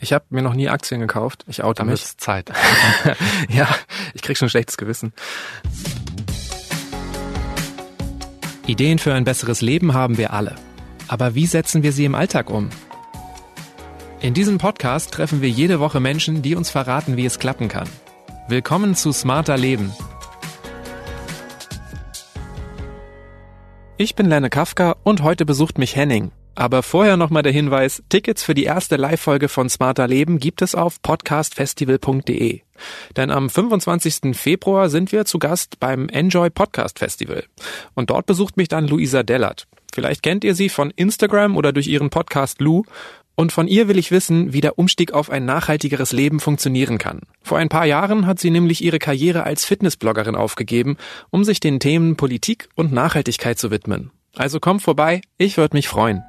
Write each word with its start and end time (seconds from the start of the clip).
Ich 0.00 0.12
habe 0.12 0.26
mir 0.30 0.42
noch 0.42 0.54
nie 0.54 0.68
Aktien 0.68 1.00
gekauft. 1.00 1.44
Ich 1.48 1.64
oute 1.64 1.78
Dann 1.78 1.88
mich. 1.88 2.00
wird's 2.00 2.16
Zeit. 2.16 2.52
ja, 3.48 3.68
ich 4.14 4.22
krieg 4.22 4.36
schon 4.36 4.46
ein 4.46 4.50
schlechtes 4.50 4.76
Gewissen. 4.76 5.12
Ideen 8.66 8.98
für 8.98 9.14
ein 9.14 9.24
besseres 9.24 9.60
Leben 9.60 9.94
haben 9.94 10.18
wir 10.18 10.32
alle. 10.32 10.54
Aber 11.08 11.34
wie 11.34 11.46
setzen 11.46 11.82
wir 11.82 11.92
sie 11.92 12.04
im 12.04 12.14
Alltag 12.14 12.50
um? 12.50 12.68
In 14.20 14.34
diesem 14.34 14.58
Podcast 14.58 15.12
treffen 15.12 15.42
wir 15.42 15.48
jede 15.48 15.80
Woche 15.80 16.00
Menschen, 16.00 16.42
die 16.42 16.54
uns 16.54 16.70
verraten, 16.70 17.16
wie 17.16 17.24
es 17.24 17.38
klappen 17.38 17.68
kann. 17.68 17.88
Willkommen 18.48 18.94
zu 18.94 19.12
Smarter 19.12 19.56
Leben. 19.56 19.92
Ich 23.96 24.14
bin 24.14 24.26
Lerne 24.26 24.50
Kafka 24.50 24.96
und 25.02 25.22
heute 25.22 25.44
besucht 25.44 25.78
mich 25.78 25.96
Henning. 25.96 26.30
Aber 26.58 26.82
vorher 26.82 27.16
nochmal 27.16 27.44
der 27.44 27.52
Hinweis, 27.52 28.02
Tickets 28.08 28.42
für 28.42 28.52
die 28.52 28.64
erste 28.64 28.96
Live-Folge 28.96 29.48
von 29.48 29.68
Smarter 29.68 30.08
Leben 30.08 30.40
gibt 30.40 30.60
es 30.60 30.74
auf 30.74 31.00
podcastfestival.de. 31.02 32.62
Denn 33.16 33.30
am 33.30 33.48
25. 33.48 34.36
Februar 34.36 34.90
sind 34.90 35.12
wir 35.12 35.24
zu 35.24 35.38
Gast 35.38 35.78
beim 35.78 36.08
Enjoy 36.08 36.50
Podcast 36.50 36.98
Festival. 36.98 37.44
Und 37.94 38.10
dort 38.10 38.26
besucht 38.26 38.56
mich 38.56 38.66
dann 38.66 38.88
Luisa 38.88 39.22
Dellert. 39.22 39.68
Vielleicht 39.94 40.24
kennt 40.24 40.42
ihr 40.42 40.56
sie 40.56 40.68
von 40.68 40.90
Instagram 40.90 41.56
oder 41.56 41.72
durch 41.72 41.86
ihren 41.86 42.10
Podcast 42.10 42.60
Lou. 42.60 42.82
Und 43.36 43.52
von 43.52 43.68
ihr 43.68 43.86
will 43.86 43.96
ich 43.96 44.10
wissen, 44.10 44.52
wie 44.52 44.60
der 44.60 44.80
Umstieg 44.80 45.12
auf 45.12 45.30
ein 45.30 45.44
nachhaltigeres 45.44 46.10
Leben 46.10 46.40
funktionieren 46.40 46.98
kann. 46.98 47.20
Vor 47.40 47.58
ein 47.58 47.68
paar 47.68 47.86
Jahren 47.86 48.26
hat 48.26 48.40
sie 48.40 48.50
nämlich 48.50 48.82
ihre 48.82 48.98
Karriere 48.98 49.44
als 49.44 49.64
Fitnessbloggerin 49.64 50.34
aufgegeben, 50.34 50.96
um 51.30 51.44
sich 51.44 51.60
den 51.60 51.78
Themen 51.78 52.16
Politik 52.16 52.68
und 52.74 52.92
Nachhaltigkeit 52.92 53.60
zu 53.60 53.70
widmen. 53.70 54.10
Also 54.34 54.58
komm 54.58 54.80
vorbei, 54.80 55.20
ich 55.36 55.56
würde 55.56 55.76
mich 55.76 55.86
freuen. 55.86 56.24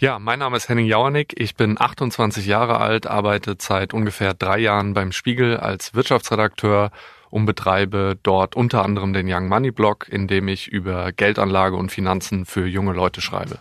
Ja, 0.00 0.18
mein 0.18 0.38
Name 0.38 0.56
ist 0.56 0.70
Henning 0.70 0.86
Jauernick. 0.86 1.38
Ich 1.38 1.56
bin 1.56 1.78
28 1.78 2.46
Jahre 2.46 2.78
alt, 2.78 3.06
arbeite 3.06 3.56
seit 3.58 3.92
ungefähr 3.92 4.32
drei 4.32 4.58
Jahren 4.58 4.94
beim 4.94 5.12
Spiegel 5.12 5.58
als 5.58 5.92
Wirtschaftsredakteur 5.92 6.90
und 7.28 7.44
betreibe 7.44 8.18
dort 8.22 8.56
unter 8.56 8.82
anderem 8.82 9.12
den 9.12 9.30
Young 9.30 9.48
Money 9.48 9.72
Blog, 9.72 10.08
in 10.10 10.26
dem 10.26 10.48
ich 10.48 10.68
über 10.68 11.12
Geldanlage 11.12 11.76
und 11.76 11.92
Finanzen 11.92 12.46
für 12.46 12.66
junge 12.66 12.94
Leute 12.94 13.20
schreibe. 13.20 13.58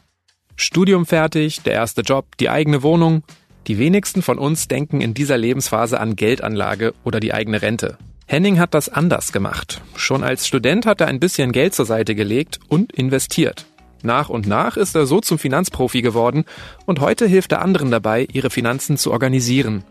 Studium 0.56 1.06
fertig, 1.06 1.62
der 1.64 1.74
erste 1.74 2.04
Job, 2.04 2.38
die 2.38 2.50
eigene 2.50 2.84
Wohnung. 2.84 3.24
Die 3.68 3.78
wenigsten 3.78 4.22
von 4.22 4.40
uns 4.40 4.70
denken 4.70 5.02
in 5.02 5.14
dieser 5.14 5.38
Lebensphase 5.38 6.00
an 6.00 6.16
Geldanlage 6.16 6.94
oder 7.04 7.20
die 7.20 7.34
eigene 7.34 7.62
Rente. 7.62 7.98
Henning 8.28 8.60
hat 8.60 8.74
das 8.74 8.88
anders 8.88 9.34
gemacht. 9.34 9.82
Schon 9.98 10.24
als 10.24 10.48
Student 10.48 10.86
hat 10.86 11.02
er 11.02 11.08
ein 11.08 11.20
bisschen 11.20 11.52
Geld 11.52 11.76
zur 11.76 11.86
Seite 11.86 12.16
gelegt 12.16 12.62
und 12.70 12.94
investiert. 12.94 13.66
Nach 14.04 14.30
und 14.30 14.48
nach 14.48 14.78
ist 14.78 14.96
er 14.96 15.06
so 15.06 15.20
zum 15.20 15.40
Finanzprofi 15.40 16.02
geworden 16.02 16.46
und 16.86 17.02
heute 17.02 17.28
hilft 17.28 17.52
er 17.52 17.62
anderen 17.62 17.92
dabei, 17.92 18.28
ihre 18.32 18.50
Finanzen 18.50 18.98
zu 18.98 19.12
organisieren. 19.12 19.84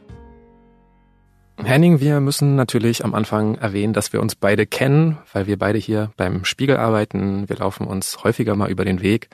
Henning, 1.63 2.01
wir 2.01 2.21
müssen 2.21 2.55
natürlich 2.55 3.05
am 3.05 3.15
Anfang 3.15 3.57
erwähnen, 3.57 3.93
dass 3.93 4.13
wir 4.13 4.21
uns 4.23 4.37
beide 4.37 4.65
kennen, 4.65 5.19
weil 5.33 5.47
wir 5.47 5.59
beide 5.59 5.79
hier 5.79 6.13
beim 6.17 6.45
Spiegel 6.45 6.77
arbeiten. 6.77 7.49
Wir 7.49 7.57
laufen 7.57 7.87
uns 7.87 8.23
häufiger 8.23 8.55
mal 8.55 8.71
über 8.71 8.85
den 8.85 9.03
Weg. 9.03 9.29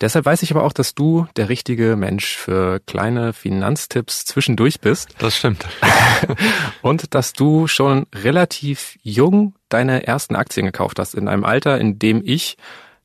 Deshalb 0.00 0.26
weiß 0.26 0.42
ich 0.42 0.50
aber 0.50 0.64
auch, 0.64 0.72
dass 0.72 0.94
du 0.94 1.26
der 1.36 1.48
richtige 1.48 1.96
Mensch 1.96 2.36
für 2.36 2.80
kleine 2.80 3.32
Finanztipps 3.32 4.24
zwischendurch 4.24 4.80
bist. 4.80 5.14
Das 5.18 5.36
stimmt. 5.36 5.64
Und 6.82 7.14
dass 7.14 7.32
du 7.32 7.68
schon 7.68 8.06
relativ 8.14 8.98
jung 9.02 9.54
deine 9.68 10.06
ersten 10.06 10.34
Aktien 10.34 10.66
gekauft 10.66 10.98
hast, 10.98 11.14
in 11.14 11.28
einem 11.28 11.44
Alter, 11.44 11.78
in 11.78 12.00
dem 12.00 12.20
ich 12.24 12.56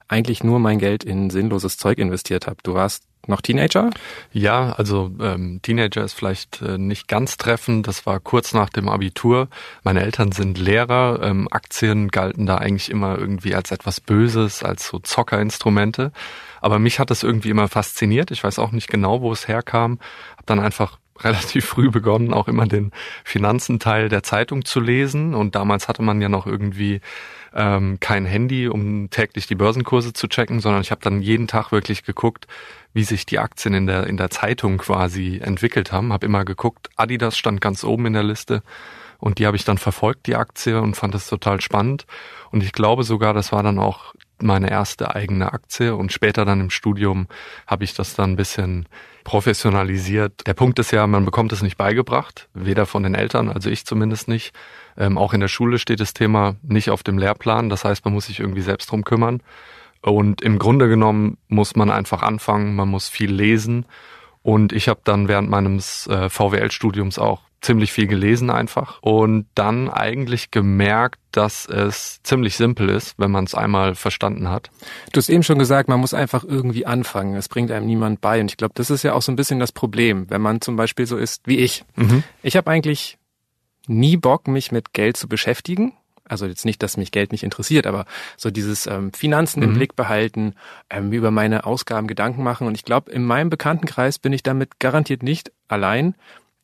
eigentlich 0.08 0.44
nur 0.44 0.60
mein 0.60 0.80
Geld 0.80 1.04
in 1.04 1.30
sinnloses 1.30 1.78
Zeug 1.78 1.98
investiert 1.98 2.48
habe. 2.48 2.58
Du 2.64 2.74
warst 2.74 3.04
noch 3.28 3.42
Teenager? 3.42 3.90
Ja, 4.32 4.72
also 4.72 5.12
ähm, 5.20 5.60
Teenager 5.62 6.04
ist 6.04 6.14
vielleicht 6.14 6.62
äh, 6.62 6.78
nicht 6.78 7.08
ganz 7.08 7.38
treffend. 7.38 7.88
Das 7.88 8.06
war 8.06 8.20
kurz 8.20 8.54
nach 8.54 8.70
dem 8.70 8.88
Abitur. 8.88 9.50
Meine 9.84 10.02
Eltern 10.02 10.32
sind 10.32 10.58
Lehrer. 10.58 11.20
Ähm, 11.22 11.48
Aktien 11.52 12.08
galten 12.08 12.46
da 12.46 12.56
eigentlich 12.58 12.90
immer 12.90 13.18
irgendwie 13.18 13.54
als 13.54 13.72
etwas 13.72 14.00
Böses, 14.00 14.64
als 14.64 14.88
so 14.88 15.00
Zockerinstrumente. 15.00 16.12
Aber 16.62 16.80
mich 16.80 17.00
hat 17.00 17.10
das 17.10 17.24
irgendwie 17.24 17.50
immer 17.50 17.68
fasziniert. 17.68 18.32
Ich 18.32 18.44
weiß 18.44 18.60
auch 18.60 18.72
nicht 18.72 18.88
genau, 18.88 19.22
wo 19.22 19.32
es 19.32 19.48
herkam. 19.48 20.00
Hab 20.38 20.46
dann 20.46 20.60
einfach 20.60 20.98
relativ 21.24 21.66
früh 21.66 21.90
begonnen, 21.90 22.34
auch 22.34 22.48
immer 22.48 22.66
den 22.68 22.92
Finanzenteil 23.24 24.10
der 24.10 24.24
Zeitung 24.24 24.66
zu 24.66 24.80
lesen. 24.80 25.36
Und 25.36 25.56
damals 25.56 25.88
hatte 25.88 26.02
man 26.02 26.22
ja 26.22 26.30
noch 26.30 26.48
irgendwie 26.48 27.02
ähm, 27.54 28.00
kein 28.00 28.26
Handy, 28.26 28.68
um 28.68 29.10
täglich 29.10 29.48
die 29.48 29.56
Börsenkurse 29.56 30.14
zu 30.14 30.28
checken, 30.28 30.60
sondern 30.60 30.82
ich 30.82 30.92
habe 30.92 31.02
dann 31.02 31.22
jeden 31.22 31.48
Tag 31.48 31.72
wirklich 31.72 32.04
geguckt, 32.04 32.48
wie 32.94 33.04
sich 33.04 33.26
die 33.26 33.40
Aktien 33.40 33.74
in 33.74 33.88
der 33.88 34.08
in 34.08 34.18
der 34.18 34.30
Zeitung 34.30 34.78
quasi 34.78 35.40
entwickelt 35.44 35.92
haben. 35.92 36.14
Habe 36.14 36.26
immer 36.26 36.46
geguckt, 36.46 36.90
Adidas 36.96 37.38
stand 37.38 37.62
ganz 37.62 37.84
oben 37.84 38.06
in 38.08 38.14
der 38.14 38.24
Liste 38.24 38.64
und 39.20 39.40
die 39.40 39.48
habe 39.48 39.58
ich 39.58 39.66
dann 39.66 39.78
verfolgt, 39.78 40.28
die 40.28 40.36
Aktie 40.36 40.80
und 40.80 40.96
fand 40.96 41.14
das 41.14 41.28
total 41.28 41.62
spannend. 41.62 42.06
Und 42.52 42.64
ich 42.64 42.72
glaube 42.72 43.04
sogar, 43.04 43.34
das 43.34 43.52
war 43.52 43.64
dann 43.64 43.80
auch 43.80 44.14
meine 44.40 44.70
erste 44.70 45.16
eigene 45.16 45.52
Aktie 45.52 45.96
und 45.96 46.12
später 46.12 46.46
dann 46.46 46.62
im 46.62 46.70
Studium 46.70 47.28
habe 47.66 47.84
ich 47.84 47.94
das 47.94 48.16
dann 48.16 48.32
ein 48.32 48.36
bisschen 48.36 48.88
professionalisiert. 49.28 50.48
Der 50.48 50.54
Punkt 50.54 50.80
ist 50.80 50.92
ja, 50.92 51.06
man 51.06 51.26
bekommt 51.26 51.52
es 51.52 51.62
nicht 51.62 51.76
beigebracht, 51.76 52.48
weder 52.54 52.86
von 52.86 53.04
den 53.04 53.14
Eltern, 53.14 53.50
also 53.50 53.70
ich 53.70 53.86
zumindest 53.86 54.30
nicht. 54.30 54.54
Ähm, 54.98 55.18
auch 55.18 55.34
in 55.34 55.42
der 55.42 55.50
Schule 55.50 55.80
steht 55.80 56.00
das 56.00 56.14
Thema 56.14 56.56
nicht 56.64 56.92
auf 56.92 57.04
dem 57.04 57.18
Lehrplan. 57.18 57.68
Das 57.68 57.84
heißt, 57.84 58.06
man 58.06 58.14
muss 58.14 58.28
sich 58.28 58.40
irgendwie 58.40 58.62
selbst 58.62 58.90
drum 58.90 59.04
kümmern. 59.04 59.42
Und 60.02 60.42
im 60.42 60.60
Grunde 60.60 60.88
genommen 60.88 61.38
muss 61.50 61.76
man 61.76 61.92
einfach 61.92 62.24
anfangen, 62.24 62.74
man 62.74 62.88
muss 62.88 63.10
viel 63.10 63.30
lesen. 63.30 63.86
Und 64.48 64.72
ich 64.72 64.88
habe 64.88 65.02
dann 65.04 65.28
während 65.28 65.50
meines 65.50 66.08
äh, 66.08 66.30
VWL-Studiums 66.30 67.20
auch 67.20 67.42
ziemlich 67.60 67.92
viel 67.92 68.08
gelesen 68.08 68.50
einfach 68.50 69.02
und 69.02 69.46
dann 69.56 69.90
eigentlich 69.90 70.52
gemerkt, 70.52 71.20
dass 71.34 71.66
es 71.66 72.24
ziemlich 72.24 72.56
simpel 72.56 72.88
ist, 72.88 73.16
wenn 73.18 73.30
man 73.30 73.44
es 73.44 73.54
einmal 73.54 73.94
verstanden 73.94 74.50
hat. 74.50 74.70
Du 75.12 75.18
hast 75.18 75.28
eben 75.28 75.44
schon 75.44 75.60
gesagt, 75.60 75.90
man 75.90 76.00
muss 76.00 76.14
einfach 76.14 76.46
irgendwie 76.46 76.86
anfangen. 76.86 77.36
Es 77.36 77.50
bringt 77.50 77.72
einem 77.72 77.88
niemand 77.88 78.22
bei. 78.22 78.40
Und 78.40 78.50
ich 78.50 78.56
glaube, 78.56 78.72
das 78.78 78.90
ist 78.90 79.04
ja 79.04 79.12
auch 79.12 79.22
so 79.22 79.34
ein 79.34 79.36
bisschen 79.36 79.60
das 79.60 79.74
Problem, 79.74 80.30
wenn 80.30 80.42
man 80.42 80.62
zum 80.62 80.78
Beispiel 80.78 81.08
so 81.08 81.18
ist 81.18 81.46
wie 81.46 81.58
ich. 81.58 81.84
Mhm. 81.98 82.24
Ich 82.42 82.56
habe 82.56 82.72
eigentlich 82.72 83.18
nie 83.86 84.16
Bock, 84.16 84.48
mich 84.48 84.72
mit 84.72 84.94
Geld 84.94 85.18
zu 85.18 85.28
beschäftigen. 85.28 85.92
Also 86.30 86.46
jetzt 86.46 86.66
nicht, 86.66 86.84
dass 86.84 86.98
mich 86.98 87.12
Geld 87.12 87.32
nicht 87.32 87.44
interessiert, 87.44 87.88
aber 87.88 88.06
so 88.36 88.52
dieses 88.52 88.88
ähm, 88.88 89.14
Finanzen 89.14 89.64
im 89.64 89.72
Mhm. 89.72 89.76
Blick 89.76 89.96
behalten, 89.96 90.54
ähm, 90.90 91.12
über 91.12 91.32
meine 91.32 91.66
Ausgaben 91.66 92.08
Gedanken 92.08 92.44
machen. 92.44 92.68
Und 92.68 92.76
ich 92.76 92.84
glaube, 92.84 93.12
in 93.12 93.24
meinem 93.24 93.50
Bekanntenkreis 93.50 94.20
bin 94.20 94.34
ich 94.34 94.44
damit 94.44 94.80
garantiert 94.80 95.24
nicht 95.24 95.52
allein. 95.68 96.16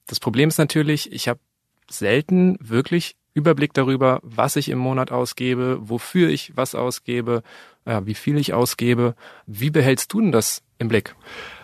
Das 0.08 0.20
Problem 0.20 0.50
ist 0.50 0.58
natürlich, 0.58 1.12
ich 1.12 1.28
habe 1.28 1.40
selten 1.90 2.58
wirklich 2.60 3.16
Überblick 3.34 3.74
darüber, 3.74 4.20
was 4.22 4.56
ich 4.56 4.70
im 4.70 4.78
Monat 4.78 5.12
ausgebe, 5.12 5.80
wofür 5.82 6.30
ich 6.30 6.56
was 6.56 6.76
ausgebe, 6.76 7.42
äh, 7.86 8.02
wie 8.04 8.14
viel 8.14 8.38
ich 8.38 8.54
ausgebe. 8.54 9.16
Wie 9.48 9.72
behältst 9.72 10.14
du 10.14 10.22
denn 10.22 10.32
das 10.32 10.62
im 10.78 10.88
Blick? 10.88 11.16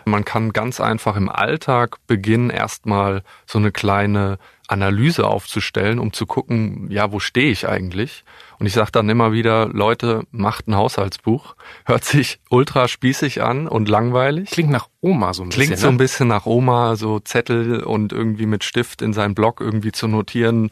Man 0.04 0.24
kann 0.24 0.52
ganz 0.52 0.80
einfach 0.80 1.16
im 1.16 1.28
Alltag 1.28 1.98
beginnen, 2.06 2.50
erstmal 2.50 3.22
so 3.46 3.58
eine 3.58 3.70
kleine 3.70 4.38
Analyse 4.70 5.26
aufzustellen, 5.26 5.98
um 5.98 6.12
zu 6.12 6.26
gucken, 6.26 6.88
ja, 6.90 7.10
wo 7.10 7.18
stehe 7.18 7.50
ich 7.50 7.68
eigentlich? 7.68 8.24
Und 8.60 8.66
ich 8.66 8.72
sage 8.72 8.92
dann 8.92 9.08
immer 9.08 9.32
wieder, 9.32 9.66
Leute, 9.66 10.24
macht 10.30 10.68
ein 10.68 10.76
Haushaltsbuch. 10.76 11.56
Hört 11.84 12.04
sich 12.04 12.38
ultra 12.50 12.86
spießig 12.86 13.42
an 13.42 13.66
und 13.66 13.88
langweilig. 13.88 14.50
Klingt 14.50 14.70
nach 14.70 14.88
Oma 15.00 15.34
so 15.34 15.42
ein 15.42 15.48
Klingt 15.48 15.70
bisschen. 15.70 15.82
so 15.82 15.88
ein 15.88 15.94
ne? 15.94 15.98
bisschen 15.98 16.28
nach 16.28 16.46
Oma, 16.46 16.94
so 16.94 17.18
Zettel 17.18 17.82
und 17.82 18.12
irgendwie 18.12 18.46
mit 18.46 18.62
Stift 18.62 19.02
in 19.02 19.12
seinem 19.12 19.34
Blog 19.34 19.60
irgendwie 19.60 19.90
zu 19.90 20.06
notieren, 20.06 20.70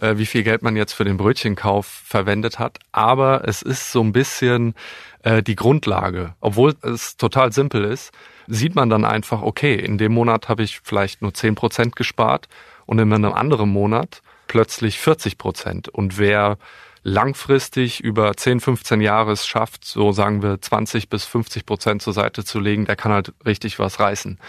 äh, 0.00 0.16
wie 0.16 0.26
viel 0.26 0.44
Geld 0.44 0.62
man 0.62 0.76
jetzt 0.76 0.92
für 0.92 1.04
den 1.04 1.16
Brötchenkauf 1.16 1.86
verwendet 1.86 2.60
hat. 2.60 2.78
Aber 2.92 3.48
es 3.48 3.62
ist 3.62 3.90
so 3.90 4.00
ein 4.00 4.12
bisschen 4.12 4.74
äh, 5.22 5.42
die 5.42 5.56
Grundlage. 5.56 6.34
Obwohl 6.40 6.74
es 6.82 7.16
total 7.16 7.52
simpel 7.52 7.84
ist, 7.84 8.12
sieht 8.46 8.76
man 8.76 8.90
dann 8.90 9.04
einfach, 9.04 9.42
okay, 9.42 9.74
in 9.74 9.98
dem 9.98 10.12
Monat 10.12 10.48
habe 10.48 10.62
ich 10.62 10.80
vielleicht 10.84 11.22
nur 11.22 11.34
10 11.34 11.56
Prozent 11.56 11.96
gespart 11.96 12.48
und 12.90 12.98
in 12.98 13.12
einem 13.12 13.32
anderen 13.32 13.70
Monat 13.70 14.20
plötzlich 14.48 14.98
40 14.98 15.38
Prozent. 15.38 15.88
Und 15.88 16.18
wer 16.18 16.58
langfristig 17.04 18.00
über 18.00 18.36
10, 18.36 18.58
15 18.58 19.00
Jahre 19.00 19.30
es 19.30 19.46
schafft, 19.46 19.84
so 19.84 20.10
sagen 20.10 20.42
wir 20.42 20.60
20 20.60 21.08
bis 21.08 21.24
50 21.24 21.66
Prozent 21.66 22.02
zur 22.02 22.12
Seite 22.12 22.44
zu 22.44 22.58
legen, 22.58 22.86
der 22.86 22.96
kann 22.96 23.12
halt 23.12 23.32
richtig 23.46 23.78
was 23.78 24.00
reißen. 24.00 24.40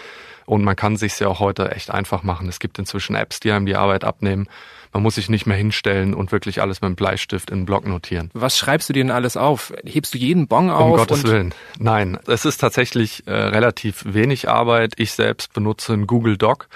Und 0.44 0.64
man 0.64 0.74
kann 0.74 0.96
sich 0.96 1.20
ja 1.20 1.28
auch 1.28 1.38
heute 1.38 1.70
echt 1.70 1.92
einfach 1.92 2.24
machen. 2.24 2.48
Es 2.48 2.58
gibt 2.58 2.80
inzwischen 2.80 3.14
Apps, 3.14 3.38
die 3.38 3.52
einem 3.52 3.64
die 3.64 3.76
Arbeit 3.76 4.02
abnehmen. 4.02 4.48
Man 4.92 5.04
muss 5.04 5.14
sich 5.14 5.28
nicht 5.30 5.46
mehr 5.46 5.56
hinstellen 5.56 6.12
und 6.12 6.32
wirklich 6.32 6.60
alles 6.60 6.80
mit 6.80 6.88
dem 6.88 6.96
Bleistift 6.96 7.48
in 7.48 7.60
den 7.60 7.64
Block 7.64 7.86
notieren. 7.86 8.28
Was 8.34 8.58
schreibst 8.58 8.88
du 8.88 8.92
dir 8.92 9.04
denn 9.04 9.12
alles 9.12 9.36
auf? 9.36 9.72
Hebst 9.84 10.14
du 10.14 10.18
jeden 10.18 10.48
Bon 10.48 10.64
Um 10.64 10.74
auf? 10.74 10.96
Gottes 10.96 11.22
und 11.22 11.30
Willen. 11.30 11.54
Nein, 11.78 12.18
es 12.26 12.44
ist 12.44 12.58
tatsächlich 12.58 13.24
äh, 13.28 13.32
relativ 13.32 14.02
wenig 14.04 14.48
Arbeit. 14.48 14.94
Ich 14.96 15.12
selbst 15.12 15.52
benutze 15.52 15.92
einen 15.92 16.08
Google 16.08 16.36
Doc. 16.36 16.66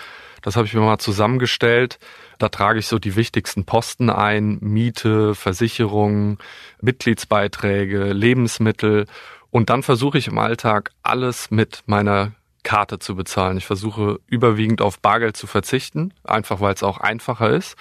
Das 0.46 0.54
habe 0.54 0.64
ich 0.68 0.74
mir 0.74 0.80
mal 0.80 0.98
zusammengestellt. 0.98 1.98
Da 2.38 2.48
trage 2.48 2.78
ich 2.78 2.86
so 2.86 3.00
die 3.00 3.16
wichtigsten 3.16 3.64
Posten 3.64 4.10
ein. 4.10 4.58
Miete, 4.60 5.34
Versicherungen, 5.34 6.38
Mitgliedsbeiträge, 6.80 8.12
Lebensmittel. 8.12 9.06
Und 9.50 9.70
dann 9.70 9.82
versuche 9.82 10.18
ich 10.18 10.28
im 10.28 10.38
Alltag 10.38 10.92
alles 11.02 11.50
mit 11.50 11.82
meiner 11.86 12.30
Karte 12.62 13.00
zu 13.00 13.16
bezahlen. 13.16 13.56
Ich 13.56 13.66
versuche 13.66 14.20
überwiegend 14.28 14.82
auf 14.82 15.00
Bargeld 15.00 15.36
zu 15.36 15.48
verzichten, 15.48 16.14
einfach 16.22 16.60
weil 16.60 16.74
es 16.74 16.84
auch 16.84 16.98
einfacher 16.98 17.50
ist. 17.50 17.74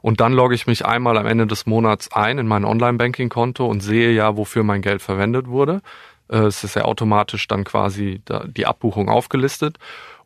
Und 0.00 0.20
dann 0.20 0.32
logge 0.32 0.54
ich 0.54 0.68
mich 0.68 0.86
einmal 0.86 1.18
am 1.18 1.26
Ende 1.26 1.48
des 1.48 1.66
Monats 1.66 2.12
ein 2.12 2.38
in 2.38 2.46
mein 2.46 2.64
Online-Banking-Konto 2.64 3.66
und 3.66 3.80
sehe 3.80 4.12
ja, 4.12 4.36
wofür 4.36 4.62
mein 4.62 4.82
Geld 4.82 5.02
verwendet 5.02 5.48
wurde. 5.48 5.82
Äh, 6.28 6.38
es 6.38 6.62
ist 6.62 6.76
ja 6.76 6.84
automatisch 6.84 7.48
dann 7.48 7.64
quasi 7.64 8.22
die 8.46 8.66
Abbuchung 8.66 9.08
aufgelistet. 9.08 9.78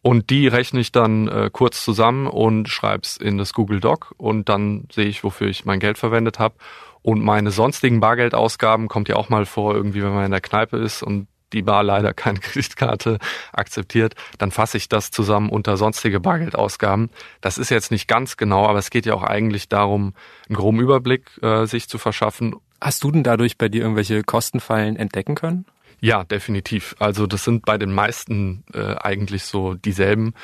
Und 0.06 0.30
die 0.30 0.46
rechne 0.46 0.78
ich 0.78 0.92
dann 0.92 1.26
äh, 1.26 1.50
kurz 1.52 1.82
zusammen 1.82 2.28
und 2.28 2.68
schreibe 2.68 3.02
es 3.02 3.16
in 3.16 3.38
das 3.38 3.52
Google 3.52 3.80
Doc 3.80 4.14
und 4.18 4.48
dann 4.48 4.86
sehe 4.92 5.06
ich, 5.06 5.24
wofür 5.24 5.48
ich 5.48 5.64
mein 5.64 5.80
Geld 5.80 5.98
verwendet 5.98 6.38
habe. 6.38 6.54
Und 7.02 7.24
meine 7.24 7.50
sonstigen 7.50 7.98
Bargeldausgaben 7.98 8.86
kommt 8.86 9.08
ja 9.08 9.16
auch 9.16 9.30
mal 9.30 9.46
vor, 9.46 9.74
irgendwie, 9.74 10.04
wenn 10.04 10.14
man 10.14 10.26
in 10.26 10.30
der 10.30 10.40
Kneipe 10.40 10.76
ist 10.76 11.02
und 11.02 11.26
die 11.52 11.62
Bar 11.62 11.82
leider 11.82 12.14
keine 12.14 12.38
Kreditkarte 12.40 13.18
akzeptiert, 13.52 14.14
dann 14.38 14.52
fasse 14.52 14.76
ich 14.76 14.88
das 14.88 15.10
zusammen 15.10 15.50
unter 15.50 15.76
sonstige 15.76 16.20
Bargeldausgaben. 16.20 17.10
Das 17.40 17.58
ist 17.58 17.70
jetzt 17.70 17.90
nicht 17.90 18.06
ganz 18.06 18.36
genau, 18.36 18.64
aber 18.64 18.78
es 18.78 18.90
geht 18.90 19.06
ja 19.06 19.14
auch 19.14 19.24
eigentlich 19.24 19.68
darum, 19.68 20.14
einen 20.48 20.54
groben 20.54 20.78
Überblick 20.78 21.36
äh, 21.42 21.66
sich 21.66 21.88
zu 21.88 21.98
verschaffen. 21.98 22.54
Hast 22.80 23.02
du 23.02 23.10
denn 23.10 23.24
dadurch 23.24 23.58
bei 23.58 23.68
dir 23.68 23.82
irgendwelche 23.82 24.22
Kostenfallen 24.22 24.94
entdecken 24.94 25.34
können? 25.34 25.66
Ja, 26.00 26.24
definitiv. 26.24 26.94
Also 26.98 27.26
das 27.26 27.44
sind 27.44 27.64
bei 27.64 27.78
den 27.78 27.92
meisten 27.92 28.64
äh, 28.72 28.94
eigentlich 28.96 29.44
so 29.44 29.74
dieselben. 29.74 30.34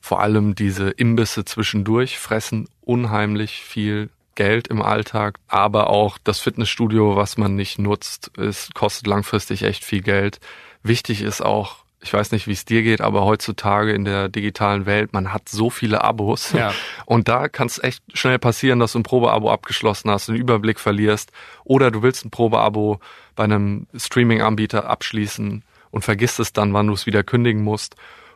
Vor 0.00 0.20
allem 0.20 0.54
diese 0.54 0.90
Imbisse 0.90 1.44
zwischendurch 1.44 2.18
fressen 2.18 2.68
unheimlich 2.80 3.62
viel 3.62 4.10
Geld 4.34 4.68
im 4.68 4.82
Alltag, 4.82 5.38
aber 5.46 5.90
auch 5.90 6.18
das 6.24 6.40
Fitnessstudio, 6.40 7.16
was 7.16 7.36
man 7.36 7.54
nicht 7.54 7.78
nutzt, 7.78 8.30
es 8.38 8.70
kostet 8.74 9.06
langfristig 9.06 9.62
echt 9.62 9.84
viel 9.84 10.02
Geld. 10.02 10.40
Wichtig 10.82 11.22
ist 11.22 11.42
auch, 11.42 11.81
ich 12.02 12.12
weiß 12.12 12.32
nicht, 12.32 12.48
wie 12.48 12.52
es 12.52 12.64
dir 12.64 12.82
geht, 12.82 13.00
aber 13.00 13.24
heutzutage 13.24 13.92
in 13.92 14.04
der 14.04 14.28
digitalen 14.28 14.86
Welt, 14.86 15.12
man 15.12 15.32
hat 15.32 15.48
so 15.48 15.70
viele 15.70 16.02
Abos. 16.02 16.52
Ja. 16.52 16.74
Und 17.06 17.28
da 17.28 17.48
kann 17.48 17.68
es 17.68 17.82
echt 17.82 18.02
schnell 18.12 18.38
passieren, 18.38 18.80
dass 18.80 18.92
du 18.92 18.98
ein 18.98 19.04
Probeabo 19.04 19.50
abgeschlossen 19.50 20.10
hast, 20.10 20.28
den 20.28 20.34
Überblick 20.34 20.80
verlierst. 20.80 21.30
Oder 21.64 21.90
du 21.90 22.02
willst 22.02 22.24
ein 22.24 22.30
Probeabo 22.30 22.98
bei 23.36 23.44
einem 23.44 23.86
Streaming-Anbieter 23.94 24.88
abschließen 24.88 25.64
und 25.90 26.02
vergisst 26.02 26.40
es 26.40 26.52
dann, 26.52 26.72
wann 26.72 26.88
du 26.88 26.94
es 26.94 27.06
wieder 27.06 27.22
kündigen 27.22 27.62
musst. 27.62 27.94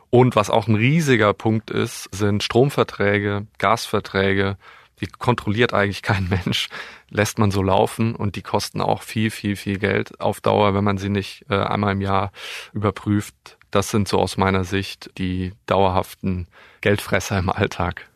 Und 0.09 0.37
was 0.37 0.49
auch 0.49 0.67
ein 0.67 0.75
riesiger 0.75 1.33
Punkt 1.33 1.69
ist, 1.69 2.07
sind 2.13 2.43
Stromverträge, 2.43 3.47
Gasverträge, 3.57 4.57
die 5.01 5.07
kontrolliert 5.07 5.73
eigentlich 5.73 6.01
kein 6.01 6.29
Mensch, 6.45 6.69
lässt 7.09 7.39
man 7.39 7.51
so 7.51 7.61
laufen 7.61 8.15
und 8.15 8.35
die 8.35 8.41
kosten 8.41 8.81
auch 8.81 9.01
viel, 9.01 9.31
viel, 9.31 9.55
viel 9.55 9.77
Geld 9.79 10.19
auf 10.21 10.41
Dauer, 10.41 10.73
wenn 10.73 10.83
man 10.83 10.97
sie 10.97 11.09
nicht 11.09 11.45
äh, 11.49 11.55
einmal 11.55 11.93
im 11.93 12.01
Jahr 12.01 12.31
überprüft. 12.73 13.56
Das 13.71 13.89
sind 13.89 14.07
so 14.07 14.19
aus 14.19 14.37
meiner 14.37 14.63
Sicht 14.63 15.11
die 15.17 15.53
dauerhaften 15.65 16.47
Geldfresser 16.81 17.37
im 17.37 17.49
Alltag. 17.49 18.09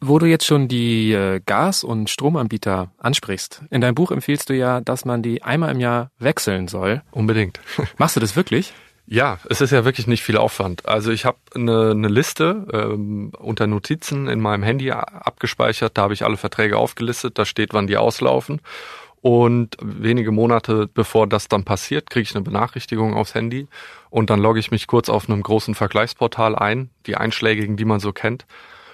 Wo 0.00 0.18
du 0.18 0.26
jetzt 0.26 0.46
schon 0.46 0.66
die 0.66 1.12
äh, 1.12 1.40
Gas- 1.46 1.84
und 1.84 2.10
Stromanbieter 2.10 2.90
ansprichst, 2.98 3.62
in 3.70 3.80
deinem 3.80 3.94
Buch 3.94 4.10
empfiehlst 4.10 4.50
du 4.50 4.54
ja, 4.54 4.80
dass 4.80 5.04
man 5.04 5.22
die 5.22 5.44
einmal 5.44 5.70
im 5.70 5.78
Jahr 5.78 6.10
wechseln 6.18 6.66
soll. 6.66 7.02
Unbedingt. 7.12 7.60
Machst 7.98 8.16
du 8.16 8.20
das 8.20 8.34
wirklich? 8.34 8.72
Ja, 9.06 9.38
es 9.48 9.60
ist 9.60 9.72
ja 9.72 9.84
wirklich 9.84 10.06
nicht 10.06 10.22
viel 10.22 10.36
Aufwand. 10.36 10.86
Also 10.86 11.10
ich 11.10 11.24
habe 11.24 11.38
eine, 11.54 11.90
eine 11.90 12.08
Liste 12.08 12.66
ähm, 12.72 13.32
unter 13.38 13.66
Notizen 13.66 14.28
in 14.28 14.40
meinem 14.40 14.62
Handy 14.62 14.90
abgespeichert. 14.90 15.98
Da 15.98 16.02
habe 16.02 16.14
ich 16.14 16.24
alle 16.24 16.36
Verträge 16.36 16.78
aufgelistet. 16.78 17.38
Da 17.38 17.44
steht, 17.44 17.74
wann 17.74 17.86
die 17.86 17.96
auslaufen. 17.96 18.60
Und 19.22 19.76
wenige 19.80 20.32
Monate 20.32 20.88
bevor 20.92 21.28
das 21.28 21.46
dann 21.46 21.62
passiert, 21.62 22.10
kriege 22.10 22.24
ich 22.24 22.34
eine 22.34 22.42
Benachrichtigung 22.42 23.14
aufs 23.14 23.34
Handy. 23.34 23.68
Und 24.10 24.30
dann 24.30 24.40
logge 24.40 24.58
ich 24.58 24.72
mich 24.72 24.88
kurz 24.88 25.08
auf 25.08 25.28
einem 25.28 25.44
großen 25.44 25.76
Vergleichsportal 25.76 26.56
ein, 26.56 26.90
die 27.06 27.16
einschlägigen, 27.16 27.76
die 27.76 27.84
man 27.84 28.00
so 28.00 28.12
kennt. 28.12 28.46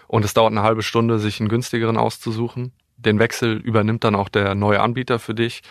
Und 0.07 0.27
es 0.27 0.35
dauert 0.35 0.53
eine 0.53 0.63
halbe 0.63 0.83
Stunde, 0.83 1.19
sich 1.19 1.41
einen 1.41 1.49
günstigeren 1.49 1.97
auszusuchen. 1.97 2.73
Den 2.99 3.19
Wechsel 3.19 3.57
übernimmt 3.57 4.05
dann 4.05 4.15
auch 4.15 4.29
der 4.29 4.55
neue 4.55 4.81
Anbieter 4.81 5.19
für 5.19 5.35
dich. 5.35 5.63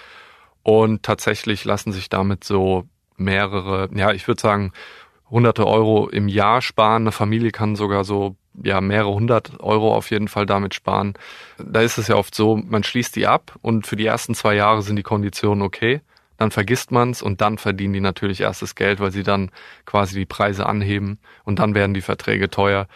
Und 0.63 1.03
tatsächlich 1.03 1.63
lassen 1.63 1.91
sich 1.91 2.09
damit 2.09 2.43
so 2.43 2.85
mehrere, 3.15 3.89
ja, 3.93 4.11
ich 4.11 4.27
würde 4.27 4.41
sagen, 4.41 4.71
hunderte 5.29 5.67
Euro 5.67 6.09
im 6.09 6.27
Jahr 6.27 6.63
sparen. 6.63 7.03
Eine 7.03 7.11
Familie 7.11 7.51
kann 7.51 7.75
sogar 7.75 8.03
so 8.03 8.35
ja 8.63 8.81
mehrere 8.81 9.13
hundert 9.13 9.59
Euro 9.59 9.95
auf 9.95 10.11
jeden 10.11 10.27
Fall 10.27 10.45
damit 10.45 10.73
sparen. 10.73 11.13
Da 11.57 11.81
ist 11.81 11.97
es 11.97 12.07
ja 12.07 12.15
oft 12.15 12.35
so, 12.35 12.55
man 12.55 12.83
schließt 12.83 13.15
die 13.15 13.27
ab 13.27 13.57
und 13.61 13.87
für 13.87 13.95
die 13.95 14.05
ersten 14.05 14.35
zwei 14.35 14.55
Jahre 14.55 14.81
sind 14.81 14.95
die 14.95 15.03
Konditionen 15.03 15.61
okay. 15.61 16.01
Dann 16.37 16.51
vergisst 16.51 16.91
man's 16.91 17.21
und 17.21 17.41
dann 17.41 17.57
verdienen 17.57 17.93
die 17.93 17.99
natürlich 17.99 18.41
erstes 18.41 18.75
Geld, 18.75 18.99
weil 18.99 19.11
sie 19.11 19.23
dann 19.23 19.49
quasi 19.85 20.15
die 20.15 20.25
Preise 20.25 20.67
anheben 20.67 21.19
und 21.43 21.59
dann 21.59 21.73
werden 21.73 21.95
die 21.95 22.01
Verträge 22.01 22.49
teuer. 22.49 22.87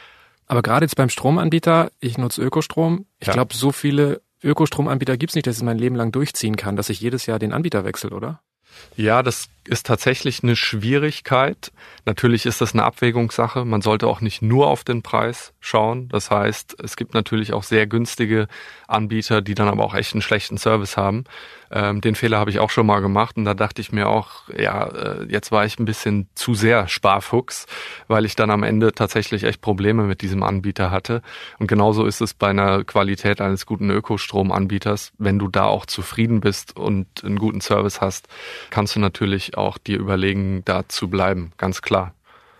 Aber 0.46 0.62
gerade 0.62 0.86
jetzt 0.86 0.96
beim 0.96 1.10
Stromanbieter, 1.10 1.92
ich 2.00 2.18
nutze 2.18 2.42
Ökostrom. 2.42 3.06
Ich 3.19 3.28
ja. 3.28 3.34
glaube, 3.34 3.56
so 3.56 3.72
viele 3.72 4.22
Ökostromanbieter 4.44 5.18
gibt's 5.18 5.36
nicht, 5.36 5.48
dass 5.48 5.58
ich 5.58 5.63
mein 5.63 5.78
Leben 5.78 5.96
lang 5.96 6.12
durchziehen 6.12 6.56
kann, 6.56 6.75
dass 6.75 6.90
ich 6.90 7.00
jedes 7.00 7.25
Jahr 7.25 7.40
den 7.40 7.54
Anbieter 7.54 7.86
wechsle, 7.86 8.12
oder? 8.12 8.42
Ja, 8.96 9.24
das 9.24 9.48
ist 9.66 9.86
tatsächlich 9.86 10.44
eine 10.44 10.56
Schwierigkeit. 10.56 11.72
Natürlich 12.06 12.46
ist 12.46 12.62
das 12.62 12.74
eine 12.74 12.84
Abwägungssache. 12.84 13.63
Man 13.66 13.81
sollte 13.81 14.08
auch 14.08 14.22
nicht 14.22 14.42
nur 14.42 14.68
auf 14.68 14.84
den 14.84 15.04
Preis 15.04 15.54
schauen. 15.60 16.10
Das 16.10 16.31
heißt, 16.31 16.78
es 16.84 16.96
gibt 16.96 17.13
natürlich 17.13 17.54
auch 17.54 17.63
sehr 17.63 17.88
günstige 17.88 18.48
Anbieter, 18.88 19.42
die 19.42 19.56
dann 19.56 19.68
aber 19.68 19.84
auch 19.84 19.94
echt 19.94 20.13
einen 20.13 20.22
schlechten 20.22 20.58
Service 20.58 20.98
haben. 20.98 21.25
Ähm, 21.72 22.02
den 22.02 22.16
Fehler 22.16 22.38
habe 22.38 22.50
ich 22.50 22.60
auch 22.60 22.69
schon 22.69 22.86
mal 22.86 23.00
gemacht 23.00 23.38
und 23.38 23.46
da 23.46 23.54
dachte 23.54 23.81
ich 23.81 23.94
mir 23.94 24.10
auch, 24.10 24.50
ja, 24.50 24.88
äh, 24.88 25.25
jetzt 25.30 25.54
war 25.54 25.66
ich 25.66 25.80
ein 25.80 25.86
bisschen 25.86 26.28
zu 26.36 26.54
sehr 26.54 26.90
Sparfuchs, 26.90 27.66
weil 28.08 28.25
ich 28.25 28.36
dann 28.36 28.52
am 28.52 28.63
Ende 28.63 28.92
tatsächlich 28.92 29.44
echt 29.44 29.62
Probleme 29.62 30.04
mit 30.04 30.22
diesem 30.22 30.44
Anbieter 30.44 30.92
hatte. 30.92 31.22
Und 31.60 31.68
genauso 31.68 32.06
ist 32.06 32.19
es 32.19 32.34
bei 32.34 32.50
einer 32.50 32.84
Qualität 32.84 33.40
eines 33.40 33.66
guten 33.66 33.90
Ökostromanbieters. 33.90 35.13
Wenn 35.18 35.40
du 35.40 35.48
da 35.48 35.66
auch 35.66 35.86
zufrieden 35.86 36.42
bist 36.42 36.75
und 36.75 37.08
einen 37.24 37.40
guten 37.40 37.62
Service 37.62 38.02
hast, 38.02 38.28
kannst 38.69 38.98
du 38.98 39.00
natürlich 39.00 39.50
auch 39.57 39.77
dir 39.77 39.98
überlegen, 39.98 40.63
da 40.65 40.88
zu 40.88 41.09
bleiben, 41.09 41.51
ganz 41.57 41.81
klar. 41.81 42.13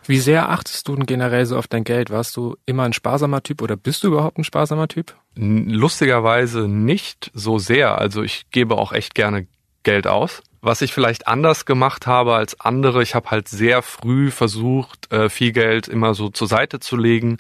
Wie 0.08 0.20
sehr 0.20 0.50
achtest 0.50 0.88
du 0.88 0.96
denn 0.96 1.06
generell 1.06 1.46
so 1.46 1.58
auf 1.58 1.68
dein 1.68 1.84
Geld? 1.84 2.10
Warst 2.10 2.36
du 2.36 2.58
immer 2.66 2.84
ein 2.84 2.94
sparsamer 2.94 3.44
Typ 3.44 3.62
oder 3.62 3.78
bist 3.78 4.04
du 4.04 4.08
überhaupt 4.08 4.38
ein 4.38 4.44
sparsamer 4.44 4.88
Typ? 4.88 5.16
Lustigerweise 5.36 6.68
nicht 6.68 7.32
so 7.34 7.60
sehr. 7.60 7.98
Also 7.98 8.24
ich 8.24 8.50
gebe 8.52 8.78
auch 8.78 8.94
echt 8.94 9.14
gerne 9.14 9.48
Geld 9.84 10.08
aus. 10.08 10.42
Was 10.62 10.82
ich 10.82 10.94
vielleicht 10.94 11.28
anders 11.28 11.66
gemacht 11.66 12.08
habe 12.08 12.36
als 12.36 12.60
andere, 12.60 13.02
ich 13.02 13.16
habe 13.16 13.32
halt 13.32 13.48
sehr 13.48 13.82
früh 13.82 14.30
versucht, 14.32 15.12
äh, 15.12 15.30
viel 15.30 15.52
Geld 15.52 15.88
immer 15.88 16.14
so 16.14 16.30
zur 16.30 16.48
Seite 16.48 16.80
zu 16.80 16.98
legen 16.98 17.38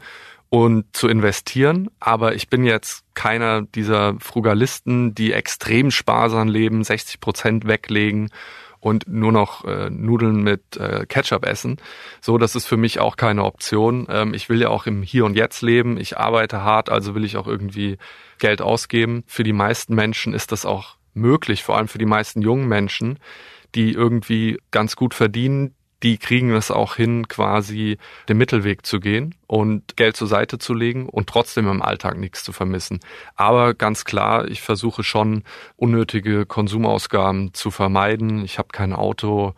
und 0.50 0.86
zu 0.96 1.08
investieren. 1.08 1.90
Aber 2.00 2.36
ich 2.36 2.48
bin 2.48 2.64
jetzt 2.64 3.04
keiner 3.14 3.62
dieser 3.62 4.16
Frugalisten, 4.20 5.14
die 5.14 5.34
extrem 5.34 5.92
sparsam 5.92 6.48
leben, 6.48 6.84
60 6.84 7.20
Prozent 7.20 7.68
weglegen 7.68 8.30
und 8.82 9.08
nur 9.08 9.32
noch 9.32 9.64
äh, 9.64 9.90
Nudeln 9.90 10.44
mit 10.44 10.76
äh, 10.76 11.06
Ketchup 11.08 11.46
essen. 11.46 11.78
So, 12.20 12.38
das 12.38 12.56
ist 12.56 12.66
für 12.66 12.78
mich 12.78 13.00
auch 13.00 13.16
keine 13.16 13.46
Option. 13.46 14.08
Ähm, 14.10 14.34
ich 14.34 14.50
will 14.50 14.60
ja 14.60 14.70
auch 14.70 14.88
im 14.88 15.04
Hier 15.04 15.24
und 15.24 15.38
Jetzt 15.38 15.62
leben. 15.62 15.98
Ich 15.98 16.18
arbeite 16.18 16.64
hart, 16.64 16.90
also 16.90 17.16
will 17.16 17.24
ich 17.24 17.38
auch 17.38 17.48
irgendwie 17.48 17.98
Geld 18.40 18.62
ausgeben. 18.62 19.24
Für 19.28 19.44
die 19.44 19.54
meisten 19.54 19.96
Menschen 19.96 20.34
ist 20.34 20.52
das 20.52 20.66
auch 20.66 20.98
möglich, 21.14 21.64
vor 21.64 21.78
allem 21.78 21.88
für 21.88 22.00
die 22.00 22.06
meisten 22.06 22.42
jungen 22.42 22.68
Menschen, 22.68 23.20
die 23.76 23.94
irgendwie 23.94 24.58
ganz 24.72 24.96
gut 24.96 25.14
verdienen, 25.14 25.76
die 26.04 26.18
kriegen 26.18 26.52
es 26.52 26.72
auch 26.72 26.96
hin, 26.96 27.28
quasi 27.28 27.98
den 28.28 28.38
Mittelweg 28.38 28.86
zu 28.86 29.00
gehen 29.00 29.36
und 29.52 29.98
Geld 29.98 30.16
zur 30.16 30.30
Seite 30.30 30.60
zu 30.60 30.74
legen 30.74 31.10
und 31.10 31.28
trotzdem 31.28 31.68
im 31.68 31.82
Alltag 31.82 32.18
nichts 32.18 32.42
zu 32.42 32.54
vermissen. 32.54 33.02
Aber 33.36 33.74
ganz 33.74 34.06
klar, 34.06 34.48
ich 34.48 34.62
versuche 34.62 35.04
schon 35.04 35.44
unnötige 35.76 36.46
Konsumausgaben 36.46 37.54
zu 37.54 37.70
vermeiden. 37.70 38.46
Ich 38.46 38.60
habe 38.60 38.70
kein 38.72 38.94
Auto 38.94 39.54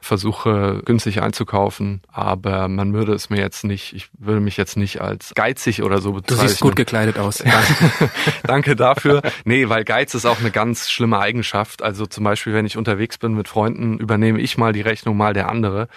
versuche 0.00 0.82
günstig 0.84 1.22
einzukaufen, 1.22 2.02
aber 2.12 2.68
man 2.68 2.92
würde 2.92 3.14
es 3.14 3.30
mir 3.30 3.38
jetzt 3.38 3.64
nicht, 3.64 3.94
ich 3.94 4.10
würde 4.18 4.40
mich 4.40 4.56
jetzt 4.56 4.76
nicht 4.76 5.00
als 5.00 5.32
geizig 5.34 5.82
oder 5.82 6.00
so 6.00 6.12
bezeichnen. 6.12 6.42
Du 6.42 6.48
siehst 6.48 6.60
gut 6.60 6.76
gekleidet 6.76 7.18
aus. 7.18 7.42
Danke 8.44 8.76
dafür. 8.76 9.22
Nee, 9.44 9.68
weil 9.68 9.84
Geiz 9.84 10.14
ist 10.14 10.26
auch 10.26 10.40
eine 10.40 10.50
ganz 10.50 10.90
schlimme 10.90 11.18
Eigenschaft. 11.18 11.82
Also 11.82 12.06
zum 12.06 12.24
Beispiel, 12.24 12.52
wenn 12.52 12.66
ich 12.66 12.76
unterwegs 12.76 13.18
bin 13.18 13.34
mit 13.34 13.48
Freunden, 13.48 13.98
übernehme 13.98 14.40
ich 14.40 14.56
mal 14.56 14.72
die 14.72 14.82
Rechnung, 14.82 15.16
mal 15.16 15.32
der 15.32 15.48
andere. 15.48 15.88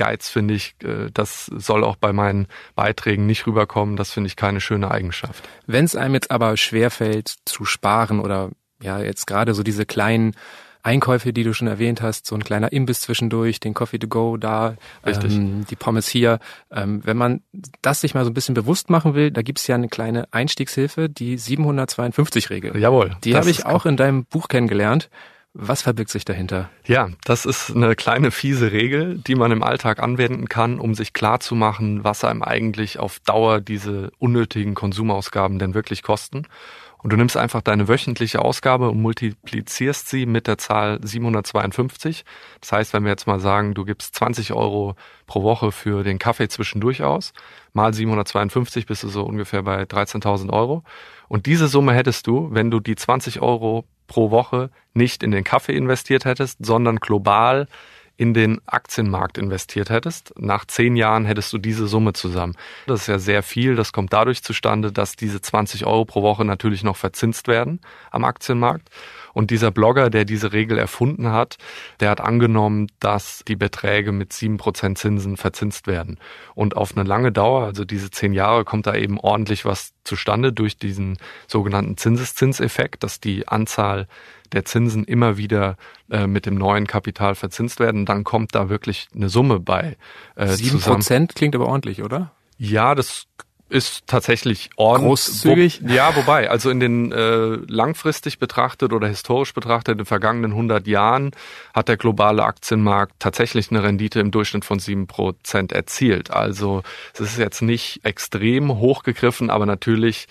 Geiz 0.00 0.30
finde 0.30 0.54
ich, 0.54 0.74
äh, 0.82 1.10
das 1.12 1.46
soll 1.46 1.84
auch 1.84 1.96
bei 1.96 2.14
meinen 2.14 2.46
Beiträgen 2.74 2.99
nicht 3.06 3.46
rüberkommen. 3.46 3.96
Das 3.96 4.12
finde 4.12 4.28
ich 4.28 4.36
keine 4.36 4.60
schöne 4.60 4.90
Eigenschaft. 4.90 5.48
Wenn 5.66 5.84
es 5.84 5.96
einem 5.96 6.14
jetzt 6.14 6.30
aber 6.30 6.56
schwerfällt 6.56 7.34
zu 7.44 7.64
sparen 7.64 8.20
oder 8.20 8.50
ja 8.82 9.00
jetzt 9.00 9.26
gerade 9.26 9.54
so 9.54 9.62
diese 9.62 9.86
kleinen 9.86 10.34
Einkäufe, 10.82 11.32
die 11.32 11.44
du 11.44 11.52
schon 11.52 11.68
erwähnt 11.68 12.00
hast, 12.00 12.26
so 12.26 12.34
ein 12.34 12.44
kleiner 12.44 12.72
Imbiss 12.72 13.02
zwischendurch, 13.02 13.60
den 13.60 13.74
Coffee 13.74 13.98
to 13.98 14.08
go 14.08 14.36
da, 14.36 14.76
ähm, 15.04 15.66
die 15.68 15.76
Pommes 15.76 16.08
hier. 16.08 16.38
Ähm, 16.70 17.02
wenn 17.04 17.16
man 17.16 17.42
das 17.82 18.00
sich 18.00 18.14
mal 18.14 18.24
so 18.24 18.30
ein 18.30 18.34
bisschen 18.34 18.54
bewusst 18.54 18.88
machen 18.88 19.14
will, 19.14 19.30
da 19.30 19.42
gibt's 19.42 19.66
ja 19.66 19.74
eine 19.74 19.88
kleine 19.88 20.26
Einstiegshilfe, 20.30 21.08
die 21.08 21.38
752-Regel. 21.38 22.78
Jawohl. 22.78 23.16
Die 23.24 23.36
habe 23.36 23.50
ich 23.50 23.66
auch 23.66 23.84
in 23.84 23.96
deinem 23.96 24.24
Buch 24.24 24.48
kennengelernt. 24.48 25.10
Was 25.52 25.82
verbirgt 25.82 26.10
sich 26.10 26.24
dahinter? 26.24 26.70
Ja, 26.86 27.08
das 27.24 27.44
ist 27.44 27.74
eine 27.74 27.96
kleine 27.96 28.30
fiese 28.30 28.70
Regel, 28.70 29.18
die 29.18 29.34
man 29.34 29.50
im 29.50 29.64
Alltag 29.64 30.00
anwenden 30.00 30.48
kann, 30.48 30.78
um 30.78 30.94
sich 30.94 31.12
klarzumachen, 31.12 32.04
was 32.04 32.22
einem 32.22 32.44
eigentlich 32.44 33.00
auf 33.00 33.18
Dauer 33.18 33.60
diese 33.60 34.12
unnötigen 34.18 34.74
Konsumausgaben 34.74 35.58
denn 35.58 35.74
wirklich 35.74 36.04
kosten. 36.04 36.46
Und 37.02 37.12
du 37.12 37.16
nimmst 37.16 37.36
einfach 37.36 37.62
deine 37.62 37.88
wöchentliche 37.88 38.42
Ausgabe 38.42 38.90
und 38.90 39.00
multiplizierst 39.00 40.08
sie 40.08 40.26
mit 40.26 40.46
der 40.46 40.58
Zahl 40.58 41.00
752. 41.02 42.24
Das 42.60 42.72
heißt, 42.72 42.92
wenn 42.92 43.04
wir 43.04 43.10
jetzt 43.10 43.26
mal 43.26 43.40
sagen, 43.40 43.74
du 43.74 43.84
gibst 43.84 44.14
20 44.14 44.52
Euro 44.52 44.94
pro 45.26 45.42
Woche 45.42 45.72
für 45.72 46.04
den 46.04 46.18
Kaffee 46.18 46.48
zwischendurch 46.48 47.02
aus, 47.02 47.32
mal 47.72 47.92
752 47.94 48.86
bist 48.86 49.02
du 49.02 49.08
so 49.08 49.24
ungefähr 49.24 49.62
bei 49.62 49.82
13.000 49.82 50.52
Euro. 50.52 50.84
Und 51.26 51.46
diese 51.46 51.68
Summe 51.68 51.94
hättest 51.94 52.26
du, 52.26 52.50
wenn 52.52 52.70
du 52.70 52.80
die 52.80 52.96
20 52.96 53.40
Euro 53.40 53.86
pro 54.10 54.32
Woche 54.32 54.70
nicht 54.92 55.22
in 55.22 55.30
den 55.30 55.44
Kaffee 55.44 55.76
investiert 55.76 56.24
hättest, 56.24 56.58
sondern 56.66 56.96
global 56.96 57.68
in 58.20 58.34
den 58.34 58.60
Aktienmarkt 58.66 59.38
investiert 59.38 59.88
hättest. 59.88 60.34
Nach 60.38 60.66
zehn 60.66 60.94
Jahren 60.94 61.24
hättest 61.24 61.54
du 61.54 61.56
diese 61.58 61.86
Summe 61.86 62.12
zusammen. 62.12 62.54
Das 62.86 63.00
ist 63.00 63.06
ja 63.06 63.18
sehr 63.18 63.42
viel. 63.42 63.76
Das 63.76 63.94
kommt 63.94 64.12
dadurch 64.12 64.42
zustande, 64.42 64.92
dass 64.92 65.16
diese 65.16 65.40
20 65.40 65.86
Euro 65.86 66.04
pro 66.04 66.20
Woche 66.20 66.44
natürlich 66.44 66.84
noch 66.84 66.98
verzinst 66.98 67.48
werden 67.48 67.80
am 68.10 68.26
Aktienmarkt. 68.26 68.90
Und 69.32 69.50
dieser 69.50 69.70
Blogger, 69.70 70.10
der 70.10 70.26
diese 70.26 70.52
Regel 70.52 70.76
erfunden 70.76 71.32
hat, 71.32 71.56
der 72.00 72.10
hat 72.10 72.20
angenommen, 72.20 72.88
dass 73.00 73.42
die 73.48 73.56
Beträge 73.56 74.12
mit 74.12 74.34
sieben 74.34 74.58
Prozent 74.58 74.98
Zinsen 74.98 75.38
verzinst 75.38 75.86
werden. 75.86 76.18
Und 76.54 76.76
auf 76.76 76.94
eine 76.94 77.08
lange 77.08 77.32
Dauer, 77.32 77.64
also 77.64 77.86
diese 77.86 78.10
zehn 78.10 78.34
Jahre, 78.34 78.66
kommt 78.66 78.86
da 78.86 78.94
eben 78.94 79.18
ordentlich 79.18 79.64
was 79.64 79.94
zustande 80.04 80.52
durch 80.52 80.76
diesen 80.76 81.16
sogenannten 81.46 81.96
Zinseszinseffekt, 81.96 83.02
dass 83.02 83.18
die 83.18 83.48
Anzahl 83.48 84.08
der 84.52 84.64
Zinsen 84.64 85.04
immer 85.04 85.36
wieder 85.36 85.76
äh, 86.10 86.26
mit 86.26 86.46
dem 86.46 86.54
neuen 86.54 86.86
Kapital 86.86 87.34
verzinst 87.34 87.80
werden, 87.80 88.06
dann 88.06 88.24
kommt 88.24 88.54
da 88.54 88.68
wirklich 88.68 89.08
eine 89.14 89.28
Summe 89.28 89.60
bei. 89.60 89.96
Äh, 90.36 90.48
Sieben 90.48 90.80
Prozent 90.80 91.34
klingt 91.34 91.54
aber 91.54 91.66
ordentlich, 91.66 92.02
oder? 92.02 92.32
Ja, 92.58 92.94
das 92.94 93.26
ist 93.70 94.06
tatsächlich 94.06 94.70
ordentlich. 94.76 95.08
Großzügig? 95.08 95.80
Wo, 95.82 95.92
ja, 95.92 96.14
wobei, 96.16 96.50
also 96.50 96.70
in 96.70 96.80
den 96.80 97.12
äh, 97.12 97.56
langfristig 97.68 98.38
betrachtet 98.38 98.92
oder 98.92 99.08
historisch 99.08 99.54
betrachtet 99.54 99.92
in 99.92 99.98
den 99.98 100.06
vergangenen 100.06 100.50
100 100.50 100.86
Jahren 100.86 101.30
hat 101.72 101.88
der 101.88 101.96
globale 101.96 102.42
Aktienmarkt 102.44 103.14
tatsächlich 103.20 103.70
eine 103.70 103.82
Rendite 103.82 104.20
im 104.20 104.32
Durchschnitt 104.32 104.64
von 104.64 104.80
sieben 104.80 105.06
Prozent 105.06 105.72
erzielt. 105.72 106.30
Also 106.30 106.82
es 107.14 107.20
ist 107.20 107.38
jetzt 107.38 107.62
nicht 107.62 108.00
extrem 108.04 108.76
hochgegriffen, 108.76 109.50
aber 109.50 109.66
natürlich 109.66 110.26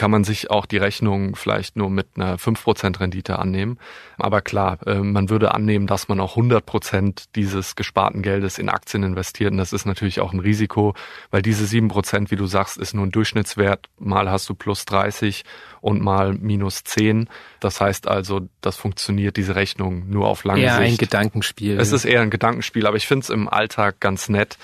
kann 0.00 0.10
man 0.10 0.24
sich 0.24 0.50
auch 0.50 0.64
die 0.64 0.78
Rechnung 0.78 1.36
vielleicht 1.36 1.76
nur 1.76 1.90
mit 1.90 2.06
einer 2.16 2.38
5% 2.38 3.00
Rendite 3.00 3.38
annehmen. 3.38 3.78
Aber 4.16 4.40
klar, 4.40 4.78
äh, 4.86 4.94
man 4.94 5.28
würde 5.28 5.52
annehmen, 5.52 5.86
dass 5.86 6.08
man 6.08 6.20
auch 6.20 6.38
100% 6.38 7.24
dieses 7.36 7.76
gesparten 7.76 8.22
Geldes 8.22 8.56
in 8.56 8.70
Aktien 8.70 9.02
investiert. 9.02 9.52
Und 9.52 9.58
das 9.58 9.74
ist 9.74 9.84
natürlich 9.84 10.22
auch 10.22 10.32
ein 10.32 10.40
Risiko, 10.40 10.94
weil 11.30 11.42
diese 11.42 11.66
7%, 11.66 12.30
wie 12.30 12.36
du 12.36 12.46
sagst, 12.46 12.78
ist 12.78 12.94
nur 12.94 13.04
ein 13.04 13.10
Durchschnittswert. 13.10 13.90
Mal 13.98 14.30
hast 14.30 14.48
du 14.48 14.54
plus 14.54 14.86
30 14.86 15.44
und 15.82 16.00
mal 16.00 16.32
minus 16.32 16.82
10. 16.82 17.28
Das 17.60 17.82
heißt 17.82 18.08
also, 18.08 18.48
das 18.62 18.76
funktioniert, 18.76 19.36
diese 19.36 19.54
Rechnung, 19.54 20.08
nur 20.08 20.28
auf 20.28 20.44
lange 20.44 20.62
eher 20.62 20.78
Sicht. 20.78 20.80
Eher 20.80 20.94
ein 20.94 20.96
Gedankenspiel. 20.96 21.78
Es 21.78 21.92
ist 21.92 22.06
eher 22.06 22.22
ein 22.22 22.30
Gedankenspiel, 22.30 22.86
aber 22.86 22.96
ich 22.96 23.06
finde 23.06 23.24
es 23.24 23.28
im 23.28 23.48
Alltag 23.48 24.00
ganz 24.00 24.30
nett. 24.30 24.56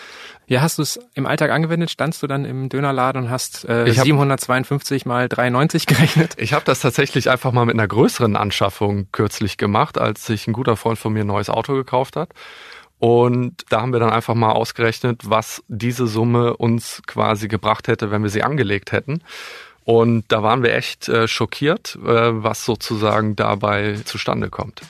Ja, 0.49 0.61
hast 0.61 0.79
du 0.79 0.83
es 0.83 1.01
im 1.15 1.27
Alltag 1.27 1.51
angewendet? 1.51 1.91
Standst 1.91 2.23
du 2.23 2.29
dann 2.29 2.45
im 2.45 2.69
Dönerladen 2.69 3.25
und 3.25 3.31
hast 3.31 3.65
äh, 3.65 3.93
hab, 3.93 4.05
752 4.05 5.05
mal 5.05 5.29
93 5.29 5.87
gerechnet? 5.87 6.35
Ich 6.39 6.53
habe 6.53 6.65
das 6.65 6.81
tatsächlich 6.81 7.29
einfach 7.29 7.51
mal 7.51 7.67
mit 7.67 7.75
einer 7.75 7.89
größeren 7.89 8.37
Anschaffung 8.37 9.09
kürzlich 9.11 9.57
gemacht, 9.57 9.99
als 9.99 10.25
sich 10.27 10.47
ein 10.47 10.53
guter 10.53 10.77
Freund 10.77 10.99
von 10.99 11.13
mir 11.13 11.25
ein 11.25 11.27
neues 11.27 11.51
Auto 11.51 11.75
gekauft 11.75 12.15
hat. 12.15 12.31
Und 12.99 13.65
da 13.69 13.83
haben 13.83 13.93
wir 13.93 14.01
dann 14.01 14.11
einfach 14.11 14.35
mal 14.35 14.53
ausgerechnet, 14.53 15.23
was 15.25 15.63
diese 15.69 16.07
Summe 16.07 16.57
uns 16.57 17.03
quasi 17.07 17.49
gebracht 17.49 17.89
hätte, 17.89 18.11
wenn 18.11 18.23
wir 18.23 18.31
sie 18.31 18.43
angelegt 18.43 18.93
hätten. 18.93 19.23
Und 19.85 20.25
da 20.29 20.43
waren 20.43 20.63
wir 20.63 20.75
echt 20.75 21.09
äh, 21.09 21.29
schockiert, 21.29 21.97
äh, 22.05 22.43
was 22.43 22.65
sozusagen 22.65 23.37
dabei 23.37 23.97
zustande 24.05 24.49
kommt. 24.49 24.83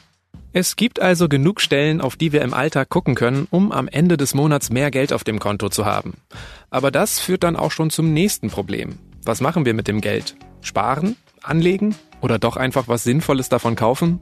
Es 0.53 0.77
gibt 0.77 1.01
also 1.01 1.29
genug 1.29 1.61
Stellen, 1.61 2.01
auf 2.01 2.17
die 2.17 2.33
wir 2.33 2.43
im 2.43 2.55
Alltag 2.55 2.89
gucken 2.89 3.15
können, 3.15 3.47
um 3.51 3.73
am 3.73 3.89
Ende 3.89 4.17
des 4.17 4.35
Monats 4.35 4.71
mehr 4.71 4.91
Geld 4.91 5.13
auf 5.13 5.23
dem 5.23 5.39
Konto 5.39 5.69
zu 5.69 5.85
haben. 5.85 6.15
Aber 6.71 6.91
das 6.91 7.19
führt 7.21 7.43
dann 7.43 7.57
auch 7.57 7.73
schon 7.73 7.91
zum 7.91 8.13
nächsten 8.13 8.49
Problem. 8.49 8.99
Was 9.25 9.41
machen 9.41 9.67
wir 9.67 9.75
mit 9.75 9.89
dem 9.89 10.01
Geld? 10.01 10.37
Sparen? 10.63 11.17
Anlegen? 11.43 11.95
Oder 12.21 12.39
doch 12.39 12.57
einfach 12.57 12.89
was 12.89 13.05
Sinnvolles 13.05 13.49
davon 13.49 13.77
kaufen? 13.77 14.21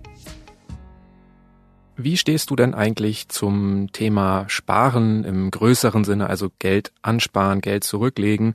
Wie 1.97 2.17
stehst 2.17 2.51
du 2.51 2.57
denn 2.57 2.75
eigentlich 2.75 3.29
zum 3.29 3.93
Thema 3.93 4.47
Sparen 4.49 5.23
im 5.23 5.51
größeren 5.51 6.05
Sinne, 6.05 6.29
also 6.29 6.51
Geld 6.59 6.93
ansparen, 7.03 7.61
Geld 7.61 7.85
zurücklegen? 7.85 8.55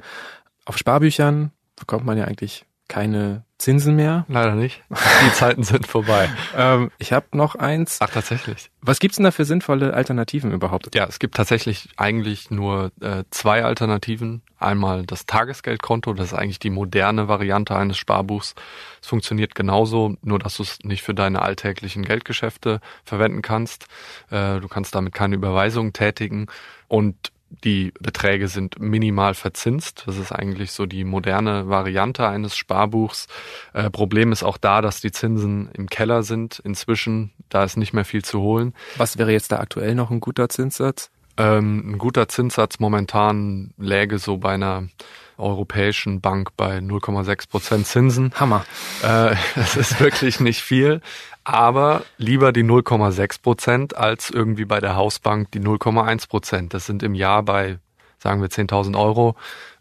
Auf 0.66 0.78
Sparbüchern 0.78 1.52
bekommt 1.78 2.06
man 2.06 2.18
ja 2.18 2.26
eigentlich 2.26 2.66
keine 2.90 3.46
Zinsen 3.60 3.98
mehr. 3.98 4.26
Leider 4.30 4.56
nicht. 4.56 4.82
Die 4.90 5.34
Zeiten 5.34 5.64
sind 5.64 5.86
vorbei. 5.86 6.30
ähm, 6.58 6.92
ich 6.98 7.12
habe 7.12 7.28
noch 7.34 7.56
eins. 7.56 7.98
Ach, 8.00 8.10
tatsächlich. 8.10 8.72
Was 8.82 9.00
gibt's 9.00 9.18
denn 9.18 9.26
da 9.26 9.32
für 9.32 9.44
sinnvolle 9.44 9.94
Alternativen 9.94 10.54
überhaupt? 10.54 10.96
Ja, 10.96 11.06
es 11.06 11.20
gibt 11.20 11.36
tatsächlich 11.36 11.90
eigentlich 11.98 12.50
nur 12.52 12.94
äh, 13.02 13.26
zwei 13.32 13.66
Alternativen. 13.66 14.44
Einmal 14.58 15.06
das 15.06 15.26
Tagesgeldkonto, 15.26 16.14
das 16.14 16.28
ist 16.28 16.34
eigentlich 16.34 16.60
die 16.60 16.70
moderne 16.70 17.28
Variante 17.28 17.76
eines 17.76 17.98
Sparbuchs. 17.98 18.56
Es 19.02 19.08
funktioniert 19.08 19.56
genauso, 19.56 20.16
nur 20.22 20.40
dass 20.40 20.56
du 20.56 20.64
es 20.64 20.80
nicht 20.84 21.04
für 21.04 21.14
deine 21.14 21.42
alltäglichen 21.42 22.04
Geldgeschäfte 22.04 22.80
verwenden 23.04 23.42
kannst. 23.42 23.88
Äh, 24.32 24.62
du 24.62 24.70
kannst 24.70 24.96
damit 24.96 25.14
keine 25.14 25.36
Überweisungen 25.36 25.92
tätigen. 25.92 26.48
Und 26.88 27.32
die 27.50 27.94
Beträge 28.00 28.48
sind 28.48 28.80
minimal 28.80 29.34
verzinst. 29.34 30.04
Das 30.06 30.18
ist 30.18 30.32
eigentlich 30.32 30.72
so 30.72 30.86
die 30.86 31.04
moderne 31.04 31.68
Variante 31.68 32.28
eines 32.28 32.56
Sparbuchs. 32.56 33.28
Äh, 33.74 33.90
Problem 33.90 34.32
ist 34.32 34.44
auch 34.44 34.58
da, 34.58 34.82
dass 34.82 35.02
die 35.02 35.12
Zinsen 35.12 35.70
im 35.74 35.90
Keller 35.90 36.24
sind 36.24 36.60
inzwischen. 36.60 37.32
Da 37.50 37.64
ist 37.64 37.78
nicht 37.78 37.94
mehr 37.94 38.06
viel 38.06 38.24
zu 38.24 38.42
holen. 38.42 38.74
Was 38.98 39.18
wäre 39.18 39.32
jetzt 39.32 39.52
da 39.52 39.60
aktuell 39.60 39.96
noch 39.96 40.12
ein 40.12 40.20
guter 40.20 40.50
Zinssatz? 40.50 41.12
Ähm, 41.40 41.94
ein 41.94 41.98
guter 41.98 42.28
Zinssatz 42.28 42.80
momentan 42.80 43.74
läge 43.78 44.20
so 44.20 44.38
bei 44.38 44.54
einer 44.54 44.90
europäischen 45.38 46.20
Bank 46.20 46.50
bei 46.58 46.80
0,6 46.80 47.50
Prozent 47.50 47.88
Zinsen. 47.88 48.34
Hammer. 48.36 48.66
Äh, 49.02 49.36
das 49.56 49.78
ist 49.78 50.00
wirklich 50.00 50.40
nicht 50.40 50.62
viel 50.62 51.02
aber 51.50 52.04
lieber 52.18 52.52
die 52.52 52.64
0,6 52.64 53.42
Prozent 53.42 53.98
als 53.98 54.30
irgendwie 54.30 54.66
bei 54.66 54.80
der 54.80 54.96
Hausbank 54.96 55.52
die 55.52 55.60
0,1 55.60 56.30
Prozent. 56.30 56.74
Das 56.76 56.86
sind 56.86 57.02
im 57.02 57.16
Jahr 57.16 57.42
bei, 57.42 57.80
sagen 58.20 58.42
wir, 58.42 58.50
10.000 58.50 58.98
Euro 59.00 59.36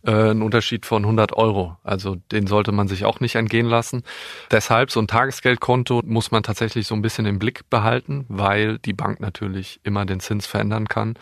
äh, 0.04 0.30
ein 0.30 0.42
Unterschied 0.42 0.87
von 0.87 1.04
100 1.04 1.33
Euro. 1.35 1.76
Also 1.83 2.16
den 2.33 2.47
sollte 2.47 2.73
man 2.73 2.88
sich 2.88 3.04
auch 3.04 3.21
nicht 3.21 3.35
entgehen 3.35 3.66
lassen. 3.66 4.04
Deshalb 4.50 4.90
so 4.90 5.00
ein 5.00 5.09
Tagesgeldkonto 5.09 6.02
muss 6.04 6.30
man 6.30 6.42
tatsächlich 6.42 6.87
so 6.87 6.95
ein 6.95 7.02
bisschen 7.02 7.26
im 7.26 7.38
Blick 7.38 7.68
behalten, 7.68 8.25
weil 8.28 8.78
die 8.78 8.92
Bank 8.92 9.21
natürlich 9.21 9.80
immer 9.83 10.07
den 10.07 10.21
Zins 10.21 10.47
verändern 10.47 10.88
kann. 10.88 11.14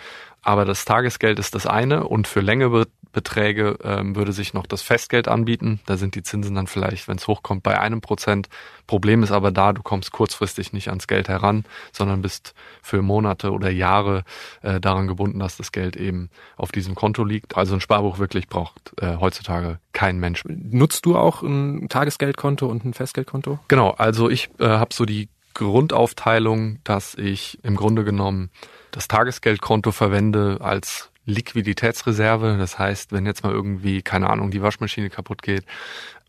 Aber 0.42 0.64
das 0.64 0.84
Tagesgeld 0.84 1.38
ist 1.38 1.54
das 1.54 1.66
eine 1.66 2.06
und 2.06 2.28
für 2.28 2.40
längere 2.40 2.86
Beträge 3.16 3.78
ähm, 3.82 4.14
würde 4.14 4.34
sich 4.34 4.52
noch 4.52 4.66
das 4.66 4.82
Festgeld 4.82 5.26
anbieten. 5.26 5.80
Da 5.86 5.96
sind 5.96 6.16
die 6.16 6.22
Zinsen 6.22 6.54
dann 6.54 6.66
vielleicht, 6.66 7.08
wenn 7.08 7.16
es 7.16 7.26
hochkommt, 7.26 7.62
bei 7.62 7.80
einem 7.80 8.02
Prozent. 8.02 8.50
Problem 8.86 9.22
ist 9.22 9.32
aber 9.32 9.52
da, 9.52 9.72
du 9.72 9.82
kommst 9.82 10.12
kurzfristig 10.12 10.74
nicht 10.74 10.88
ans 10.88 11.06
Geld 11.06 11.30
heran, 11.30 11.64
sondern 11.92 12.20
bist 12.20 12.52
für 12.82 13.00
Monate 13.00 13.52
oder 13.52 13.70
Jahre 13.70 14.24
äh, 14.60 14.80
daran 14.80 15.06
gebunden, 15.06 15.38
dass 15.38 15.56
das 15.56 15.72
Geld 15.72 15.96
eben 15.96 16.28
auf 16.58 16.72
diesem 16.72 16.94
Konto 16.94 17.24
liegt. 17.24 17.56
Also 17.56 17.72
ein 17.72 17.80
Sparbuch 17.80 18.18
wirklich 18.18 18.48
braucht 18.48 18.92
äh, 19.00 19.16
heutzutage 19.16 19.78
kein 19.94 20.18
Mensch. 20.18 20.42
Nutzt 20.46 21.06
du 21.06 21.16
auch 21.16 21.40
ein 21.40 21.88
Tagesgeldkonto 21.88 22.66
und 22.66 22.84
ein 22.84 22.92
Festgeldkonto? 22.92 23.60
Genau, 23.68 23.92
also 23.92 24.28
ich 24.28 24.50
äh, 24.58 24.66
habe 24.66 24.92
so 24.92 25.06
die 25.06 25.30
Grundaufteilung, 25.54 26.80
dass 26.84 27.14
ich 27.14 27.58
im 27.62 27.76
Grunde 27.76 28.04
genommen 28.04 28.50
das 28.90 29.08
Tagesgeldkonto 29.08 29.90
verwende 29.90 30.58
als 30.60 31.10
Liquiditätsreserve. 31.26 32.56
Das 32.58 32.78
heißt, 32.78 33.12
wenn 33.12 33.26
jetzt 33.26 33.44
mal 33.44 33.52
irgendwie, 33.52 34.02
keine 34.02 34.30
Ahnung, 34.30 34.50
die 34.50 34.62
Waschmaschine 34.62 35.10
kaputt 35.10 35.42
geht, 35.42 35.64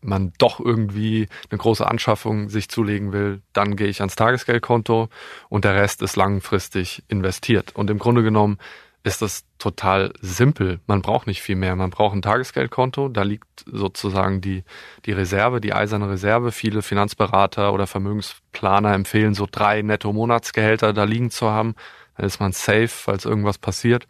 man 0.00 0.32
doch 0.38 0.60
irgendwie 0.60 1.28
eine 1.50 1.58
große 1.58 1.86
Anschaffung 1.86 2.48
sich 2.48 2.68
zulegen 2.68 3.12
will, 3.12 3.40
dann 3.52 3.76
gehe 3.76 3.88
ich 3.88 4.00
ans 4.00 4.16
Tagesgeldkonto 4.16 5.08
und 5.48 5.64
der 5.64 5.74
Rest 5.74 6.02
ist 6.02 6.16
langfristig 6.16 7.02
investiert. 7.08 7.74
Und 7.74 7.90
im 7.90 7.98
Grunde 7.98 8.22
genommen 8.22 8.58
ist 9.04 9.22
das 9.22 9.44
total 9.58 10.12
simpel. 10.20 10.80
Man 10.86 11.02
braucht 11.02 11.26
nicht 11.26 11.40
viel 11.40 11.56
mehr. 11.56 11.74
Man 11.76 11.90
braucht 11.90 12.14
ein 12.14 12.22
Tagesgeldkonto. 12.22 13.08
Da 13.08 13.22
liegt 13.22 13.64
sozusagen 13.66 14.40
die, 14.40 14.64
die 15.06 15.12
Reserve, 15.12 15.60
die 15.60 15.72
eiserne 15.72 16.10
Reserve. 16.10 16.52
Viele 16.52 16.82
Finanzberater 16.82 17.72
oder 17.72 17.86
Vermögensplaner 17.86 18.94
empfehlen 18.94 19.34
so 19.34 19.46
drei 19.50 19.82
Netto-Monatsgehälter 19.82 20.92
da 20.92 21.04
liegen 21.04 21.30
zu 21.30 21.48
haben. 21.50 21.74
Dann 22.16 22.26
ist 22.26 22.40
man 22.40 22.52
safe, 22.52 22.88
falls 22.88 23.24
irgendwas 23.24 23.58
passiert. 23.58 24.06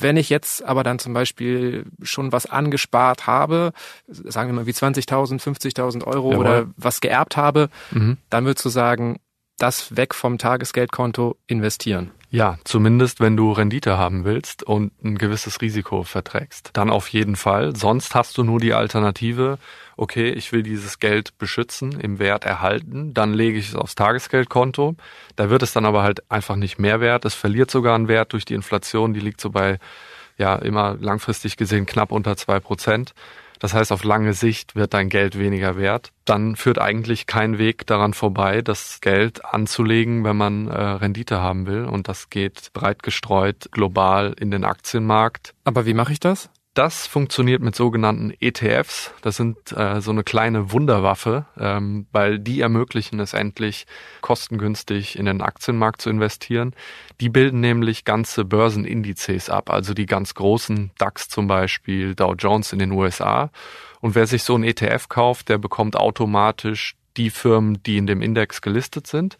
Wenn 0.00 0.16
ich 0.16 0.28
jetzt 0.30 0.64
aber 0.64 0.82
dann 0.82 0.98
zum 0.98 1.12
Beispiel 1.12 1.86
schon 2.02 2.32
was 2.32 2.46
angespart 2.46 3.26
habe, 3.26 3.72
sagen 4.06 4.50
wir 4.50 4.54
mal 4.54 4.66
wie 4.66 4.72
20.000, 4.72 5.40
50.000 5.40 6.04
Euro 6.04 6.32
Jawohl. 6.32 6.36
oder 6.36 6.66
was 6.76 7.00
geerbt 7.00 7.36
habe, 7.36 7.68
mhm. 7.90 8.18
dann 8.30 8.44
würdest 8.44 8.64
du 8.64 8.68
sagen, 8.68 9.18
das 9.58 9.96
weg 9.96 10.14
vom 10.14 10.38
Tagesgeldkonto 10.38 11.36
investieren. 11.46 12.12
Ja, 12.30 12.58
zumindest 12.64 13.20
wenn 13.20 13.38
du 13.38 13.52
Rendite 13.52 13.96
haben 13.96 14.24
willst 14.24 14.62
und 14.62 14.92
ein 15.02 15.16
gewisses 15.16 15.62
Risiko 15.62 16.02
verträgst. 16.02 16.70
Dann 16.74 16.90
auf 16.90 17.08
jeden 17.08 17.36
Fall. 17.36 17.74
Sonst 17.74 18.14
hast 18.14 18.36
du 18.36 18.44
nur 18.44 18.60
die 18.60 18.74
Alternative, 18.74 19.58
okay, 19.96 20.28
ich 20.28 20.52
will 20.52 20.62
dieses 20.62 20.98
Geld 20.98 21.38
beschützen, 21.38 21.98
im 21.98 22.18
Wert 22.18 22.44
erhalten, 22.44 23.14
dann 23.14 23.32
lege 23.32 23.58
ich 23.58 23.70
es 23.70 23.76
aufs 23.76 23.94
Tagesgeldkonto. 23.94 24.94
Da 25.36 25.48
wird 25.48 25.62
es 25.62 25.72
dann 25.72 25.86
aber 25.86 26.02
halt 26.02 26.30
einfach 26.30 26.56
nicht 26.56 26.78
mehr 26.78 27.00
wert. 27.00 27.24
Es 27.24 27.34
verliert 27.34 27.70
sogar 27.70 27.94
einen 27.94 28.08
Wert 28.08 28.34
durch 28.34 28.44
die 28.44 28.54
Inflation, 28.54 29.14
die 29.14 29.20
liegt 29.20 29.40
so 29.40 29.48
bei, 29.48 29.78
ja, 30.36 30.56
immer 30.56 30.98
langfristig 31.00 31.56
gesehen 31.56 31.86
knapp 31.86 32.12
unter 32.12 32.36
zwei 32.36 32.60
Prozent. 32.60 33.14
Das 33.58 33.74
heißt, 33.74 33.92
auf 33.92 34.04
lange 34.04 34.32
Sicht 34.34 34.76
wird 34.76 34.94
dein 34.94 35.08
Geld 35.08 35.38
weniger 35.38 35.76
wert. 35.76 36.12
Dann 36.24 36.56
führt 36.56 36.78
eigentlich 36.78 37.26
kein 37.26 37.58
Weg 37.58 37.86
daran 37.86 38.14
vorbei, 38.14 38.62
das 38.62 39.00
Geld 39.00 39.44
anzulegen, 39.44 40.24
wenn 40.24 40.36
man 40.36 40.68
äh, 40.68 40.80
Rendite 40.80 41.40
haben 41.40 41.66
will. 41.66 41.84
Und 41.84 42.08
das 42.08 42.30
geht 42.30 42.72
breit 42.72 43.02
gestreut 43.02 43.68
global 43.72 44.34
in 44.38 44.50
den 44.50 44.64
Aktienmarkt. 44.64 45.54
Aber 45.64 45.86
wie 45.86 45.94
mache 45.94 46.12
ich 46.12 46.20
das? 46.20 46.50
Das 46.78 47.08
funktioniert 47.08 47.60
mit 47.60 47.74
sogenannten 47.74 48.32
ETFs. 48.38 49.12
Das 49.20 49.36
sind 49.36 49.76
äh, 49.76 50.00
so 50.00 50.12
eine 50.12 50.22
kleine 50.22 50.70
Wunderwaffe, 50.70 51.44
ähm, 51.58 52.06
weil 52.12 52.38
die 52.38 52.60
ermöglichen 52.60 53.18
es 53.18 53.32
endlich, 53.32 53.84
kostengünstig 54.20 55.18
in 55.18 55.24
den 55.24 55.40
Aktienmarkt 55.42 56.00
zu 56.00 56.08
investieren. 56.08 56.76
Die 57.20 57.30
bilden 57.30 57.58
nämlich 57.58 58.04
ganze 58.04 58.44
Börsenindizes 58.44 59.50
ab, 59.50 59.70
also 59.70 59.92
die 59.92 60.06
ganz 60.06 60.34
großen 60.34 60.92
DAX 60.98 61.28
zum 61.28 61.48
Beispiel, 61.48 62.14
Dow 62.14 62.34
Jones 62.38 62.72
in 62.72 62.78
den 62.78 62.92
USA. 62.92 63.50
Und 64.00 64.14
wer 64.14 64.28
sich 64.28 64.44
so 64.44 64.54
ein 64.54 64.62
ETF 64.62 65.08
kauft, 65.08 65.48
der 65.48 65.58
bekommt 65.58 65.96
automatisch 65.96 66.94
die 67.16 67.30
Firmen, 67.30 67.82
die 67.82 67.96
in 67.96 68.06
dem 68.06 68.22
Index 68.22 68.62
gelistet 68.62 69.08
sind 69.08 69.36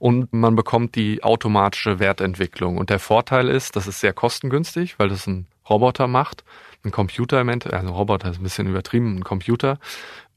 und 0.00 0.32
man 0.32 0.56
bekommt 0.56 0.96
die 0.96 1.22
automatische 1.22 2.00
Wertentwicklung. 2.00 2.78
Und 2.78 2.90
der 2.90 2.98
Vorteil 2.98 3.48
ist, 3.48 3.76
das 3.76 3.86
ist 3.86 4.00
sehr 4.00 4.12
kostengünstig, 4.12 4.98
weil 4.98 5.08
das 5.08 5.28
ein 5.28 5.46
Roboter 5.68 6.08
macht 6.08 6.42
ein 6.84 6.90
Computer 6.90 7.40
im 7.40 7.48
Endeffekt, 7.48 7.80
also 7.80 7.94
Roboter 7.94 8.30
ist 8.30 8.40
ein 8.40 8.42
bisschen 8.42 8.68
übertrieben, 8.68 9.16
ein 9.16 9.24
Computer. 9.24 9.78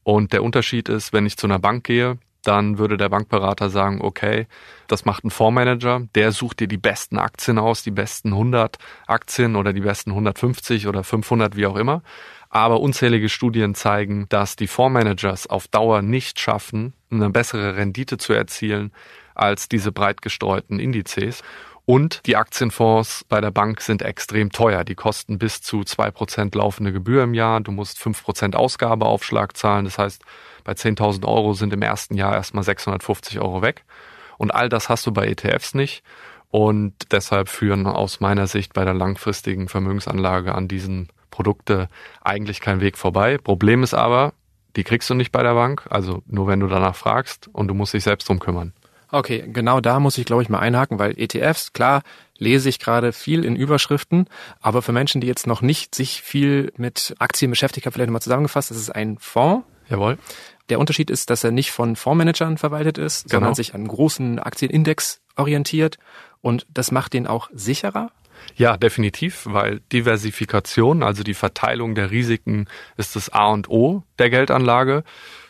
Und 0.02 0.32
der 0.32 0.42
Unterschied 0.42 0.88
ist, 0.88 1.12
wenn 1.12 1.26
ich 1.26 1.36
zu 1.36 1.46
einer 1.46 1.58
Bank 1.58 1.84
gehe, 1.84 2.18
dann 2.42 2.78
würde 2.78 2.96
der 2.96 3.08
Bankberater 3.08 3.70
sagen, 3.70 4.00
okay, 4.02 4.46
das 4.86 5.04
macht 5.04 5.24
ein 5.24 5.30
Fondsmanager, 5.30 6.02
der 6.14 6.32
sucht 6.32 6.60
dir 6.60 6.68
die 6.68 6.76
besten 6.76 7.18
Aktien 7.18 7.58
aus, 7.58 7.82
die 7.82 7.90
besten 7.90 8.28
100 8.28 8.76
Aktien 9.06 9.56
oder 9.56 9.72
die 9.72 9.80
besten 9.80 10.10
150 10.10 10.86
oder 10.86 11.04
500, 11.04 11.56
wie 11.56 11.66
auch 11.66 11.76
immer. 11.76 12.02
Aber 12.50 12.80
unzählige 12.80 13.28
Studien 13.28 13.74
zeigen, 13.74 14.26
dass 14.28 14.56
die 14.56 14.68
Fondsmanagers 14.68 15.48
auf 15.48 15.66
Dauer 15.68 16.02
nicht 16.02 16.38
schaffen, 16.38 16.92
eine 17.10 17.30
bessere 17.30 17.76
Rendite 17.76 18.18
zu 18.18 18.32
erzielen 18.32 18.92
als 19.34 19.68
diese 19.68 19.90
breit 19.90 20.22
gestreuten 20.22 20.78
Indizes. 20.78 21.42
Und 21.86 22.26
die 22.26 22.36
Aktienfonds 22.36 23.24
bei 23.28 23.42
der 23.42 23.50
Bank 23.50 23.82
sind 23.82 24.00
extrem 24.00 24.50
teuer. 24.50 24.84
Die 24.84 24.94
kosten 24.94 25.38
bis 25.38 25.60
zu 25.60 25.84
zwei 25.84 26.10
Prozent 26.10 26.54
laufende 26.54 26.92
Gebühr 26.92 27.22
im 27.24 27.34
Jahr. 27.34 27.60
Du 27.60 27.72
musst 27.72 27.98
fünf 27.98 28.22
Prozent 28.24 28.56
Ausgabeaufschlag 28.56 29.56
zahlen. 29.56 29.84
Das 29.84 29.98
heißt, 29.98 30.22
bei 30.64 30.72
10.000 30.72 31.26
Euro 31.26 31.52
sind 31.52 31.74
im 31.74 31.82
ersten 31.82 32.14
Jahr 32.14 32.34
erstmal 32.34 32.64
650 32.64 33.38
Euro 33.40 33.60
weg. 33.60 33.84
Und 34.38 34.50
all 34.50 34.70
das 34.70 34.88
hast 34.88 35.06
du 35.06 35.12
bei 35.12 35.26
ETFs 35.26 35.74
nicht. 35.74 36.02
Und 36.50 36.94
deshalb 37.10 37.48
führen 37.48 37.86
aus 37.86 38.20
meiner 38.20 38.46
Sicht 38.46 38.72
bei 38.72 38.84
der 38.84 38.94
langfristigen 38.94 39.68
Vermögensanlage 39.68 40.54
an 40.54 40.68
diesen 40.68 41.08
Produkte 41.30 41.88
eigentlich 42.22 42.60
kein 42.60 42.80
Weg 42.80 42.96
vorbei. 42.96 43.38
Problem 43.38 43.82
ist 43.82 43.92
aber, 43.92 44.32
die 44.76 44.84
kriegst 44.84 45.10
du 45.10 45.14
nicht 45.14 45.32
bei 45.32 45.42
der 45.42 45.54
Bank, 45.54 45.86
also 45.90 46.22
nur 46.26 46.46
wenn 46.46 46.60
du 46.60 46.68
danach 46.68 46.94
fragst 46.94 47.48
und 47.52 47.68
du 47.68 47.74
musst 47.74 47.92
dich 47.92 48.04
selbst 48.04 48.28
drum 48.28 48.38
kümmern. 48.38 48.72
Okay, 49.14 49.44
genau 49.46 49.80
da 49.80 50.00
muss 50.00 50.18
ich, 50.18 50.24
glaube 50.24 50.42
ich, 50.42 50.48
mal 50.48 50.58
einhaken, 50.58 50.98
weil 50.98 51.16
ETFs, 51.16 51.72
klar, 51.72 52.02
lese 52.36 52.68
ich 52.68 52.80
gerade 52.80 53.12
viel 53.12 53.44
in 53.44 53.54
Überschriften, 53.54 54.26
aber 54.60 54.82
für 54.82 54.90
Menschen, 54.90 55.20
die 55.20 55.28
jetzt 55.28 55.46
noch 55.46 55.62
nicht 55.62 55.94
sich 55.94 56.20
viel 56.20 56.72
mit 56.76 57.14
Aktien 57.20 57.48
beschäftigt 57.48 57.86
haben, 57.86 57.92
vielleicht 57.92 58.08
nochmal 58.08 58.22
zusammengefasst, 58.22 58.72
das 58.72 58.76
ist 58.76 58.90
ein 58.90 59.16
Fonds. 59.20 59.64
Jawohl. 59.88 60.18
Der 60.68 60.80
Unterschied 60.80 61.10
ist, 61.10 61.30
dass 61.30 61.44
er 61.44 61.52
nicht 61.52 61.70
von 61.70 61.94
Fondsmanagern 61.94 62.58
verwaltet 62.58 62.98
ist, 62.98 63.24
genau. 63.24 63.36
sondern 63.36 63.54
sich 63.54 63.74
an 63.74 63.86
großen 63.86 64.40
Aktienindex 64.40 65.20
orientiert 65.36 65.98
und 66.40 66.66
das 66.74 66.90
macht 66.90 67.12
den 67.12 67.28
auch 67.28 67.50
sicherer. 67.52 68.10
Ja, 68.56 68.76
definitiv, 68.76 69.46
weil 69.48 69.78
Diversifikation, 69.92 71.04
also 71.04 71.22
die 71.22 71.34
Verteilung 71.34 71.94
der 71.94 72.10
Risiken, 72.10 72.66
ist 72.96 73.14
das 73.14 73.28
A 73.28 73.46
und 73.46 73.68
O 73.68 74.02
der 74.18 74.30
Geldanlage 74.30 75.04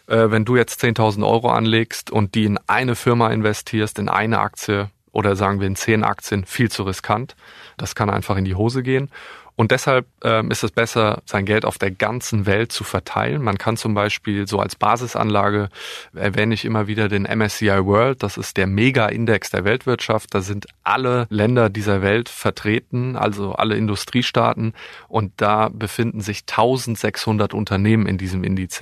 äh, 0.06 0.30
wenn 0.30 0.44
du 0.44 0.56
jetzt 0.56 0.82
10.000 0.82 1.26
Euro 1.26 1.50
anlegst 1.50 2.10
und 2.10 2.34
die 2.34 2.44
in 2.44 2.58
eine 2.66 2.94
Firma 2.94 3.30
investierst, 3.30 3.98
in 3.98 4.08
eine 4.08 4.40
Aktie 4.40 4.90
oder 5.12 5.36
sagen 5.36 5.60
wir 5.60 5.66
in 5.66 5.76
zehn 5.76 6.02
Aktien, 6.02 6.44
viel 6.44 6.70
zu 6.70 6.82
riskant. 6.82 7.36
Das 7.76 7.94
kann 7.94 8.10
einfach 8.10 8.36
in 8.36 8.44
die 8.44 8.56
Hose 8.56 8.82
gehen. 8.82 9.10
Und 9.56 9.70
deshalb 9.70 10.06
ähm, 10.24 10.50
ist 10.50 10.64
es 10.64 10.72
besser, 10.72 11.22
sein 11.26 11.44
Geld 11.44 11.64
auf 11.64 11.78
der 11.78 11.92
ganzen 11.92 12.44
Welt 12.44 12.72
zu 12.72 12.82
verteilen. 12.82 13.40
Man 13.40 13.56
kann 13.56 13.76
zum 13.76 13.94
Beispiel 13.94 14.48
so 14.48 14.58
als 14.58 14.74
Basisanlage 14.74 15.68
erwähne 16.12 16.54
ich 16.54 16.64
immer 16.64 16.88
wieder 16.88 17.08
den 17.08 17.22
MSCI 17.22 17.84
World. 17.84 18.24
Das 18.24 18.36
ist 18.36 18.56
der 18.56 18.66
Mega-Index 18.66 19.50
der 19.50 19.64
Weltwirtschaft. 19.64 20.34
Da 20.34 20.40
sind 20.40 20.66
alle 20.82 21.26
Länder 21.30 21.70
dieser 21.70 22.02
Welt 22.02 22.28
vertreten, 22.28 23.16
also 23.16 23.52
alle 23.52 23.76
Industriestaaten. 23.76 24.74
Und 25.06 25.32
da 25.36 25.68
befinden 25.68 26.20
sich 26.20 26.40
1600 26.40 27.54
Unternehmen 27.54 28.06
in 28.06 28.18
diesem 28.18 28.42
Indiz. 28.42 28.74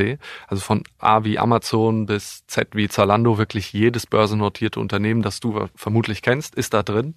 Also 0.46 0.62
von 0.62 0.84
A 1.00 1.24
wie 1.24 1.38
Amazon 1.38 2.06
bis 2.06 2.46
Z 2.46 2.68
wie 2.72 2.88
Zalando, 2.88 3.36
wirklich 3.36 3.74
jedes 3.74 4.06
börsennotierte 4.06 4.80
Unternehmen, 4.80 5.20
das 5.20 5.40
du 5.40 5.66
vermutlich 5.74 6.22
kennst, 6.22 6.54
ist 6.54 6.72
da 6.72 6.82
drin. 6.82 7.14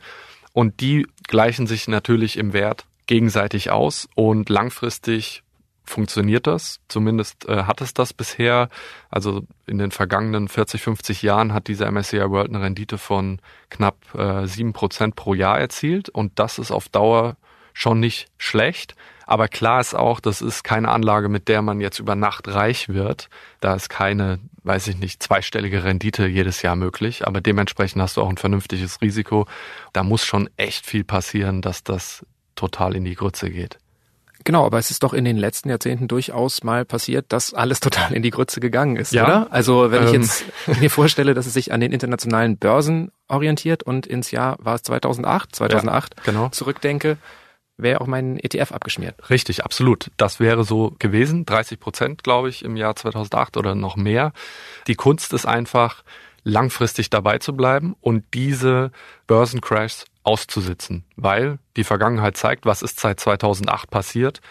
Und 0.51 0.81
die 0.81 1.07
gleichen 1.27 1.67
sich 1.67 1.87
natürlich 1.87 2.37
im 2.37 2.51
Wert 2.51 2.85
gegenseitig 3.07 3.71
aus 3.71 4.07
und 4.15 4.49
langfristig 4.49 5.43
funktioniert 5.85 6.47
das. 6.47 6.79
Zumindest 6.87 7.47
äh, 7.47 7.63
hat 7.63 7.81
es 7.81 7.93
das 7.93 8.13
bisher. 8.13 8.69
Also 9.09 9.43
in 9.67 9.77
den 9.77 9.91
vergangenen 9.91 10.47
40, 10.47 10.81
50 10.81 11.21
Jahren 11.21 11.53
hat 11.53 11.67
dieser 11.67 11.89
MSCI 11.91 12.29
World 12.29 12.49
eine 12.49 12.61
Rendite 12.61 12.97
von 12.97 13.39
knapp 13.69 13.97
äh, 14.15 14.47
sieben 14.47 14.71
äh, 14.71 14.73
Prozent 14.73 15.15
pro 15.15 15.33
Jahr 15.33 15.59
erzielt 15.59 16.09
und 16.09 16.39
das 16.39 16.59
ist 16.59 16.71
auf 16.71 16.89
Dauer 16.89 17.37
schon 17.73 17.99
nicht 17.99 18.27
schlecht. 18.37 18.95
Aber 19.27 19.47
klar 19.47 19.81
ist 19.81 19.95
auch, 19.95 20.19
das 20.19 20.41
ist 20.41 20.63
keine 20.63 20.89
Anlage, 20.89 21.29
mit 21.29 21.47
der 21.47 21.61
man 21.61 21.81
jetzt 21.81 21.99
über 21.99 22.15
Nacht 22.15 22.47
reich 22.47 22.89
wird. 22.89 23.29
Da 23.59 23.73
ist 23.73 23.89
keine, 23.89 24.39
weiß 24.63 24.87
ich 24.87 24.97
nicht, 24.97 25.21
zweistellige 25.21 25.83
Rendite 25.83 26.27
jedes 26.27 26.61
Jahr 26.61 26.75
möglich. 26.75 27.27
Aber 27.27 27.41
dementsprechend 27.41 28.01
hast 28.01 28.17
du 28.17 28.21
auch 28.21 28.29
ein 28.29 28.37
vernünftiges 28.37 29.01
Risiko. 29.01 29.47
Da 29.93 30.03
muss 30.03 30.23
schon 30.23 30.47
echt 30.57 30.85
viel 30.85 31.03
passieren, 31.03 31.63
dass 31.63 31.83
das 31.83 32.23
total 32.55 32.95
in 32.95 33.03
die 33.03 33.15
Grütze 33.15 33.49
geht. 33.49 33.77
Genau, 34.43 34.65
aber 34.65 34.77
es 34.77 34.91
ist 34.91 35.01
doch 35.01 35.13
in 35.13 35.25
den 35.25 35.37
letzten 35.37 35.69
Jahrzehnten 35.69 36.07
durchaus 36.07 36.63
mal 36.63 36.85
passiert, 36.85 37.25
dass 37.29 37.53
alles 37.53 37.79
total 37.81 38.13
in 38.13 38.21
die 38.21 38.29
Grütze 38.29 38.59
gegangen 38.59 38.95
ist, 38.95 39.11
ja? 39.11 39.23
oder? 39.23 39.47
Also 39.51 39.91
wenn 39.91 40.03
ich 40.03 40.13
ähm. 40.13 40.21
jetzt 40.21 40.45
mir 40.79 40.89
vorstelle, 40.89 41.33
dass 41.33 41.47
es 41.47 41.53
sich 41.53 41.73
an 41.73 41.79
den 41.79 41.91
internationalen 41.91 42.57
Börsen 42.57 43.11
orientiert 43.27 43.83
und 43.83 44.05
ins 44.05 44.31
Jahr 44.31 44.57
war 44.59 44.75
es 44.75 44.83
2008, 44.83 45.55
2008 45.55 46.15
ja, 46.15 46.23
genau. 46.23 46.49
zurückdenke, 46.49 47.17
wäre 47.77 48.01
auch 48.01 48.07
mein 48.07 48.37
ETF 48.37 48.71
abgeschmiert. 48.71 49.29
Richtig, 49.29 49.65
absolut. 49.65 50.11
Das 50.17 50.39
wäre 50.39 50.63
so 50.63 50.95
gewesen. 50.99 51.45
30 51.45 51.79
Prozent, 51.79 52.23
glaube 52.23 52.49
ich, 52.49 52.63
im 52.63 52.77
Jahr 52.77 52.95
2008 52.95 53.57
oder 53.57 53.75
noch 53.75 53.95
mehr. 53.95 54.31
Die 54.87 54.95
Kunst 54.95 55.33
ist 55.33 55.45
einfach, 55.45 56.03
langfristig 56.45 57.09
dabei 57.09 57.39
zu 57.39 57.53
bleiben 57.53 57.95
und 57.99 58.23
diese 58.33 58.91
Börsencrashs 59.27 60.05
auszusitzen, 60.25 61.05
weil 61.15 61.59
die 61.77 61.83
Vergangenheit 61.83 62.37
zeigt, 62.37 62.65
was 62.65 62.81
ist 62.81 62.99
seit 62.99 63.19
2008 63.19 63.89
passiert. 63.89 64.41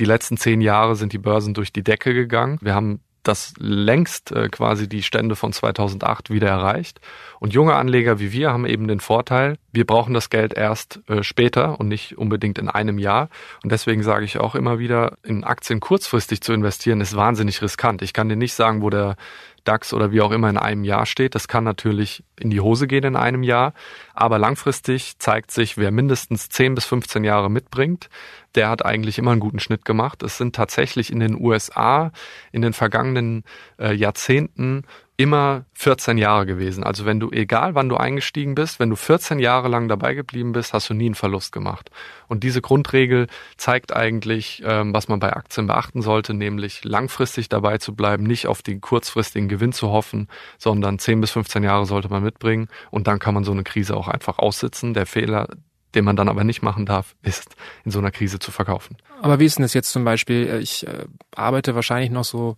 Die 0.00 0.04
letzten 0.04 0.36
zehn 0.36 0.60
Jahre 0.60 0.94
sind 0.96 1.12
die 1.12 1.18
Börsen 1.18 1.54
durch 1.54 1.72
die 1.72 1.82
Decke 1.82 2.14
gegangen. 2.14 2.58
Wir 2.62 2.74
haben 2.74 3.00
das 3.28 3.52
längst 3.58 4.32
äh, 4.32 4.48
quasi 4.48 4.88
die 4.88 5.02
Stände 5.02 5.36
von 5.36 5.52
2008 5.52 6.30
wieder 6.30 6.48
erreicht. 6.48 7.00
Und 7.40 7.52
junge 7.52 7.74
Anleger 7.74 8.18
wie 8.18 8.32
wir 8.32 8.50
haben 8.52 8.64
eben 8.64 8.88
den 8.88 9.00
Vorteil, 9.00 9.58
wir 9.72 9.84
brauchen 9.84 10.14
das 10.14 10.30
Geld 10.30 10.54
erst 10.54 11.00
äh, 11.08 11.22
später 11.22 11.78
und 11.78 11.88
nicht 11.88 12.16
unbedingt 12.16 12.58
in 12.58 12.68
einem 12.68 12.98
Jahr. 12.98 13.28
Und 13.62 13.70
deswegen 13.70 14.02
sage 14.02 14.24
ich 14.24 14.38
auch 14.38 14.54
immer 14.54 14.78
wieder, 14.78 15.18
in 15.22 15.44
Aktien 15.44 15.80
kurzfristig 15.80 16.40
zu 16.40 16.52
investieren 16.52 17.00
ist 17.00 17.16
wahnsinnig 17.16 17.60
riskant. 17.60 18.02
Ich 18.02 18.12
kann 18.12 18.28
dir 18.28 18.36
nicht 18.36 18.54
sagen, 18.54 18.82
wo 18.82 18.88
der 18.88 19.16
DAX 19.64 19.92
oder 19.92 20.12
wie 20.12 20.20
auch 20.20 20.30
immer 20.30 20.48
in 20.48 20.56
einem 20.56 20.84
Jahr 20.84 21.06
steht. 21.06 21.34
Das 21.34 21.48
kann 21.48 21.64
natürlich 21.64 22.22
in 22.38 22.50
die 22.50 22.60
Hose 22.60 22.86
gehen 22.86 23.04
in 23.04 23.16
einem 23.16 23.42
Jahr. 23.42 23.74
Aber 24.14 24.38
langfristig 24.38 25.18
zeigt 25.18 25.50
sich, 25.50 25.76
wer 25.76 25.90
mindestens 25.90 26.48
10 26.48 26.74
bis 26.74 26.84
15 26.86 27.24
Jahre 27.24 27.50
mitbringt, 27.50 28.08
der 28.54 28.68
hat 28.68 28.84
eigentlich 28.84 29.18
immer 29.18 29.32
einen 29.32 29.40
guten 29.40 29.60
Schnitt 29.60 29.84
gemacht. 29.84 30.22
Es 30.22 30.38
sind 30.38 30.54
tatsächlich 30.54 31.12
in 31.12 31.20
den 31.20 31.40
USA 31.40 32.12
in 32.52 32.62
den 32.62 32.72
vergangenen 32.72 33.44
äh, 33.78 33.92
Jahrzehnten 33.92 34.84
immer 35.18 35.64
14 35.74 36.16
Jahre 36.16 36.46
gewesen. 36.46 36.84
Also 36.84 37.04
wenn 37.04 37.18
du, 37.18 37.32
egal 37.32 37.74
wann 37.74 37.88
du 37.88 37.96
eingestiegen 37.96 38.54
bist, 38.54 38.78
wenn 38.78 38.88
du 38.88 38.94
14 38.94 39.40
Jahre 39.40 39.66
lang 39.66 39.88
dabei 39.88 40.14
geblieben 40.14 40.52
bist, 40.52 40.72
hast 40.72 40.88
du 40.88 40.94
nie 40.94 41.06
einen 41.06 41.16
Verlust 41.16 41.50
gemacht. 41.50 41.90
Und 42.28 42.44
diese 42.44 42.62
Grundregel 42.62 43.26
zeigt 43.56 43.94
eigentlich, 43.94 44.62
ähm, 44.64 44.94
was 44.94 45.08
man 45.08 45.18
bei 45.18 45.32
Aktien 45.32 45.66
beachten 45.66 46.02
sollte, 46.02 46.34
nämlich 46.34 46.84
langfristig 46.84 47.48
dabei 47.48 47.78
zu 47.78 47.96
bleiben, 47.96 48.22
nicht 48.22 48.46
auf 48.46 48.62
den 48.62 48.80
kurzfristigen 48.80 49.48
Gewinn 49.48 49.72
zu 49.72 49.90
hoffen, 49.90 50.28
sondern 50.56 51.00
10 51.00 51.20
bis 51.20 51.32
15 51.32 51.64
Jahre 51.64 51.84
sollte 51.84 52.08
man 52.08 52.22
mitbringen 52.22 52.68
und 52.92 53.08
dann 53.08 53.18
kann 53.18 53.34
man 53.34 53.42
so 53.42 53.50
eine 53.50 53.64
Krise 53.64 53.96
auch 53.96 54.06
einfach 54.06 54.38
aussitzen. 54.38 54.94
Der 54.94 55.04
Fehler, 55.04 55.48
den 55.96 56.04
man 56.04 56.14
dann 56.14 56.28
aber 56.28 56.44
nicht 56.44 56.62
machen 56.62 56.86
darf, 56.86 57.16
ist, 57.22 57.56
in 57.84 57.90
so 57.90 57.98
einer 57.98 58.12
Krise 58.12 58.38
zu 58.38 58.52
verkaufen. 58.52 58.96
Aber 59.20 59.40
wie 59.40 59.46
ist 59.46 59.58
denn 59.58 59.64
das 59.64 59.74
jetzt 59.74 59.90
zum 59.90 60.04
Beispiel? 60.04 60.60
Ich 60.62 60.86
äh, 60.86 61.06
arbeite 61.34 61.74
wahrscheinlich 61.74 62.12
noch 62.12 62.24
so 62.24 62.54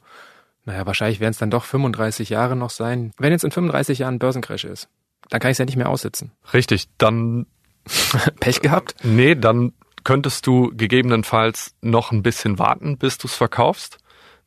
naja, 0.70 0.86
wahrscheinlich 0.86 1.18
werden 1.18 1.32
es 1.32 1.38
dann 1.38 1.50
doch 1.50 1.64
35 1.64 2.28
Jahre 2.28 2.54
noch 2.54 2.70
sein. 2.70 3.12
Wenn 3.18 3.32
jetzt 3.32 3.42
in 3.42 3.50
35 3.50 3.98
Jahren 3.98 4.20
Börsencrash 4.20 4.64
ist, 4.64 4.88
dann 5.28 5.40
kann 5.40 5.50
ich 5.50 5.56
es 5.56 5.58
ja 5.58 5.64
nicht 5.64 5.76
mehr 5.76 5.88
aussitzen. 5.88 6.30
Richtig, 6.54 6.86
dann 6.96 7.46
Pech 8.40 8.60
gehabt? 8.60 8.94
Nee, 9.02 9.34
dann 9.34 9.72
könntest 10.04 10.46
du 10.46 10.70
gegebenenfalls 10.72 11.74
noch 11.80 12.12
ein 12.12 12.22
bisschen 12.22 12.60
warten, 12.60 12.98
bis 12.98 13.18
du 13.18 13.26
es 13.26 13.34
verkaufst. 13.34 13.98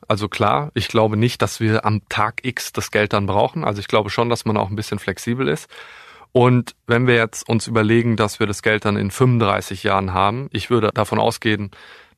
Also 0.08 0.30
klar, 0.30 0.72
ich 0.76 0.88
glaube 0.88 1.18
nicht, 1.18 1.42
dass 1.42 1.60
wir 1.60 1.86
am 1.86 2.08
Tag 2.08 2.46
X 2.46 2.72
das 2.72 2.90
Geld 2.90 3.12
dann 3.12 3.26
brauchen. 3.26 3.66
Also 3.66 3.82
ich 3.82 3.88
glaube 3.90 4.10
schon, 4.10 4.30
dass 4.30 4.46
man 4.46 4.56
auch 4.56 4.70
ein 4.70 4.78
bisschen 4.78 5.00
flexibel 5.00 5.50
ist. 5.50 5.70
Und 6.32 6.74
wenn 6.88 7.06
wir 7.06 7.16
jetzt 7.16 7.48
uns 7.50 7.68
überlegen, 7.68 8.16
dass 8.16 8.40
wir 8.40 8.48
das 8.48 8.62
Geld 8.62 8.86
dann 8.86 8.96
in 8.96 9.12
35 9.12 9.84
Jahren 9.84 10.14
haben, 10.14 10.48
ich 10.54 10.70
würde 10.70 10.92
davon 10.94 11.20
ausgehen, 11.20 11.72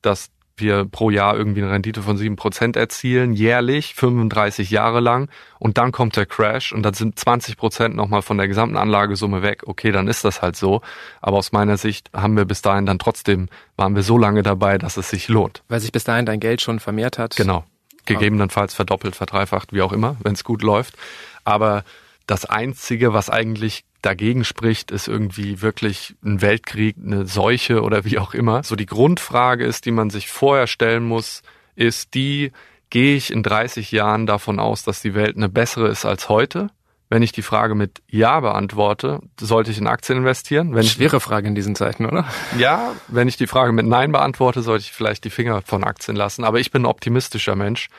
dass 0.03 0.29
wir 0.57 0.85
pro 0.85 1.09
Jahr 1.09 1.35
irgendwie 1.35 1.61
eine 1.61 1.71
Rendite 1.71 2.01
von 2.01 2.17
sieben 2.17 2.35
Prozent 2.35 2.75
erzielen, 2.75 3.33
jährlich, 3.33 3.93
35 3.95 4.69
Jahre 4.71 4.99
lang, 4.99 5.29
und 5.59 5.77
dann 5.77 5.91
kommt 5.91 6.15
der 6.15 6.25
Crash 6.25 6.71
und 6.71 6.83
dann 6.83 6.93
sind 6.93 7.17
20 7.19 7.57
Prozent 7.57 7.95
nochmal 7.95 8.21
von 8.21 8.37
der 8.37 8.47
gesamten 8.47 8.77
Anlagesumme 8.77 9.41
weg. 9.41 9.63
Okay, 9.65 9.91
dann 9.91 10.07
ist 10.07 10.23
das 10.23 10.41
halt 10.41 10.55
so. 10.55 10.81
Aber 11.21 11.37
aus 11.37 11.51
meiner 11.51 11.77
Sicht 11.77 12.09
haben 12.13 12.37
wir 12.37 12.45
bis 12.45 12.61
dahin 12.61 12.85
dann 12.85 12.99
trotzdem, 12.99 13.49
waren 13.75 13.95
wir 13.95 14.03
so 14.03 14.17
lange 14.17 14.43
dabei, 14.43 14.77
dass 14.77 14.97
es 14.97 15.09
sich 15.09 15.27
lohnt. 15.27 15.63
Weil 15.67 15.79
sich 15.79 15.91
bis 15.91 16.03
dahin 16.03 16.25
dein 16.25 16.39
Geld 16.39 16.61
schon 16.61 16.79
vermehrt 16.79 17.17
hat. 17.17 17.35
Genau. 17.35 17.65
Gegebenenfalls 18.05 18.73
verdoppelt, 18.73 19.15
verdreifacht, 19.15 19.73
wie 19.73 19.81
auch 19.81 19.91
immer, 19.91 20.17
wenn 20.21 20.33
es 20.33 20.43
gut 20.43 20.61
läuft. 20.61 20.95
Aber 21.43 21.83
das 22.27 22.45
Einzige, 22.45 23.13
was 23.13 23.29
eigentlich 23.29 23.83
dagegen 24.05 24.43
spricht, 24.43 24.91
ist 24.91 25.07
irgendwie 25.07 25.61
wirklich 25.61 26.15
ein 26.23 26.41
Weltkrieg, 26.41 26.95
eine 27.03 27.25
Seuche 27.25 27.81
oder 27.81 28.05
wie 28.05 28.19
auch 28.19 28.33
immer. 28.33 28.63
So 28.63 28.75
die 28.75 28.85
Grundfrage 28.85 29.65
ist, 29.65 29.85
die 29.85 29.91
man 29.91 30.09
sich 30.09 30.29
vorher 30.29 30.67
stellen 30.67 31.03
muss, 31.03 31.41
ist 31.75 32.13
die, 32.13 32.51
gehe 32.89 33.15
ich 33.15 33.31
in 33.31 33.43
30 33.43 33.91
Jahren 33.91 34.25
davon 34.25 34.59
aus, 34.59 34.83
dass 34.83 35.01
die 35.01 35.15
Welt 35.15 35.35
eine 35.35 35.49
bessere 35.49 35.89
ist 35.89 36.05
als 36.05 36.29
heute? 36.29 36.69
Wenn 37.07 37.21
ich 37.21 37.31
die 37.31 37.43
Frage 37.43 37.75
mit 37.75 38.01
Ja 38.09 38.39
beantworte, 38.39 39.21
sollte 39.39 39.69
ich 39.69 39.77
in 39.77 39.87
Aktien 39.87 40.19
investieren? 40.19 40.73
Wenn 40.73 40.83
Schwere 40.83 41.19
Frage 41.19 41.47
in 41.47 41.55
diesen 41.55 41.75
Zeiten, 41.75 42.05
oder? 42.05 42.25
Ja, 42.57 42.93
wenn 43.07 43.27
ich 43.27 43.37
die 43.37 43.47
Frage 43.47 43.73
mit 43.73 43.85
Nein 43.85 44.11
beantworte, 44.11 44.63
sollte 44.63 44.83
ich 44.83 44.91
vielleicht 44.91 45.23
die 45.23 45.29
Finger 45.29 45.61
von 45.61 45.83
Aktien 45.83 46.17
lassen. 46.17 46.43
Aber 46.43 46.59
ich 46.59 46.71
bin 46.71 46.81
ein 46.81 46.87
optimistischer 46.87 47.55
Mensch. 47.55 47.89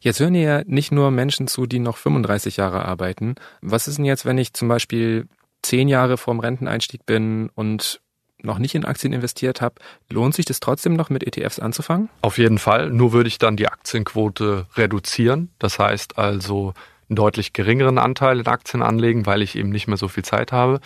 Jetzt 0.00 0.20
hören 0.20 0.34
ja 0.34 0.62
nicht 0.66 0.92
nur 0.92 1.10
Menschen 1.10 1.46
zu, 1.46 1.66
die 1.66 1.78
noch 1.78 1.98
35 1.98 2.56
Jahre 2.56 2.84
arbeiten. 2.84 3.34
Was 3.60 3.86
ist 3.86 3.98
denn 3.98 4.04
jetzt, 4.06 4.24
wenn 4.24 4.38
ich 4.38 4.54
zum 4.54 4.68
Beispiel 4.68 5.28
zehn 5.64 5.88
Jahre 5.88 6.16
vorm 6.16 6.40
Renteneinstieg 6.40 7.06
bin 7.06 7.50
und 7.54 8.00
noch 8.44 8.58
nicht 8.58 8.74
in 8.74 8.84
Aktien 8.84 9.12
investiert 9.12 9.60
habe, 9.60 9.76
lohnt 10.10 10.34
sich 10.34 10.44
das 10.44 10.60
trotzdem 10.60 10.94
noch 10.94 11.10
mit 11.10 11.26
ETFs 11.26 11.58
anzufangen? 11.58 12.10
Auf 12.20 12.38
jeden 12.38 12.58
Fall. 12.58 12.90
Nur 12.90 13.12
würde 13.12 13.28
ich 13.28 13.38
dann 13.38 13.56
die 13.56 13.68
Aktienquote 13.68 14.66
reduzieren. 14.76 15.50
Das 15.58 15.78
heißt 15.78 16.18
also 16.18 16.74
einen 17.08 17.16
deutlich 17.16 17.52
geringeren 17.52 17.98
Anteil 17.98 18.40
in 18.40 18.46
Aktien 18.46 18.82
anlegen, 18.82 19.26
weil 19.26 19.42
ich 19.42 19.56
eben 19.56 19.70
nicht 19.70 19.88
mehr 19.88 19.96
so 19.96 20.08
viel 20.08 20.24
Zeit 20.24 20.52
habe. 20.52 20.80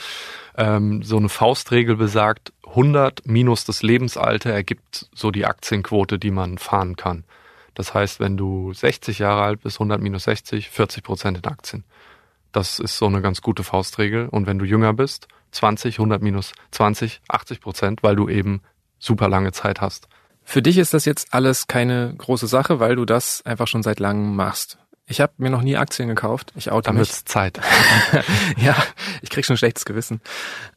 Ähm, 0.57 1.03
so 1.03 1.17
eine 1.17 1.29
Faustregel 1.29 1.97
besagt, 1.97 2.53
100 2.67 3.27
minus 3.27 3.65
das 3.65 3.83
Lebensalter 3.83 4.51
ergibt 4.51 5.09
so 5.15 5.31
die 5.31 5.47
Aktienquote, 5.47 6.19
die 6.19 6.31
man 6.31 6.59
fahren 6.59 6.97
kann. 6.97 7.25
Das 7.75 7.95
heißt, 7.95 8.19
wenn 8.19 8.37
du 8.37 8.73
60 8.73 9.21
Jahre 9.21 9.43
alt 9.43 9.63
bist, 9.63 9.77
100 9.77 10.01
minus 10.01 10.25
60, 10.25 10.69
40 10.69 11.05
Prozent 11.05 11.39
in 11.39 11.45
Aktien. 11.45 11.85
Das 12.53 12.79
ist 12.79 12.97
so 12.97 13.07
eine 13.07 13.21
ganz 13.21 13.43
gute 13.43 13.65
Faustregel. 13.65 14.29
Und 14.29 14.47
wenn 14.47 14.59
du 14.59 14.65
jünger 14.65 14.93
bist, 14.93 15.29
20, 15.53 15.99
100 15.99 16.23
minus 16.23 16.53
20, 16.71 17.21
80 17.29 17.61
Prozent, 17.61 18.03
weil 18.03 18.17
du 18.17 18.29
eben 18.29 18.63
super 18.99 19.29
lange 19.29 19.53
Zeit 19.53 19.81
hast. 19.81 20.09
Für 20.45 20.63
dich 20.63 20.79
ist 20.79 20.95
das 20.95 21.05
jetzt 21.05 21.35
alles 21.35 21.67
keine 21.67 22.15
große 22.17 22.47
Sache, 22.47 22.81
weil 22.81 22.97
du 22.97 23.05
das 23.05 23.45
einfach 23.45 23.67
schon 23.67 23.83
seit 23.83 24.01
langem 24.01 24.35
machst. 24.35 24.79
Ich 25.07 25.21
habe 25.21 25.33
mir 25.39 25.51
noch 25.51 25.63
nie 25.63 25.77
Aktien 25.77 26.09
gekauft. 26.09 26.53
Ich 26.55 26.71
oute 26.71 26.87
Dann 26.87 26.97
mich. 26.97 27.09
wird's 27.09 27.25
Zeit. 27.25 27.61
ja, 28.57 28.77
ich 29.23 29.31
krieg 29.31 29.45
schon 29.45 29.55
ein 29.55 29.59
schlechtes 29.59 29.87
Gewissen. 29.87 30.21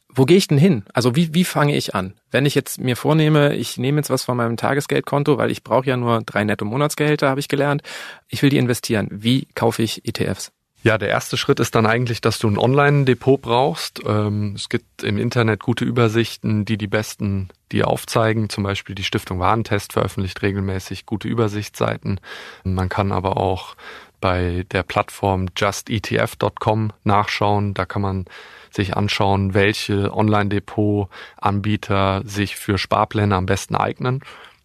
Wo 0.08 0.24
gehe 0.24 0.36
ich 0.36 0.48
denn 0.48 0.58
hin? 0.58 0.84
Also 0.92 1.16
wie, 1.16 1.34
wie 1.34 1.44
fange 1.44 1.76
ich 1.76 1.94
an? 1.94 2.14
Wenn 2.30 2.46
ich 2.46 2.54
jetzt 2.54 2.78
mir 2.80 2.96
vornehme, 2.96 3.54
ich 3.54 3.78
nehme 3.78 3.98
jetzt 3.98 4.10
was 4.10 4.24
von 4.24 4.36
meinem 4.36 4.56
Tagesgeldkonto, 4.56 5.38
weil 5.38 5.50
ich 5.50 5.62
brauche 5.64 5.86
ja 5.86 5.96
nur 5.96 6.22
drei 6.22 6.44
netto 6.44 6.64
Monatsgehälter, 6.64 7.28
habe 7.28 7.40
ich 7.40 7.48
gelernt. 7.48 7.82
Ich 8.28 8.42
will 8.42 8.50
die 8.50 8.58
investieren. 8.58 9.08
Wie 9.10 9.46
kaufe 9.54 9.82
ich 9.82 10.06
ETFs? 10.06 10.52
Ja, 10.84 10.98
der 10.98 11.10
erste 11.10 11.36
Schritt 11.36 11.60
ist 11.60 11.76
dann 11.76 11.86
eigentlich, 11.86 12.20
dass 12.20 12.40
du 12.40 12.48
ein 12.48 12.58
Online-Depot 12.58 13.40
brauchst. 13.40 14.00
Ähm, 14.04 14.54
es 14.56 14.68
gibt 14.68 15.04
im 15.04 15.16
Internet 15.16 15.62
gute 15.62 15.84
Übersichten, 15.84 16.64
die 16.64 16.76
die 16.76 16.88
besten 16.88 17.50
dir 17.70 17.86
aufzeigen. 17.86 18.48
Zum 18.48 18.64
Beispiel 18.64 18.96
die 18.96 19.04
Stiftung 19.04 19.38
Warentest 19.38 19.92
veröffentlicht 19.92 20.42
regelmäßig 20.42 21.06
gute 21.06 21.28
Übersichtsseiten. 21.28 22.18
Man 22.64 22.88
kann 22.88 23.12
aber 23.12 23.36
auch 23.36 23.76
bei 24.20 24.66
der 24.72 24.82
Plattform 24.82 25.50
justetf.com 25.56 26.92
nachschauen. 27.04 27.74
Da 27.74 27.84
kann 27.84 28.02
man 28.02 28.24
sich 28.72 28.96
anschauen, 28.96 29.54
welche 29.54 30.12
Online-Depot-Anbieter 30.12 32.22
sich 32.24 32.56
für 32.56 32.76
Sparpläne 32.76 33.36
am 33.36 33.46
besten 33.46 33.76
eignen. 33.76 34.24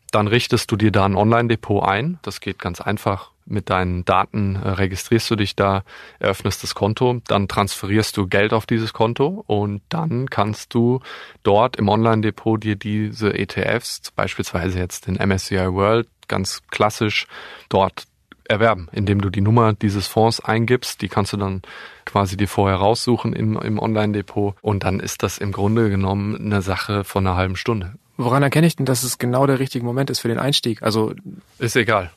Dann 0.09 0.27
richtest 0.27 0.71
du 0.71 0.77
dir 0.77 0.91
da 0.91 1.05
ein 1.05 1.15
Online-Depot 1.15 1.83
ein. 1.83 2.17
Das 2.23 2.41
geht 2.41 2.57
ganz 2.57 2.81
einfach 2.81 3.29
mit 3.47 3.69
deinen 3.69 4.05
Daten 4.05 4.55
äh, 4.55 4.69
registrierst 4.69 5.29
du 5.31 5.35
dich 5.35 5.55
da, 5.55 5.83
eröffnest 6.19 6.63
das 6.63 6.75
Konto, 6.75 7.21
dann 7.27 7.47
transferierst 7.47 8.15
du 8.17 8.27
Geld 8.27 8.53
auf 8.53 8.65
dieses 8.65 8.93
Konto 8.93 9.43
und 9.47 9.81
dann 9.89 10.29
kannst 10.29 10.73
du 10.73 10.99
dort 11.43 11.75
im 11.77 11.89
Online-Depot 11.89 12.63
dir 12.63 12.75
diese 12.75 13.33
ETFs, 13.33 14.11
beispielsweise 14.15 14.79
jetzt 14.79 15.07
den 15.07 15.15
MSCI 15.15 15.73
World, 15.73 16.07
ganz 16.27 16.61
klassisch 16.69 17.27
dort 17.69 18.03
erwerben, 18.49 18.87
indem 18.91 19.21
du 19.21 19.29
die 19.29 19.41
Nummer 19.41 19.73
dieses 19.73 20.07
Fonds 20.07 20.39
eingibst. 20.39 21.01
Die 21.01 21.09
kannst 21.09 21.33
du 21.33 21.37
dann 21.37 21.61
quasi 22.05 22.37
dir 22.37 22.47
vorher 22.47 22.77
raussuchen 22.77 23.33
im, 23.33 23.57
im 23.57 23.79
Online-Depot 23.79 24.55
und 24.61 24.83
dann 24.83 24.99
ist 24.99 25.23
das 25.23 25.37
im 25.37 25.51
Grunde 25.51 25.89
genommen 25.89 26.35
eine 26.35 26.61
Sache 26.61 27.03
von 27.03 27.25
einer 27.25 27.35
halben 27.35 27.55
Stunde. 27.55 27.93
Woran 28.17 28.41
erkenne 28.41 28.65
ich 28.65 28.75
denn, 28.75 28.85
dass 28.85 29.03
es 29.03 29.19
genau 29.19 29.45
der 29.45 29.59
richtige 29.59 29.85
Moment 29.85 30.09
ist 30.09 30.19
für 30.19 30.27
den 30.27 30.39
Einstieg? 30.39 30.81
Also 30.81 31.13
ist 31.59 31.75
egal. 31.75 32.11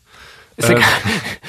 Ist, 0.61 0.71
egal. 0.71 0.83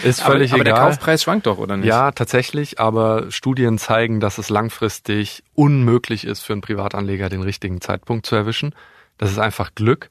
Äh, 0.04 0.10
ist 0.10 0.22
völlig 0.22 0.54
aber, 0.54 0.62
aber 0.62 0.70
egal. 0.70 0.80
der 0.80 0.90
Kaufpreis 0.90 1.24
schwankt 1.24 1.46
doch, 1.46 1.58
oder 1.58 1.78
nicht? 1.78 1.88
Ja, 1.88 2.12
tatsächlich, 2.12 2.80
aber 2.80 3.30
Studien 3.30 3.78
zeigen, 3.78 4.20
dass 4.20 4.38
es 4.38 4.50
langfristig 4.50 5.44
unmöglich 5.54 6.26
ist, 6.26 6.42
für 6.42 6.54
einen 6.54 6.62
Privatanleger 6.62 7.30
den 7.30 7.42
richtigen 7.42 7.82
Zeitpunkt 7.82 8.26
zu 8.26 8.36
erwischen. 8.36 8.74
Das 9.18 9.32
ist 9.32 9.38
einfach 9.38 9.76
Glück. 9.76 10.10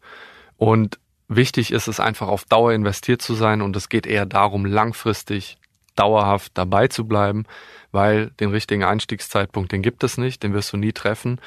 Und 0.57 0.99
wichtig 1.29 1.73
ist 1.73 1.89
es 1.89 1.99
einfach 1.99 2.29
auf 2.29 2.45
Dauer 2.45 2.73
investiert 2.73 3.23
zu 3.23 3.35
sein 3.35 3.63
und 3.63 3.75
es 3.75 3.89
geht 3.89 4.07
eher 4.07 4.27
darum, 4.27 4.67
langfristig 4.67 5.57
dauerhaft 5.97 6.53
dabei 6.55 6.89
zu 6.89 7.07
bleiben, 7.07 7.45
weil 7.93 8.31
den 8.41 8.51
richtigen 8.51 8.85
Einstiegszeitpunkt, 8.85 9.73
den 9.73 9.83
gibt 9.83 10.05
es 10.05 10.19
nicht, 10.19 10.43
den 10.43 10.53
wirst 10.53 10.73
du 10.73 10.77
nie 10.77 10.93
treffen. 10.93 11.41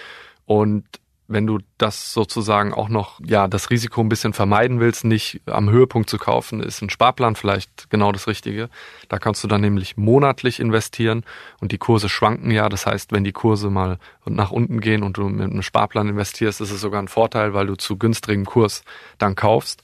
Und 0.46 0.86
wenn 1.28 1.48
du 1.48 1.60
das 1.78 2.14
sozusagen 2.14 2.74
auch 2.74 2.90
noch, 2.90 3.20
ja, 3.26 3.48
das 3.48 3.70
Risiko 3.70 4.02
ein 4.02 4.10
bisschen 4.10 4.34
vermeiden 4.34 4.80
willst, 4.80 5.06
nicht 5.06 5.42
am 5.46 5.70
Höhepunkt 5.70 6.10
zu 6.10 6.18
kaufen, 6.18 6.62
ist 6.62 6.82
ein 6.82 6.90
Sparplan 6.90 7.36
vielleicht 7.36 7.90
genau 7.90 8.12
das 8.12 8.28
Richtige. 8.28 8.70
Da 9.10 9.20
kannst 9.20 9.44
du 9.44 9.48
dann 9.48 9.62
nämlich 9.62 9.96
monatlich 9.98 10.60
investieren 10.60 11.24
und 11.60 11.72
die 11.72 11.78
Kurse 11.78 12.10
schwanken 12.10 12.52
ja. 12.52 12.68
Das 12.70 12.86
heißt, 12.86 13.12
wenn 13.12 13.24
die 13.24 13.32
Kurse 13.32 13.70
mal 13.70 14.00
nach 14.26 14.52
unten 14.52 14.82
gehen 14.82 15.04
und 15.04 15.18
du 15.18 15.30
mit 15.30 15.50
einem 15.50 15.62
Sparplan 15.62 16.10
investierst, 16.10 16.62
ist 16.62 16.72
es 16.72 16.82
sogar 16.82 17.02
ein 17.02 17.08
Vorteil, 17.08 17.54
weil 17.54 17.68
du 17.68 17.76
zu 17.76 17.98
günstigem 17.98 18.46
Kurs 18.46 18.84
dann 19.18 19.36
kaufst. 19.36 19.82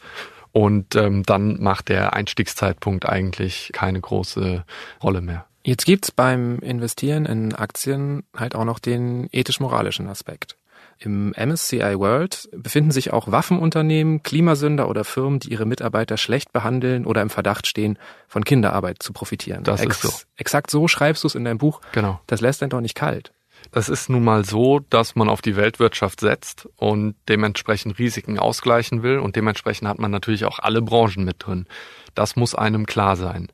Und 0.52 0.96
ähm, 0.96 1.24
dann 1.24 1.62
macht 1.62 1.90
der 1.90 2.14
Einstiegszeitpunkt 2.14 3.08
eigentlich 3.08 3.70
keine 3.74 4.02
große 4.02 4.66
Rolle 5.02 5.22
mehr. 5.22 5.46
Jetzt 5.64 5.86
gibt's 5.86 6.12
beim 6.12 6.60
Investieren 6.60 7.26
in 7.26 7.54
Aktien 7.54 8.24
halt 8.36 8.56
auch 8.56 8.66
noch 8.66 8.80
den 8.80 9.30
ethisch-moralischen 9.32 10.08
Aspekt. 10.08 10.58
Im 11.02 11.30
MSCI 11.30 11.98
World 11.98 12.50
befinden 12.52 12.92
sich 12.92 13.14
auch 13.14 13.32
Waffenunternehmen, 13.32 14.22
Klimasünder 14.22 14.90
oder 14.90 15.06
Firmen, 15.06 15.40
die 15.40 15.50
ihre 15.50 15.66
Mitarbeiter 15.66 16.18
schlecht 16.18 16.52
behandeln 16.52 17.06
oder 17.06 17.22
im 17.22 17.30
Verdacht 17.30 17.68
stehen, 17.68 17.98
von 18.28 18.44
Kinderarbeit 18.44 19.02
zu 19.02 19.14
profitieren. 19.14 19.64
Das 19.64 19.80
Ex 19.80 19.96
ist 19.96 20.02
so. 20.02 20.26
Exakt 20.36 20.70
so 20.70 20.90
schreibst 20.90 21.24
du 21.24 21.28
es 21.28 21.36
in 21.36 21.46
deinem 21.46 21.58
Buch. 21.58 21.80
Genau. 21.94 22.20
Das 22.28 22.42
lässt 22.42 22.62
einen 22.62 22.70
doch 22.70 22.82
nicht 22.82 22.96
kalt. 22.96 23.32
Das 23.72 23.88
ist 23.88 24.10
nun 24.10 24.24
mal 24.24 24.44
so, 24.44 24.80
dass 24.90 25.16
man 25.16 25.30
auf 25.30 25.42
die 25.42 25.56
Weltwirtschaft 25.56 26.20
setzt 26.20 26.68
und 26.76 27.16
dementsprechend 27.28 28.00
Risiken 28.00 28.40
ausgleichen 28.40 29.04
will 29.04 29.20
und 29.20 29.36
dementsprechend 29.36 29.88
hat 29.88 30.00
man 30.00 30.12
natürlich 30.12 30.46
auch 30.46 30.60
alle 30.60 30.82
Branchen 30.82 31.24
mit 31.24 31.46
drin. 31.46 31.66
Das 32.16 32.36
muss 32.36 32.56
einem 32.56 32.86
klar 32.86 33.16
sein. 33.16 33.50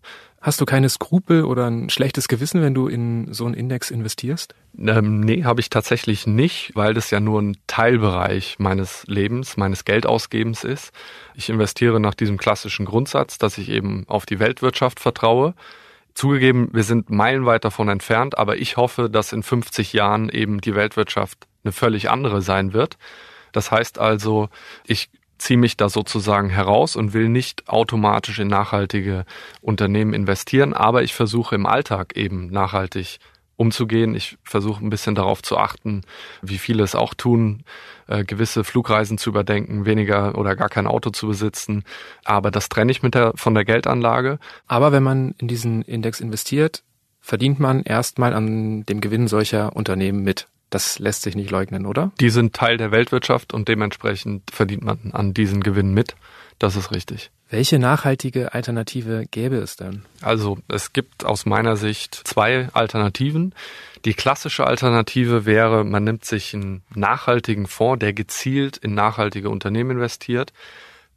Hast 0.45 0.62
du 0.62 0.65
keine 0.65 0.89
Skrupel 0.89 1.43
oder 1.43 1.65
ein 1.65 1.89
schlechtes 1.89 2.27
Gewissen, 2.27 2.62
wenn 2.62 2.75
du 2.75 2.88
in 2.88 3.34
so 3.34 3.47
einen 3.47 3.55
Index 3.55 3.89
investierst? 3.89 4.53
Ähm, 4.77 5.21
nee, 5.21 5.43
habe 5.43 5.60
ich 5.60 5.71
tatsächlich 5.71 6.27
nicht, 6.27 6.69
weil 6.75 6.93
das 6.93 7.10
ja 7.10 7.19
nur 7.19 7.41
ein 7.41 7.58
Teilbereich 7.65 8.58
meines 8.60 9.08
Lebens, 9.08 9.58
meines 9.58 9.86
Geldausgebens 9.86 10.63
ist. 10.63 10.91
Ich 11.34 11.49
investiere 11.49 11.99
nach 11.99 12.13
diesem 12.13 12.38
klassischen 12.38 12.86
Grundsatz, 12.86 13.39
dass 13.39 13.58
ich 13.58 13.69
eben 13.69 14.03
auf 14.08 14.27
die 14.27 14.38
Weltwirtschaft 14.38 14.99
vertraue. 14.99 15.55
Zugegeben, 16.13 16.69
wir 16.73 16.84
sind 16.84 17.10
meilenweit 17.10 17.65
davon 17.65 17.89
entfernt, 17.89 18.38
aber 18.38 18.58
ich 18.58 18.77
hoffe, 18.77 19.10
dass 19.10 19.34
in 19.34 19.41
50 19.41 19.93
Jahren 19.93 20.29
eben 20.29 20.62
die 20.62 20.75
Weltwirtschaft 20.75 21.47
eine 21.63 21.71
völlig 21.71 22.12
andere 22.12 22.43
sein 22.43 22.71
wird. 22.71 22.99
Das 23.51 23.71
heißt 23.71 23.97
also, 23.97 24.49
ich 24.86 25.10
ziehe 25.37 25.57
mich 25.57 25.77
da 25.77 25.89
sozusagen 25.89 26.49
heraus 26.49 26.95
und 26.95 27.13
will 27.13 27.29
nicht 27.29 27.67
automatisch 27.67 28.39
in 28.39 28.47
nachhaltige 28.47 29.25
Unternehmen 29.61 30.13
investieren, 30.13 30.73
aber 30.73 31.03
ich 31.03 31.13
versuche 31.13 31.55
im 31.55 31.65
Alltag 31.65 32.15
eben 32.15 32.47
nachhaltig 32.47 33.19
umzugehen. 33.57 34.15
Ich 34.15 34.37
versuche 34.43 34.83
ein 34.83 34.89
bisschen 34.89 35.15
darauf 35.15 35.41
zu 35.41 35.57
achten, 35.57 36.01
wie 36.41 36.57
viele 36.57 36.83
es 36.83 36.95
auch 36.95 37.13
tun, 37.13 37.63
äh, 38.07 38.23
gewisse 38.23 38.63
Flugreisen 38.63 39.17
zu 39.17 39.29
überdenken, 39.29 39.85
weniger 39.85 40.37
oder 40.37 40.55
gar 40.55 40.69
kein 40.69 40.87
Auto 40.87 41.09
zu 41.09 41.27
besitzen. 41.27 41.83
Aber 42.23 42.51
das 42.51 42.69
trenne 42.69 42.91
ich 42.91 43.03
mit 43.03 43.15
der, 43.15 43.33
von 43.35 43.53
der 43.53 43.65
Geldanlage. 43.65 44.39
Aber 44.67 44.91
wenn 44.91 45.03
man 45.03 45.35
in 45.37 45.47
diesen 45.47 45.81
Index 45.83 46.19
investiert, 46.19 46.83
verdient 47.21 47.59
man 47.59 47.83
erstmal 47.83 48.33
an 48.33 48.85
dem 48.85 49.01
Gewinn 49.01 49.27
solcher 49.27 49.75
Unternehmen 49.75 50.23
mit. 50.23 50.47
Das 50.75 50.99
lässt 50.99 51.21
sich 51.21 51.38
nicht 51.38 51.51
leugnen, 51.51 51.85
oder? 51.85 52.11
Die 52.19 52.29
sind 52.29 52.53
Teil 52.53 52.75
der 52.75 52.91
Weltwirtschaft 52.91 53.53
und 53.53 53.69
dementsprechend 53.69 54.51
verdient 54.51 54.83
man 54.83 55.11
an 55.13 55.33
diesen 55.33 55.63
Gewinn 55.63 55.93
mit. 55.93 56.17
Das 56.59 56.75
ist 56.75 56.91
richtig. 56.91 57.31
Welche 57.49 57.79
nachhaltige 57.79 58.53
Alternative 58.53 59.23
gäbe 59.31 59.55
es 59.55 59.77
denn? 59.77 60.03
Also 60.19 60.57
es 60.67 60.91
gibt 60.91 61.23
aus 61.23 61.45
meiner 61.45 61.77
Sicht 61.77 62.13
zwei 62.25 62.67
Alternativen. 62.73 63.55
Die 64.03 64.15
klassische 64.15 64.67
Alternative 64.67 65.45
wäre, 65.45 65.85
man 65.85 66.03
nimmt 66.03 66.25
sich 66.25 66.53
einen 66.53 66.83
nachhaltigen 66.93 67.67
Fonds, 67.67 68.01
der 68.01 68.11
gezielt 68.11 68.75
in 68.75 68.93
nachhaltige 68.93 69.49
Unternehmen 69.49 69.91
investiert, 69.91 70.51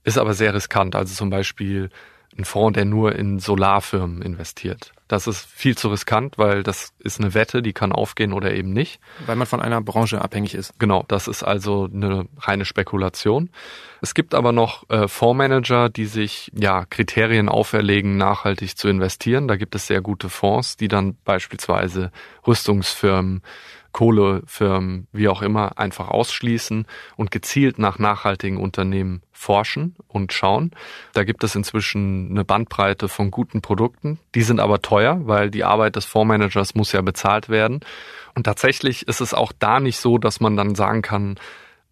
ist 0.04 0.18
aber 0.18 0.34
sehr 0.34 0.54
riskant. 0.54 0.94
Also 0.94 1.16
zum 1.16 1.30
Beispiel 1.30 1.90
ein 2.38 2.44
Fonds, 2.44 2.74
der 2.74 2.84
nur 2.84 3.16
in 3.16 3.38
Solarfirmen 3.40 4.22
investiert. 4.22 4.92
Das 5.08 5.26
ist 5.26 5.46
viel 5.46 5.76
zu 5.76 5.88
riskant, 5.88 6.36
weil 6.36 6.62
das 6.62 6.92
ist 6.98 7.18
eine 7.18 7.32
Wette, 7.34 7.62
die 7.62 7.72
kann 7.72 7.92
aufgehen 7.92 8.32
oder 8.32 8.54
eben 8.54 8.72
nicht. 8.72 9.00
Weil 9.26 9.36
man 9.36 9.46
von 9.46 9.60
einer 9.60 9.80
Branche 9.80 10.20
abhängig 10.20 10.54
ist. 10.54 10.78
Genau, 10.78 11.04
das 11.08 11.28
ist 11.28 11.42
also 11.42 11.88
eine 11.92 12.26
reine 12.38 12.66
Spekulation. 12.66 13.48
Es 14.02 14.14
gibt 14.14 14.34
aber 14.34 14.52
noch 14.52 14.88
äh, 14.90 15.08
Fondsmanager, 15.08 15.88
die 15.88 16.04
sich 16.04 16.52
ja 16.54 16.84
Kriterien 16.84 17.48
auferlegen, 17.48 18.18
nachhaltig 18.18 18.76
zu 18.76 18.88
investieren. 18.88 19.48
Da 19.48 19.56
gibt 19.56 19.74
es 19.74 19.86
sehr 19.86 20.02
gute 20.02 20.28
Fonds, 20.28 20.76
die 20.76 20.88
dann 20.88 21.16
beispielsweise 21.24 22.12
Rüstungsfirmen, 22.46 23.42
Kohlefirmen, 23.92 25.06
wie 25.12 25.28
auch 25.28 25.42
immer, 25.42 25.78
einfach 25.78 26.08
ausschließen 26.08 26.86
und 27.16 27.30
gezielt 27.30 27.78
nach 27.78 27.98
nachhaltigen 27.98 28.58
Unternehmen 28.58 29.22
forschen 29.32 29.96
und 30.08 30.32
schauen. 30.32 30.72
Da 31.14 31.24
gibt 31.24 31.44
es 31.44 31.54
inzwischen 31.54 32.30
eine 32.30 32.44
Bandbreite 32.44 33.08
von 33.08 33.30
guten 33.30 33.60
Produkten. 33.60 34.18
Die 34.34 34.42
sind 34.42 34.60
aber 34.60 34.82
teuer, 34.82 35.20
weil 35.22 35.50
die 35.50 35.64
Arbeit 35.64 35.96
des 35.96 36.04
Fondsmanagers 36.04 36.74
muss 36.74 36.92
ja 36.92 37.00
bezahlt 37.00 37.48
werden. 37.48 37.80
Und 38.34 38.44
tatsächlich 38.44 39.08
ist 39.08 39.20
es 39.20 39.34
auch 39.34 39.52
da 39.58 39.80
nicht 39.80 39.98
so, 39.98 40.18
dass 40.18 40.40
man 40.40 40.56
dann 40.56 40.74
sagen 40.74 41.02
kann, 41.02 41.36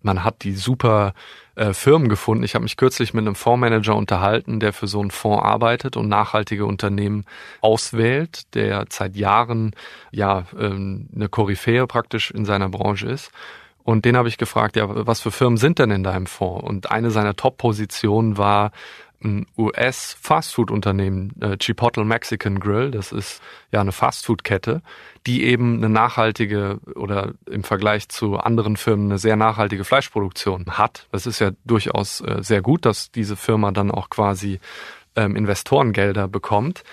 man 0.06 0.24
hat 0.24 0.44
die 0.44 0.54
super 0.54 1.12
äh, 1.56 1.74
Firmen 1.74 2.08
gefunden. 2.08 2.44
Ich 2.44 2.54
habe 2.54 2.62
mich 2.62 2.78
kürzlich 2.78 3.12
mit 3.12 3.26
einem 3.26 3.34
Fondsmanager 3.34 3.94
unterhalten, 3.94 4.60
der 4.60 4.72
für 4.72 4.86
so 4.86 5.00
einen 5.00 5.10
Fonds 5.10 5.44
arbeitet 5.44 5.98
und 5.98 6.08
nachhaltige 6.08 6.64
Unternehmen 6.64 7.26
auswählt, 7.60 8.54
der 8.54 8.86
seit 8.88 9.16
Jahren 9.16 9.74
ja 10.10 10.44
ähm, 10.58 11.08
eine 11.14 11.28
Koryphäe 11.28 11.86
praktisch 11.86 12.30
in 12.30 12.46
seiner 12.46 12.70
Branche 12.70 13.08
ist. 13.08 13.30
Und 13.82 14.04
den 14.04 14.16
habe 14.16 14.28
ich 14.28 14.36
gefragt, 14.36 14.74
ja, 14.74 14.86
was 14.88 15.20
für 15.20 15.30
Firmen 15.30 15.58
sind 15.58 15.78
denn 15.78 15.92
in 15.92 16.02
deinem 16.02 16.26
Fonds? 16.26 16.64
Und 16.64 16.90
eine 16.90 17.10
seiner 17.10 17.36
Top-Positionen 17.36 18.36
war 18.36 18.72
ein 19.26 19.46
US-Fastfood-Unternehmen, 19.58 21.34
äh, 21.40 21.56
Chipotle 21.58 22.04
Mexican 22.04 22.60
Grill, 22.60 22.90
das 22.90 23.12
ist 23.12 23.42
ja 23.72 23.80
eine 23.80 23.92
Fastfood-Kette, 23.92 24.82
die 25.26 25.44
eben 25.44 25.76
eine 25.76 25.88
nachhaltige 25.88 26.78
oder 26.94 27.34
im 27.50 27.64
Vergleich 27.64 28.08
zu 28.08 28.38
anderen 28.38 28.76
Firmen 28.76 29.06
eine 29.10 29.18
sehr 29.18 29.36
nachhaltige 29.36 29.84
Fleischproduktion 29.84 30.66
hat. 30.78 31.06
Das 31.12 31.26
ist 31.26 31.40
ja 31.40 31.50
durchaus 31.64 32.20
äh, 32.20 32.42
sehr 32.42 32.62
gut, 32.62 32.86
dass 32.86 33.10
diese 33.10 33.36
Firma 33.36 33.72
dann 33.72 33.90
auch 33.90 34.08
quasi 34.08 34.60
ähm, 35.16 35.36
Investorengelder 35.36 36.28
bekommt. 36.28 36.84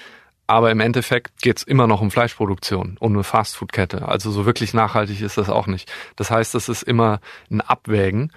Aber 0.45 0.71
im 0.71 0.81
Endeffekt 0.81 1.41
geht's 1.41 1.63
immer 1.63 1.87
noch 1.87 2.01
um 2.01 2.11
Fleischproduktion, 2.11 2.97
um 2.99 3.13
eine 3.13 3.23
Fastfood-Kette. 3.23 4.07
Also 4.07 4.29
so 4.29 4.45
wirklich 4.45 4.73
nachhaltig 4.73 5.21
ist 5.21 5.37
das 5.37 5.49
auch 5.49 5.67
nicht. 5.67 5.91
Das 6.17 6.31
heißt, 6.31 6.53
es 6.55 6.67
ist 6.67 6.83
immer 6.83 7.21
ein 7.49 7.61
Abwägen. 7.61 8.31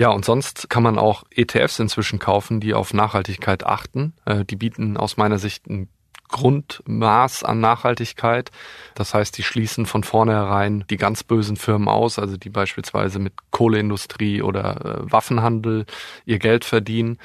Ja, 0.00 0.08
und 0.08 0.24
sonst 0.24 0.70
kann 0.70 0.82
man 0.82 0.98
auch 0.98 1.24
ETFs 1.28 1.78
inzwischen 1.78 2.18
kaufen, 2.18 2.58
die 2.58 2.72
auf 2.72 2.94
Nachhaltigkeit 2.94 3.66
achten. 3.66 4.14
Äh, 4.24 4.46
die 4.46 4.56
bieten 4.56 4.96
aus 4.96 5.18
meiner 5.18 5.38
Sicht 5.38 5.66
ein 5.68 5.90
Grundmaß 6.28 7.44
an 7.44 7.60
Nachhaltigkeit. 7.60 8.50
Das 8.94 9.12
heißt, 9.12 9.36
die 9.36 9.42
schließen 9.42 9.84
von 9.84 10.02
vornherein 10.02 10.86
die 10.88 10.96
ganz 10.96 11.22
bösen 11.22 11.56
Firmen 11.56 11.88
aus, 11.88 12.18
also 12.18 12.38
die 12.38 12.48
beispielsweise 12.48 13.18
mit 13.18 13.34
Kohleindustrie 13.50 14.40
oder 14.40 15.02
äh, 15.02 15.12
Waffenhandel 15.12 15.84
ihr 16.24 16.38
Geld 16.38 16.64
verdienen. 16.64 17.18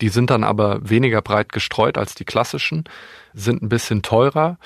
Die 0.00 0.08
sind 0.08 0.30
dann 0.30 0.42
aber 0.42 0.88
weniger 0.88 1.20
breit 1.20 1.52
gestreut 1.52 1.98
als 1.98 2.14
die 2.14 2.24
klassischen, 2.24 2.84
sind 3.34 3.60
ein 3.60 3.68
bisschen 3.68 4.00
teurer 4.00 4.56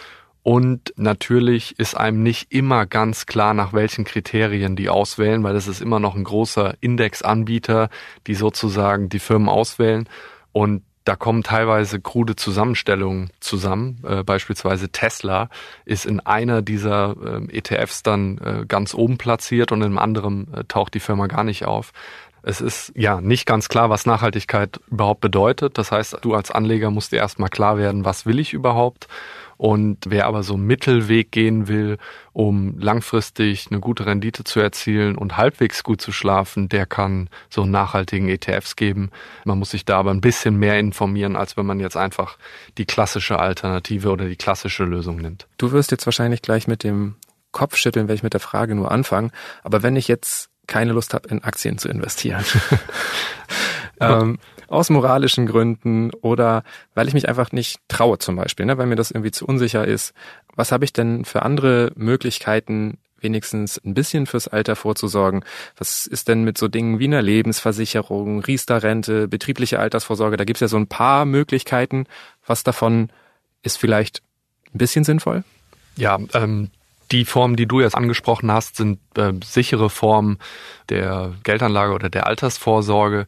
und 0.47 0.93
natürlich 0.95 1.77
ist 1.81 1.97
einem 1.97 2.23
nicht 2.23 2.53
immer 2.53 2.87
ganz 2.87 3.27
klar, 3.27 3.53
nach 3.53 3.73
welchen 3.73 4.05
Kriterien 4.05 4.77
die 4.77 4.89
auswählen, 4.89 5.43
weil 5.43 5.55
das 5.55 5.67
ist 5.67 5.81
immer 5.81 5.99
noch 5.99 6.15
ein 6.15 6.23
großer 6.23 6.75
Indexanbieter, 6.81 7.89
die 8.29 8.37
sozusagen 8.37 9.09
die 9.09 9.19
Firmen 9.19 9.49
auswählen. 9.49 10.09
Und 10.53 10.85
da 11.03 11.17
kommen 11.17 11.43
teilweise 11.43 12.01
krude 12.01 12.37
Zusammenstellungen 12.37 13.31
zusammen. 13.41 14.01
Äh, 14.07 14.23
beispielsweise 14.23 14.89
Tesla 14.91 15.49
ist 15.85 16.07
in 16.07 16.21
einer 16.21 16.63
dieser 16.63 17.17
äh, 17.51 17.59
ETFs 17.59 18.05
dann 18.05 18.39
äh, 18.39 18.67
ganz 18.69 18.95
oben 18.95 19.19
platziert 19.19 19.73
und 19.73 19.83
im 19.83 19.99
anderen 19.99 20.55
äh, 20.55 20.63
taucht 20.63 20.95
die 20.95 21.01
Firma 21.01 21.27
gar 21.27 21.43
nicht 21.43 21.65
auf. 21.65 21.91
Es 22.45 22.61
ist 22.61 22.93
ja 22.95 23.21
nicht 23.21 23.47
ganz 23.47 23.69
klar, 23.69 23.91
was 23.91 24.07
Nachhaltigkeit 24.07 24.79
überhaupt 24.89 25.21
bedeutet. 25.21 25.77
Das 25.77 25.91
heißt, 25.91 26.19
du 26.23 26.35
als 26.35 26.53
Anleger 26.53 26.93
musst 26.93 27.11
dir 27.11 27.17
erstmal 27.17 27.49
klar 27.49 27.79
werden, 27.79 28.05
was 28.05 28.27
will 28.27 28.39
ich 28.39 28.53
überhaupt 28.53 29.09
und 29.57 29.99
wer 30.07 30.27
aber 30.27 30.43
so 30.43 30.55
einen 30.55 30.67
Mittelweg 30.67 31.33
gehen 31.33 31.69
will, 31.69 31.99
um 32.33 32.79
langfristig 32.79 33.69
eine 33.71 33.81
gute 33.81 34.07
Rendite 34.07 34.45
zu 34.45 34.61
erzielen 34.61 35.17
und 35.17 35.37
halbwegs 35.37 35.83
gut 35.83 36.01
zu 36.01 36.13
schlafen, 36.13 36.69
der 36.69 36.87
kann 36.87 37.31
so 37.49 37.65
nachhaltigen 37.65 38.29
ETFs 38.29 38.77
geben. 38.77 39.11
Man 39.45 39.59
muss 39.59 39.71
sich 39.71 39.85
da 39.85 39.99
aber 39.99 40.11
ein 40.11 40.21
bisschen 40.21 40.57
mehr 40.57 40.79
informieren, 40.79 41.37
als 41.37 41.57
wenn 41.57 41.67
man 41.67 41.81
jetzt 41.81 41.97
einfach 41.97 42.37
die 42.77 42.85
klassische 42.85 43.39
Alternative 43.39 44.11
oder 44.11 44.27
die 44.27 44.37
klassische 44.37 44.85
Lösung 44.85 45.17
nimmt. 45.17 45.47
Du 45.59 45.73
wirst 45.73 45.91
jetzt 45.91 46.07
wahrscheinlich 46.07 46.43
gleich 46.43 46.67
mit 46.67 46.85
dem 46.85 47.17
Kopf 47.53 47.77
schütteln, 47.77 48.09
wenn 48.09 48.17
ich 48.17 48.23
mit 48.23 48.35
der 48.35 48.41
Frage 48.41 48.75
nur 48.75 48.91
anfange. 48.91 49.31
Aber 49.63 49.83
wenn 49.83 49.97
ich 49.97 50.09
jetzt 50.09 50.51
keine 50.67 50.93
Lust 50.93 51.15
habe, 51.15 51.29
in 51.29 51.43
Aktien 51.43 51.79
zu 51.79 51.89
investieren, 51.89 52.45
ähm, 54.01 54.39
aus 54.69 54.91
moralischen 54.91 55.47
Gründen 55.47 56.11
oder 56.23 56.63
weil 56.95 57.09
ich 57.09 57.15
mich 57.15 57.29
einfach 57.29 57.53
nicht 57.53 57.79
traue 57.89 58.19
zum 58.19 58.37
Beispiel, 58.37 58.67
ne, 58.67 58.79
weil 58.79 58.87
mir 58.87 58.97
das 58.97 59.11
irgendwie 59.11 59.31
zu 59.31 59.47
unsicher 59.47 59.87
ist. 59.87 60.13
Was 60.55 60.73
habe 60.73 60.85
ich 60.85 60.93
denn 60.93 61.25
für 61.25 61.43
andere 61.43 61.93
Möglichkeiten, 61.95 62.99
wenigstens 63.21 63.79
ein 63.79 63.95
bisschen 63.95 64.27
fürs 64.27 64.49
Alter 64.49 64.77
vorzusorgen. 64.77 65.45
Was 65.77 66.07
ist 66.07 66.29
denn 66.29 66.45
mit 66.45 66.59
so 66.59 66.69
Dingen 66.69 66.99
wie 66.99 67.07
einer 67.07 67.23
Lebensversicherung, 67.23 68.41
Riester-Rente, 68.41 69.29
betriebliche 69.29 69.79
Altersvorsorge? 69.79 70.37
Da 70.37 70.45
gibt's 70.45 70.61
ja 70.61 70.69
so 70.69 70.77
ein 70.77 70.87
paar 70.87 71.25
Möglichkeiten. 71.25 72.07
Was 72.47 72.63
davon 72.63 73.11
ist 73.63 73.79
vielleicht 73.79 74.23
ein 74.75 74.79
bisschen 74.79 75.05
sinnvoll? 75.05 75.45
Ja, 75.97 76.19
ähm, 76.35 76.71
die 77.11 77.25
Formen, 77.25 77.57
die 77.57 77.67
du 77.67 77.81
jetzt 77.81 77.97
angesprochen 77.97 78.51
hast, 78.51 78.77
sind 78.77 78.99
äh, 79.17 79.33
sichere 79.45 79.91
Formen 79.91 80.39
der 80.89 81.35
Geldanlage 81.43 81.95
oder 81.95 82.11
der 82.11 82.27
Altersvorsorge 82.27 83.27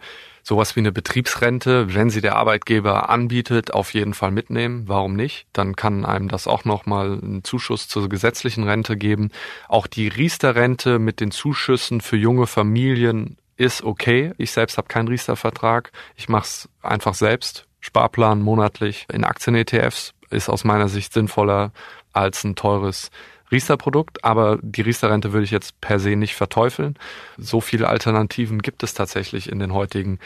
sowas 0.49 0.75
wie 0.77 0.81
eine 0.81 0.93
Betriebsrente, 0.93 1.95
wenn 1.95 2.09
sie 2.09 2.23
der 2.23 2.37
Arbeitgeber 2.37 3.11
anbietet, 3.11 3.75
auf 3.75 3.93
jeden 3.93 4.15
Fall 4.15 4.31
mitnehmen. 4.31 4.85
Warum 4.87 5.15
nicht? 5.15 5.47
Dann 5.53 5.77
kann 5.77 6.07
einem 6.07 6.29
das 6.29 6.47
auch 6.47 6.65
nochmal 6.65 7.19
einen 7.23 7.45
Zuschuss 7.45 7.87
zur 7.87 8.09
gesetzlichen 8.09 8.65
Rente 8.65 8.97
geben. 8.97 9.31
Auch 9.69 9.87
die 9.87 10.09
Riester-Rente 10.09 10.99
mit 10.99 11.21
den 11.21 11.31
Zuschüssen 11.31 12.01
für 12.01 12.17
junge 12.17 12.47
Familien 12.47 13.37
ist 13.59 13.85
okay. 13.85 14.33
Ich 14.39 14.53
selbst 14.53 14.79
habe 14.79 14.89
keinen 14.89 15.09
Riester-Vertrag. 15.09 15.93
Ich 16.17 16.31
mache 16.31 16.45
es 16.45 16.69
einfach 16.81 17.15
selbst. 17.15 17.67
Sparplan 17.81 18.41
monatlich 18.41 19.07
in 19.13 19.25
Aktien-ETFs 19.25 20.15
ist 20.31 20.49
aus 20.49 20.65
meiner 20.65 20.89
Sicht 20.89 21.13
sinnvoller 21.13 21.73
als 22.15 22.43
ein 22.45 22.57
teures 22.57 23.11
Riester-Produkt, 23.51 24.25
aber 24.25 24.59
die 24.63 24.83
Riester-Rente 24.83 25.33
würde 25.33 25.45
ich 25.45 25.51
jetzt 25.51 25.81
per 25.81 25.99
se 25.99 26.17
nicht 26.17 26.35
verteufeln. 26.35 26.97
So 27.37 27.61
viele 27.61 27.89
Alternativen 27.89 28.61
gibt 28.61 28.83
es 28.83 28.95
tatsächlich 28.95 29.51
in 29.51 29.59
den 29.59 29.73
heutigen 29.73 30.19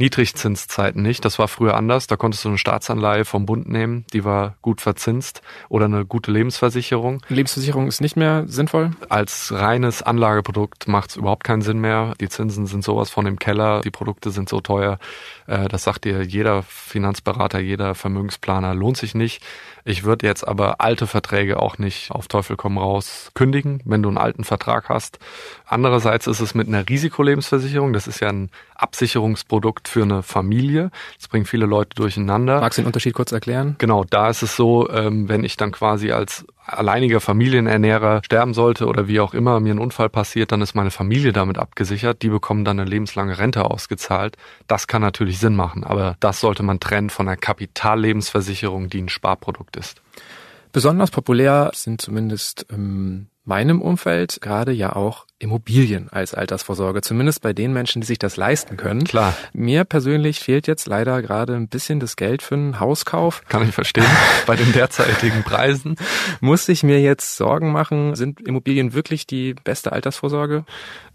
Niedrigzinszeiten 0.00 1.02
nicht. 1.02 1.24
Das 1.26 1.38
war 1.38 1.46
früher 1.46 1.76
anders. 1.76 2.06
Da 2.06 2.16
konntest 2.16 2.44
du 2.44 2.48
eine 2.48 2.58
Staatsanleihe 2.58 3.26
vom 3.26 3.44
Bund 3.44 3.68
nehmen, 3.68 4.06
die 4.14 4.24
war 4.24 4.56
gut 4.62 4.80
verzinst 4.80 5.42
oder 5.68 5.84
eine 5.84 6.06
gute 6.06 6.32
Lebensversicherung. 6.32 7.22
Lebensversicherung 7.28 7.86
ist 7.86 8.00
nicht 8.00 8.16
mehr 8.16 8.44
sinnvoll? 8.46 8.92
Als 9.10 9.52
reines 9.52 10.02
Anlageprodukt 10.02 10.88
macht 10.88 11.10
es 11.10 11.16
überhaupt 11.16 11.44
keinen 11.44 11.60
Sinn 11.60 11.80
mehr. 11.80 12.14
Die 12.18 12.30
Zinsen 12.30 12.66
sind 12.66 12.82
sowas 12.82 13.10
von 13.10 13.26
im 13.26 13.38
Keller, 13.38 13.82
die 13.82 13.90
Produkte 13.90 14.30
sind 14.30 14.48
so 14.48 14.60
teuer. 14.60 14.98
Äh, 15.46 15.68
das 15.68 15.84
sagt 15.84 16.04
dir 16.04 16.22
jeder 16.22 16.62
Finanzberater, 16.62 17.60
jeder 17.60 17.94
Vermögensplaner, 17.94 18.74
lohnt 18.74 18.96
sich 18.96 19.14
nicht. 19.14 19.42
Ich 19.84 20.04
würde 20.04 20.26
jetzt 20.26 20.46
aber 20.46 20.80
alte 20.80 21.06
Verträge 21.06 21.58
auch 21.60 21.78
nicht 21.78 22.10
auf 22.10 22.28
Teufel 22.28 22.56
komm 22.56 22.78
raus 22.78 23.30
kündigen, 23.34 23.80
wenn 23.84 24.02
du 24.02 24.08
einen 24.08 24.18
alten 24.18 24.44
Vertrag 24.44 24.88
hast. 24.88 25.18
Andererseits 25.66 26.26
ist 26.26 26.40
es 26.40 26.54
mit 26.54 26.68
einer 26.68 26.88
Risikolebensversicherung, 26.88 27.92
das 27.92 28.06
ist 28.06 28.20
ja 28.20 28.28
ein 28.28 28.50
Absicherungsprodukt 28.74 29.88
für 29.90 30.02
eine 30.02 30.22
Familie. 30.22 30.90
Das 31.18 31.28
bringt 31.28 31.48
viele 31.48 31.66
Leute 31.66 31.94
durcheinander. 31.94 32.60
Magst 32.60 32.78
du 32.78 32.82
den 32.82 32.86
Unterschied 32.86 33.14
kurz 33.14 33.32
erklären? 33.32 33.76
Genau, 33.78 34.04
da 34.04 34.30
ist 34.30 34.42
es 34.42 34.56
so, 34.56 34.88
ähm, 34.90 35.28
wenn 35.28 35.44
ich 35.44 35.56
dann 35.56 35.72
quasi 35.72 36.12
als 36.12 36.46
alleiniger 36.64 37.20
Familienernährer 37.20 38.22
sterben 38.24 38.54
sollte 38.54 38.86
oder 38.86 39.08
wie 39.08 39.20
auch 39.20 39.34
immer 39.34 39.60
mir 39.60 39.74
ein 39.74 39.78
Unfall 39.78 40.08
passiert, 40.08 40.52
dann 40.52 40.62
ist 40.62 40.74
meine 40.74 40.90
Familie 40.90 41.32
damit 41.32 41.58
abgesichert. 41.58 42.22
Die 42.22 42.28
bekommen 42.28 42.64
dann 42.64 42.78
eine 42.78 42.88
lebenslange 42.88 43.38
Rente 43.38 43.64
ausgezahlt. 43.64 44.36
Das 44.66 44.86
kann 44.86 45.02
natürlich 45.02 45.38
Sinn 45.38 45.56
machen, 45.56 45.84
aber 45.84 46.16
das 46.20 46.40
sollte 46.40 46.62
man 46.62 46.80
trennen 46.80 47.10
von 47.10 47.28
einer 47.28 47.36
Kapitallebensversicherung, 47.36 48.88
die 48.88 49.02
ein 49.02 49.08
Sparprodukt 49.08 49.76
ist. 49.76 50.00
Besonders 50.72 51.10
populär 51.10 51.72
sind 51.74 52.00
zumindest 52.00 52.66
ähm, 52.70 53.26
meinem 53.44 53.82
Umfeld 53.82 54.40
gerade 54.40 54.70
ja 54.72 54.94
auch 54.94 55.26
Immobilien 55.40 56.10
als 56.10 56.34
Altersvorsorge, 56.34 57.00
zumindest 57.00 57.40
bei 57.40 57.52
den 57.52 57.72
Menschen, 57.72 58.02
die 58.02 58.06
sich 58.06 58.18
das 58.18 58.36
leisten 58.36 58.76
können. 58.76 59.04
Klar. 59.04 59.34
Mir 59.54 59.84
persönlich 59.84 60.38
fehlt 60.38 60.66
jetzt 60.66 60.86
leider 60.86 61.22
gerade 61.22 61.56
ein 61.56 61.66
bisschen 61.66 61.98
das 61.98 62.16
Geld 62.16 62.42
für 62.42 62.54
einen 62.54 62.78
Hauskauf. 62.78 63.42
Kann 63.48 63.66
ich 63.66 63.74
verstehen. 63.74 64.04
bei 64.46 64.54
den 64.54 64.72
derzeitigen 64.72 65.42
Preisen. 65.42 65.96
Muss 66.40 66.68
ich 66.68 66.82
mir 66.82 67.00
jetzt 67.00 67.36
Sorgen 67.36 67.72
machen? 67.72 68.14
Sind 68.14 68.46
Immobilien 68.46 68.92
wirklich 68.92 69.26
die 69.26 69.54
beste 69.54 69.92
Altersvorsorge? 69.92 70.64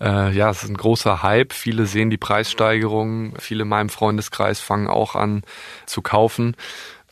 Äh, 0.02 0.32
ja, 0.32 0.50
es 0.50 0.64
ist 0.64 0.70
ein 0.70 0.78
großer 0.78 1.22
Hype. 1.22 1.54
Viele 1.54 1.86
sehen 1.86 2.10
die 2.10 2.18
Preissteigerung. 2.18 3.36
Viele 3.38 3.62
in 3.62 3.70
meinem 3.70 3.90
Freundeskreis 3.90 4.60
fangen 4.60 4.88
auch 4.88 5.16
an 5.16 5.44
zu 5.86 6.02
kaufen. 6.02 6.56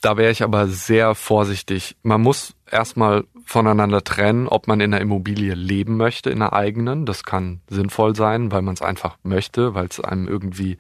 Da 0.02 0.18
wäre 0.18 0.32
ich 0.32 0.44
aber 0.44 0.68
sehr 0.68 1.16
vorsichtig. 1.16 1.96
Man 2.02 2.22
muss 2.22 2.56
erstmal 2.74 3.24
voneinander 3.46 4.04
trennen, 4.04 4.48
ob 4.48 4.68
man 4.68 4.82
in 4.82 4.94
einer 4.94 5.02
Immobilie 5.02 5.54
leben 5.54 5.96
möchte, 5.98 6.30
in 6.30 6.42
einer 6.42 6.54
eigenen. 6.54 7.06
Das 7.06 7.24
kann 7.24 7.62
sinnvoll 7.70 8.16
sein, 8.16 8.52
weil 8.52 8.62
man 8.62 8.74
es 8.74 8.82
einfach 8.82 9.18
möchte, 9.24 9.76
weil 9.76 9.88
es 9.88 10.00
einem 10.00 10.28
irgendwie 10.28 10.78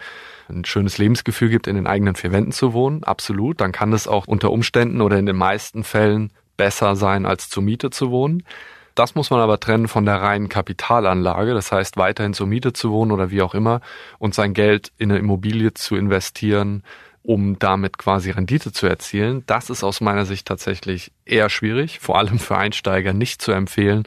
ein 0.49 0.65
schönes 0.65 0.97
Lebensgefühl 0.97 1.49
gibt, 1.49 1.67
in 1.67 1.75
den 1.75 1.87
eigenen 1.87 2.15
vier 2.15 2.31
Wänden 2.31 2.51
zu 2.51 2.73
wohnen. 2.73 3.03
Absolut. 3.03 3.61
Dann 3.61 3.71
kann 3.71 3.93
es 3.93 4.07
auch 4.07 4.27
unter 4.27 4.51
Umständen 4.51 5.01
oder 5.01 5.17
in 5.17 5.25
den 5.25 5.37
meisten 5.37 5.83
Fällen 5.83 6.31
besser 6.57 6.95
sein, 6.95 7.25
als 7.25 7.49
zur 7.49 7.63
Miete 7.63 7.89
zu 7.89 8.11
wohnen. 8.11 8.43
Das 8.95 9.15
muss 9.15 9.31
man 9.31 9.39
aber 9.39 9.59
trennen 9.59 9.87
von 9.87 10.05
der 10.05 10.21
reinen 10.21 10.49
Kapitalanlage, 10.49 11.53
das 11.55 11.71
heißt 11.71 11.97
weiterhin 11.97 12.33
zur 12.33 12.45
Miete 12.45 12.73
zu 12.73 12.91
wohnen 12.91 13.11
oder 13.11 13.31
wie 13.31 13.41
auch 13.41 13.55
immer 13.55 13.81
und 14.19 14.35
sein 14.35 14.53
Geld 14.53 14.91
in 14.97 15.11
eine 15.11 15.19
Immobilie 15.19 15.73
zu 15.73 15.95
investieren, 15.95 16.83
um 17.23 17.57
damit 17.57 17.97
quasi 17.97 18.31
Rendite 18.31 18.73
zu 18.73 18.85
erzielen. 18.85 19.43
Das 19.47 19.69
ist 19.69 19.83
aus 19.83 20.01
meiner 20.01 20.25
Sicht 20.25 20.45
tatsächlich 20.45 21.11
eher 21.25 21.49
schwierig, 21.49 21.99
vor 21.99 22.17
allem 22.17 22.37
für 22.37 22.57
Einsteiger 22.57 23.13
nicht 23.13 23.41
zu 23.41 23.53
empfehlen, 23.53 24.03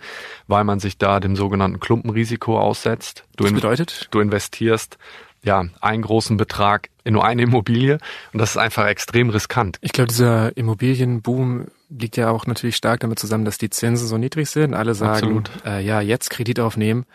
weil 0.46 0.64
man 0.64 0.78
sich 0.78 0.98
da 0.98 1.18
dem 1.18 1.34
sogenannten 1.34 1.80
Klumpenrisiko 1.80 2.58
aussetzt. 2.58 3.24
Du 3.36 3.44
das 3.44 3.54
bedeutet? 3.54 4.08
Du 4.10 4.20
investierst 4.20 4.98
ja 5.42 5.64
einen 5.80 6.02
großen 6.02 6.36
Betrag 6.36 6.90
in 7.04 7.14
nur 7.14 7.24
eine 7.24 7.42
Immobilie 7.42 7.98
und 8.32 8.38
das 8.38 8.50
ist 8.50 8.56
einfach 8.58 8.86
extrem 8.86 9.30
riskant. 9.30 9.78
Ich 9.80 9.92
glaube, 9.92 10.08
dieser 10.08 10.54
Immobilienboom 10.56 11.66
liegt 11.88 12.16
ja 12.16 12.30
auch 12.30 12.46
natürlich 12.46 12.76
stark 12.76 13.00
damit 13.00 13.18
zusammen, 13.18 13.44
dass 13.44 13.56
die 13.56 13.70
Zinsen 13.70 14.08
so 14.08 14.18
niedrig 14.18 14.50
sind. 14.50 14.74
Alle 14.74 14.94
sagen, 14.94 15.44
äh, 15.64 15.82
ja, 15.82 16.00
jetzt 16.00 16.30
Kredit 16.30 16.60
aufnehmen. 16.60 17.06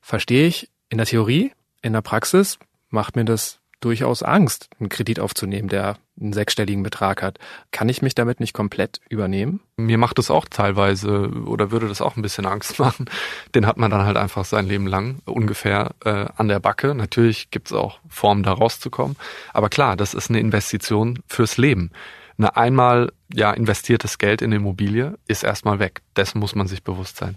Verstehe 0.00 0.46
ich 0.46 0.70
in 0.88 0.98
der 0.98 1.06
Theorie, 1.06 1.52
in 1.82 1.92
der 1.92 2.02
Praxis 2.02 2.58
macht 2.88 3.16
mir 3.16 3.24
das 3.24 3.58
durchaus 3.84 4.22
Angst, 4.22 4.68
einen 4.78 4.88
Kredit 4.88 5.20
aufzunehmen, 5.20 5.68
der 5.68 5.98
einen 6.20 6.32
sechsstelligen 6.32 6.82
Betrag 6.82 7.22
hat. 7.22 7.38
Kann 7.70 7.88
ich 7.88 8.02
mich 8.02 8.14
damit 8.14 8.40
nicht 8.40 8.52
komplett 8.52 9.00
übernehmen? 9.08 9.60
Mir 9.76 9.98
macht 9.98 10.18
das 10.18 10.30
auch 10.30 10.46
teilweise 10.48 11.28
oder 11.46 11.70
würde 11.70 11.88
das 11.88 12.00
auch 12.00 12.16
ein 12.16 12.22
bisschen 12.22 12.46
Angst 12.46 12.78
machen. 12.78 13.06
Den 13.54 13.66
hat 13.66 13.76
man 13.76 13.90
dann 13.90 14.04
halt 14.04 14.16
einfach 14.16 14.44
sein 14.44 14.66
Leben 14.66 14.86
lang 14.86 15.18
ungefähr 15.24 15.92
äh, 16.04 16.26
an 16.36 16.48
der 16.48 16.60
Backe. 16.60 16.94
Natürlich 16.94 17.50
gibt 17.50 17.68
es 17.68 17.72
auch 17.72 17.98
Formen, 18.08 18.42
da 18.42 18.52
rauszukommen. 18.52 19.16
Aber 19.52 19.68
klar, 19.68 19.96
das 19.96 20.14
ist 20.14 20.30
eine 20.30 20.40
Investition 20.40 21.18
fürs 21.26 21.56
Leben. 21.56 21.90
Eine 22.38 22.56
einmal 22.56 23.12
ja 23.32 23.52
investiertes 23.52 24.18
Geld 24.18 24.42
in 24.42 24.52
Immobilie 24.52 25.18
ist 25.26 25.44
erstmal 25.44 25.78
weg. 25.78 26.02
Dessen 26.16 26.38
muss 26.38 26.54
man 26.54 26.66
sich 26.66 26.82
bewusst 26.82 27.16
sein. 27.16 27.36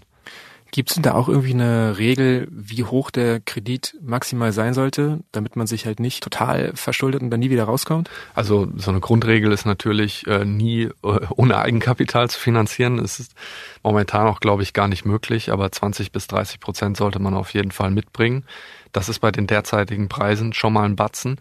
Gibt 0.72 0.90
es 0.90 0.94
denn 0.94 1.02
da 1.02 1.14
auch 1.14 1.28
irgendwie 1.28 1.54
eine 1.54 1.96
Regel, 1.98 2.48
wie 2.50 2.84
hoch 2.84 3.10
der 3.10 3.40
Kredit 3.40 3.96
maximal 4.02 4.52
sein 4.52 4.74
sollte, 4.74 5.20
damit 5.32 5.56
man 5.56 5.66
sich 5.66 5.86
halt 5.86 6.00
nicht 6.00 6.22
total 6.22 6.72
verschuldet 6.74 7.22
und 7.22 7.30
dann 7.30 7.40
nie 7.40 7.50
wieder 7.50 7.64
rauskommt? 7.64 8.10
Also 8.34 8.68
so 8.76 8.90
eine 8.90 9.00
Grundregel 9.00 9.52
ist 9.52 9.64
natürlich 9.64 10.26
äh, 10.26 10.44
nie 10.44 10.82
äh, 10.82 11.20
ohne 11.36 11.58
Eigenkapital 11.58 12.28
zu 12.28 12.38
finanzieren. 12.38 12.98
Es 12.98 13.20
ist 13.20 13.34
momentan 13.82 14.26
auch, 14.26 14.40
glaube 14.40 14.62
ich, 14.62 14.72
gar 14.72 14.88
nicht 14.88 15.04
möglich, 15.04 15.52
aber 15.52 15.70
20 15.70 16.12
bis 16.12 16.26
30 16.26 16.60
Prozent 16.60 16.96
sollte 16.96 17.20
man 17.20 17.34
auf 17.34 17.54
jeden 17.54 17.70
Fall 17.70 17.90
mitbringen. 17.90 18.44
Das 18.92 19.08
ist 19.08 19.20
bei 19.20 19.30
den 19.30 19.46
derzeitigen 19.46 20.08
Preisen 20.08 20.52
schon 20.52 20.72
mal 20.72 20.84
ein 20.84 20.96
Batzen. 20.96 21.38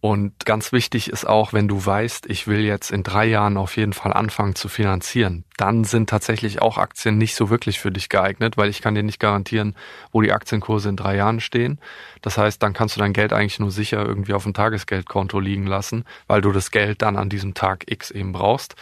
Und 0.00 0.44
ganz 0.44 0.70
wichtig 0.70 1.10
ist 1.10 1.26
auch, 1.26 1.52
wenn 1.52 1.66
du 1.66 1.84
weißt, 1.84 2.26
ich 2.30 2.46
will 2.46 2.60
jetzt 2.60 2.92
in 2.92 3.02
drei 3.02 3.26
Jahren 3.26 3.56
auf 3.56 3.76
jeden 3.76 3.92
Fall 3.92 4.12
anfangen 4.12 4.54
zu 4.54 4.68
finanzieren, 4.68 5.44
dann 5.56 5.82
sind 5.82 6.08
tatsächlich 6.08 6.62
auch 6.62 6.78
Aktien 6.78 7.18
nicht 7.18 7.34
so 7.34 7.50
wirklich 7.50 7.80
für 7.80 7.90
dich 7.90 8.08
geeignet, 8.08 8.56
weil 8.56 8.70
ich 8.70 8.80
kann 8.80 8.94
dir 8.94 9.02
nicht 9.02 9.18
garantieren, 9.18 9.74
wo 10.12 10.22
die 10.22 10.32
Aktienkurse 10.32 10.88
in 10.88 10.96
drei 10.96 11.16
Jahren 11.16 11.40
stehen. 11.40 11.80
Das 12.22 12.38
heißt, 12.38 12.62
dann 12.62 12.74
kannst 12.74 12.94
du 12.94 13.00
dein 13.00 13.12
Geld 13.12 13.32
eigentlich 13.32 13.58
nur 13.58 13.72
sicher 13.72 14.06
irgendwie 14.06 14.34
auf 14.34 14.44
dem 14.44 14.54
Tagesgeldkonto 14.54 15.40
liegen 15.40 15.66
lassen, 15.66 16.04
weil 16.28 16.42
du 16.42 16.52
das 16.52 16.70
Geld 16.70 17.02
dann 17.02 17.16
an 17.16 17.28
diesem 17.28 17.54
Tag 17.54 17.90
X 17.90 18.12
eben 18.12 18.30
brauchst. 18.30 18.76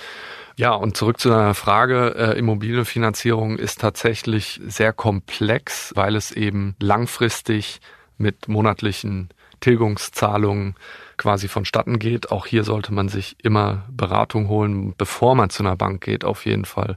Ja, 0.59 0.73
und 0.73 0.99
zurück 0.99 1.19
zu 1.19 1.31
deiner 1.31 1.55
Frage, 1.55 2.15
äh, 2.15 2.39
Immobilienfinanzierung 2.39 3.59
ist 3.59 3.81
tatsächlich 3.81 4.61
sehr 4.67 4.93
komplex, 4.93 5.93
weil 5.95 6.15
es 6.15 6.31
eben 6.31 6.77
langfristig 6.79 7.81
mit 8.19 8.49
monatlichen 8.49 9.31
Tilgungszahlungen 9.61 10.75
quasi 11.17 11.49
vonstatten 11.49 11.99
geht. 11.99 12.31
Auch 12.31 12.47
hier 12.47 12.65
sollte 12.65 12.93
man 12.93 13.09
sich 13.09 13.37
immer 13.43 13.85
Beratung 13.91 14.49
holen, 14.49 14.95
bevor 14.97 15.35
man 15.35 15.51
zu 15.51 15.63
einer 15.63 15.77
Bank 15.77 16.03
geht, 16.03 16.25
auf 16.25 16.47
jeden 16.47 16.65
Fall 16.65 16.97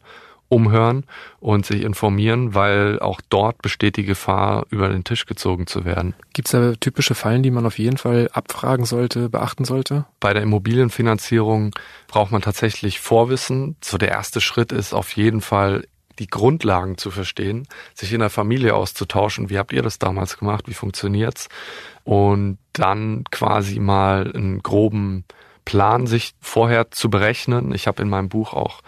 umhören 0.49 1.05
und 1.39 1.65
sich 1.65 1.83
informieren, 1.83 2.55
weil 2.55 2.99
auch 2.99 3.21
dort 3.29 3.61
besteht 3.61 3.97
die 3.97 4.03
Gefahr, 4.03 4.65
über 4.71 4.89
den 4.89 5.03
Tisch 5.03 5.25
gezogen 5.25 5.67
zu 5.67 5.85
werden. 5.85 6.15
Gibt 6.33 6.47
es 6.47 6.51
da 6.51 6.73
typische 6.73 7.15
Fallen, 7.15 7.43
die 7.43 7.51
man 7.51 7.65
auf 7.65 7.77
jeden 7.77 7.97
Fall 7.97 8.29
abfragen 8.33 8.85
sollte, 8.85 9.29
beachten 9.29 9.63
sollte? 9.63 10.05
Bei 10.19 10.33
der 10.33 10.41
Immobilienfinanzierung 10.41 11.75
braucht 12.07 12.31
man 12.31 12.41
tatsächlich 12.41 12.99
Vorwissen. 12.99 13.75
So 13.81 13.97
der 13.97 14.09
erste 14.09 14.41
Schritt 14.41 14.71
ist 14.71 14.93
auf 14.93 15.15
jeden 15.15 15.41
Fall 15.41 15.83
die 16.19 16.27
Grundlagen 16.27 16.97
zu 16.97 17.11
verstehen, 17.11 17.67
sich 17.93 18.13
in 18.13 18.19
der 18.19 18.29
Familie 18.29 18.75
auszutauschen. 18.75 19.49
Wie 19.49 19.57
habt 19.57 19.73
ihr 19.73 19.81
das 19.81 19.99
damals 19.99 20.37
gemacht? 20.37 20.67
Wie 20.67 20.73
funktioniert's? 20.73 21.49
Und 22.03 22.57
dann 22.73 23.23
quasi 23.31 23.79
mal 23.79 24.31
einen 24.33 24.61
groben 24.61 25.25
Plan 25.69 26.07
sich 26.07 26.33
vorher 26.41 26.89
zu 26.89 27.11
berechnen. 27.11 27.75
Ich 27.75 27.85
habe 27.85 28.01
in 28.01 28.09
meinem 28.09 28.27
Buch 28.27 28.53
auch 28.53 28.81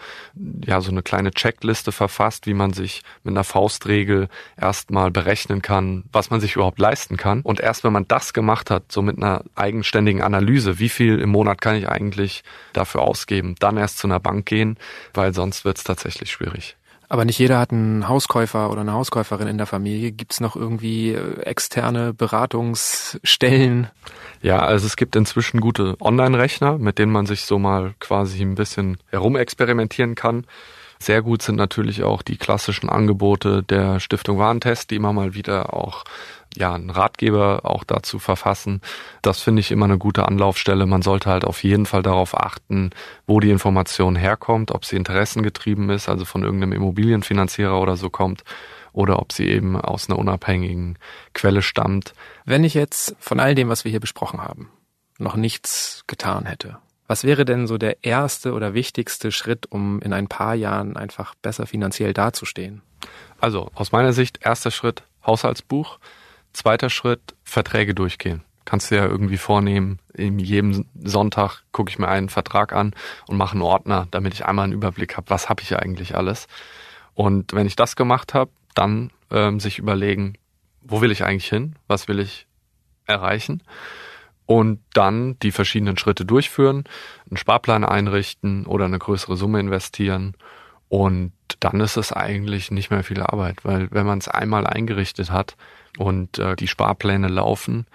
ja 0.66 0.80
so 0.80 0.90
eine 0.90 1.04
kleine 1.04 1.30
Checkliste 1.30 1.92
verfasst, 1.92 2.48
wie 2.48 2.54
man 2.54 2.72
sich 2.72 3.02
mit 3.22 3.34
einer 3.34 3.44
Faustregel 3.44 4.28
erstmal 4.60 5.12
berechnen 5.12 5.62
kann, 5.62 6.02
was 6.10 6.30
man 6.30 6.40
sich 6.40 6.56
überhaupt 6.56 6.80
leisten 6.80 7.16
kann. 7.16 7.42
Und 7.42 7.60
erst 7.60 7.84
wenn 7.84 7.92
man 7.92 8.08
das 8.08 8.32
gemacht 8.32 8.68
hat, 8.68 8.90
so 8.90 9.00
mit 9.00 9.16
einer 9.16 9.44
eigenständigen 9.54 10.22
Analyse, 10.22 10.80
wie 10.80 10.88
viel 10.88 11.20
im 11.20 11.30
Monat 11.30 11.60
kann 11.60 11.76
ich 11.76 11.88
eigentlich 11.88 12.42
dafür 12.72 13.02
ausgeben, 13.02 13.54
dann 13.60 13.76
erst 13.76 13.98
zu 13.98 14.08
einer 14.08 14.18
Bank 14.18 14.46
gehen, 14.46 14.76
weil 15.14 15.32
sonst 15.34 15.64
wird 15.64 15.78
es 15.78 15.84
tatsächlich 15.84 16.32
schwierig. 16.32 16.76
Aber 17.12 17.26
nicht 17.26 17.38
jeder 17.38 17.58
hat 17.58 17.72
einen 17.72 18.08
Hauskäufer 18.08 18.70
oder 18.70 18.80
eine 18.80 18.94
Hauskäuferin 18.94 19.46
in 19.46 19.58
der 19.58 19.66
Familie. 19.66 20.12
Gibt 20.12 20.32
es 20.32 20.40
noch 20.40 20.56
irgendwie 20.56 21.10
äh, 21.10 21.42
externe 21.42 22.14
Beratungsstellen? 22.14 23.90
Ja, 24.40 24.60
also 24.60 24.86
es 24.86 24.96
gibt 24.96 25.14
inzwischen 25.14 25.60
gute 25.60 26.00
Online-Rechner, 26.00 26.78
mit 26.78 26.98
denen 26.98 27.12
man 27.12 27.26
sich 27.26 27.42
so 27.42 27.58
mal 27.58 27.92
quasi 28.00 28.40
ein 28.40 28.54
bisschen 28.54 28.96
herumexperimentieren 29.08 30.14
kann. 30.14 30.46
Sehr 31.00 31.20
gut 31.20 31.42
sind 31.42 31.56
natürlich 31.56 32.02
auch 32.02 32.22
die 32.22 32.38
klassischen 32.38 32.88
Angebote 32.88 33.62
der 33.62 34.00
Stiftung 34.00 34.38
Warentest, 34.38 34.90
die 34.90 34.96
immer 34.96 35.12
mal 35.12 35.34
wieder 35.34 35.74
auch 35.74 36.04
ja, 36.56 36.74
einen 36.74 36.90
Ratgeber 36.90 37.60
auch 37.64 37.84
dazu 37.84 38.18
verfassen. 38.18 38.80
Das 39.22 39.40
finde 39.40 39.60
ich 39.60 39.70
immer 39.70 39.86
eine 39.86 39.98
gute 39.98 40.26
Anlaufstelle. 40.26 40.86
Man 40.86 41.02
sollte 41.02 41.30
halt 41.30 41.44
auf 41.44 41.62
jeden 41.62 41.86
Fall 41.86 42.02
darauf 42.02 42.36
achten, 42.36 42.90
wo 43.26 43.40
die 43.40 43.50
Information 43.50 44.16
herkommt, 44.16 44.70
ob 44.70 44.84
sie 44.84 44.96
interessengetrieben 44.96 45.90
ist, 45.90 46.08
also 46.08 46.24
von 46.24 46.42
irgendeinem 46.42 46.72
Immobilienfinanzierer 46.72 47.80
oder 47.80 47.96
so 47.96 48.10
kommt, 48.10 48.44
oder 48.92 49.18
ob 49.18 49.32
sie 49.32 49.48
eben 49.48 49.80
aus 49.80 50.08
einer 50.08 50.18
unabhängigen 50.18 50.98
Quelle 51.32 51.62
stammt. 51.62 52.12
Wenn 52.44 52.64
ich 52.64 52.74
jetzt 52.74 53.16
von 53.18 53.40
all 53.40 53.54
dem, 53.54 53.68
was 53.68 53.84
wir 53.84 53.90
hier 53.90 54.00
besprochen 54.00 54.42
haben, 54.42 54.70
noch 55.18 55.36
nichts 55.36 56.04
getan 56.06 56.44
hätte. 56.44 56.78
Was 57.06 57.24
wäre 57.24 57.44
denn 57.44 57.66
so 57.66 57.78
der 57.78 58.04
erste 58.04 58.52
oder 58.52 58.74
wichtigste 58.74 59.32
Schritt, 59.32 59.66
um 59.70 60.00
in 60.00 60.12
ein 60.12 60.28
paar 60.28 60.54
Jahren 60.54 60.96
einfach 60.96 61.34
besser 61.34 61.66
finanziell 61.66 62.12
dazustehen? 62.12 62.82
Also 63.40 63.70
aus 63.74 63.92
meiner 63.92 64.12
Sicht 64.12 64.40
erster 64.42 64.70
Schritt 64.70 65.02
Haushaltsbuch, 65.26 65.98
zweiter 66.52 66.90
Schritt 66.90 67.34
Verträge 67.44 67.94
durchgehen. 67.94 68.42
Kannst 68.64 68.90
du 68.90 68.96
ja 68.96 69.06
irgendwie 69.06 69.38
vornehmen, 69.38 69.98
in 70.14 70.38
jedem 70.38 70.86
Sonntag 70.94 71.62
gucke 71.72 71.90
ich 71.90 71.98
mir 71.98 72.08
einen 72.08 72.28
Vertrag 72.28 72.72
an 72.72 72.94
und 73.26 73.36
mache 73.36 73.52
einen 73.52 73.62
Ordner, 73.62 74.06
damit 74.10 74.34
ich 74.34 74.46
einmal 74.46 74.64
einen 74.64 74.72
Überblick 74.72 75.16
habe, 75.16 75.30
was 75.30 75.48
habe 75.48 75.62
ich 75.62 75.76
eigentlich 75.76 76.16
alles. 76.16 76.46
Und 77.14 77.52
wenn 77.52 77.66
ich 77.66 77.76
das 77.76 77.96
gemacht 77.96 78.34
habe, 78.34 78.50
dann 78.74 79.10
ähm, 79.30 79.58
sich 79.58 79.78
überlegen, 79.78 80.34
wo 80.80 81.00
will 81.00 81.10
ich 81.10 81.24
eigentlich 81.24 81.48
hin, 81.48 81.74
was 81.88 82.08
will 82.08 82.20
ich 82.20 82.46
erreichen 83.06 83.62
und 84.46 84.80
dann 84.92 85.38
die 85.40 85.52
verschiedenen 85.52 85.96
Schritte 85.96 86.24
durchführen, 86.24 86.84
einen 87.28 87.36
Sparplan 87.36 87.84
einrichten 87.84 88.66
oder 88.66 88.84
eine 88.84 88.98
größere 88.98 89.36
Summe 89.36 89.60
investieren 89.60 90.34
und 90.88 91.32
dann 91.60 91.80
ist 91.80 91.96
es 91.96 92.12
eigentlich 92.12 92.70
nicht 92.70 92.90
mehr 92.90 93.02
viel 93.02 93.22
Arbeit, 93.22 93.64
weil 93.64 93.90
wenn 93.92 94.06
man 94.06 94.18
es 94.18 94.28
einmal 94.28 94.66
eingerichtet 94.66 95.30
hat 95.30 95.56
und 95.98 96.38
äh, 96.38 96.56
die 96.56 96.68
Sparpläne 96.68 97.28
laufen, 97.28 97.86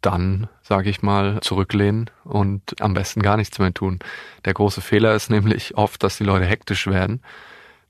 dann, 0.00 0.48
sage 0.62 0.90
ich 0.90 1.02
mal, 1.02 1.40
zurücklehnen 1.40 2.10
und 2.24 2.80
am 2.80 2.94
besten 2.94 3.22
gar 3.22 3.36
nichts 3.36 3.58
mehr 3.58 3.72
tun. 3.72 4.00
Der 4.44 4.54
große 4.54 4.80
Fehler 4.80 5.14
ist 5.14 5.30
nämlich 5.30 5.76
oft, 5.76 6.02
dass 6.02 6.18
die 6.18 6.24
Leute 6.24 6.44
hektisch 6.44 6.86
werden. 6.86 7.22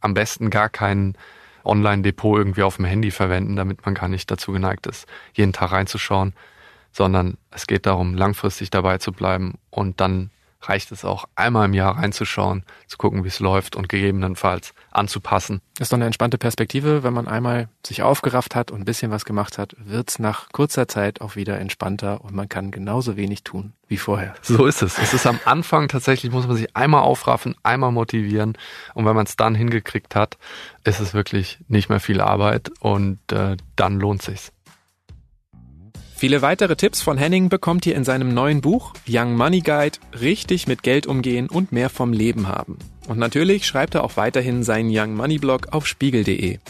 Am 0.00 0.14
besten 0.14 0.50
gar 0.50 0.68
kein 0.68 1.16
Online-Depot 1.64 2.38
irgendwie 2.38 2.62
auf 2.62 2.76
dem 2.76 2.84
Handy 2.84 3.10
verwenden, 3.10 3.56
damit 3.56 3.84
man 3.84 3.94
gar 3.94 4.08
nicht 4.08 4.30
dazu 4.30 4.52
geneigt 4.52 4.86
ist, 4.86 5.06
jeden 5.32 5.52
Tag 5.52 5.72
reinzuschauen, 5.72 6.34
sondern 6.92 7.36
es 7.50 7.66
geht 7.66 7.86
darum, 7.86 8.14
langfristig 8.14 8.70
dabei 8.70 8.98
zu 8.98 9.12
bleiben 9.12 9.54
und 9.70 10.00
dann 10.00 10.30
reicht 10.68 10.92
es 10.92 11.04
auch, 11.04 11.26
einmal 11.34 11.66
im 11.66 11.74
Jahr 11.74 11.96
reinzuschauen, 11.96 12.64
zu 12.86 12.98
gucken, 12.98 13.24
wie 13.24 13.28
es 13.28 13.40
läuft 13.40 13.76
und 13.76 13.88
gegebenenfalls 13.88 14.74
anzupassen. 14.90 15.60
Das 15.76 15.86
ist 15.86 15.92
doch 15.92 15.98
eine 15.98 16.06
entspannte 16.06 16.38
Perspektive, 16.38 17.02
wenn 17.02 17.12
man 17.12 17.28
einmal 17.28 17.68
sich 17.84 18.02
aufgerafft 18.02 18.54
hat 18.54 18.70
und 18.70 18.80
ein 18.80 18.84
bisschen 18.84 19.10
was 19.10 19.24
gemacht 19.24 19.58
hat, 19.58 19.74
wird's 19.78 20.18
nach 20.18 20.50
kurzer 20.52 20.88
Zeit 20.88 21.20
auch 21.20 21.36
wieder 21.36 21.58
entspannter 21.58 22.22
und 22.22 22.34
man 22.34 22.48
kann 22.48 22.70
genauso 22.70 23.16
wenig 23.16 23.42
tun 23.42 23.72
wie 23.88 23.96
vorher. 23.96 24.34
So 24.42 24.66
ist 24.66 24.82
es. 24.82 24.98
Es 24.98 25.14
ist 25.14 25.26
am 25.26 25.38
Anfang 25.44 25.88
tatsächlich, 25.88 26.32
muss 26.32 26.46
man 26.46 26.56
sich 26.56 26.74
einmal 26.76 27.02
aufraffen, 27.02 27.54
einmal 27.62 27.92
motivieren 27.92 28.56
und 28.94 29.04
wenn 29.04 29.14
man 29.14 29.26
es 29.26 29.36
dann 29.36 29.54
hingekriegt 29.54 30.14
hat, 30.14 30.38
ist 30.84 31.00
es 31.00 31.14
wirklich 31.14 31.58
nicht 31.68 31.88
mehr 31.88 32.00
viel 32.00 32.20
Arbeit 32.20 32.70
und 32.80 33.18
äh, 33.32 33.56
dann 33.76 34.00
lohnt 34.00 34.22
sich's. 34.22 34.52
Viele 36.24 36.40
weitere 36.40 36.74
Tipps 36.74 37.02
von 37.02 37.18
Henning 37.18 37.50
bekommt 37.50 37.84
ihr 37.84 37.94
in 37.94 38.02
seinem 38.02 38.32
neuen 38.32 38.62
Buch 38.62 38.94
Young 39.06 39.36
Money 39.36 39.60
Guide, 39.60 39.98
richtig 40.22 40.66
mit 40.66 40.82
Geld 40.82 41.06
umgehen 41.06 41.50
und 41.50 41.70
mehr 41.70 41.90
vom 41.90 42.14
Leben 42.14 42.48
haben. 42.48 42.78
Und 43.06 43.18
natürlich 43.18 43.66
schreibt 43.66 43.94
er 43.94 44.02
auch 44.02 44.16
weiterhin 44.16 44.62
seinen 44.62 44.88
Young 44.90 45.16
Money 45.16 45.36
Blog 45.36 45.74
auf 45.74 45.86
spiegel.de. 45.86 46.60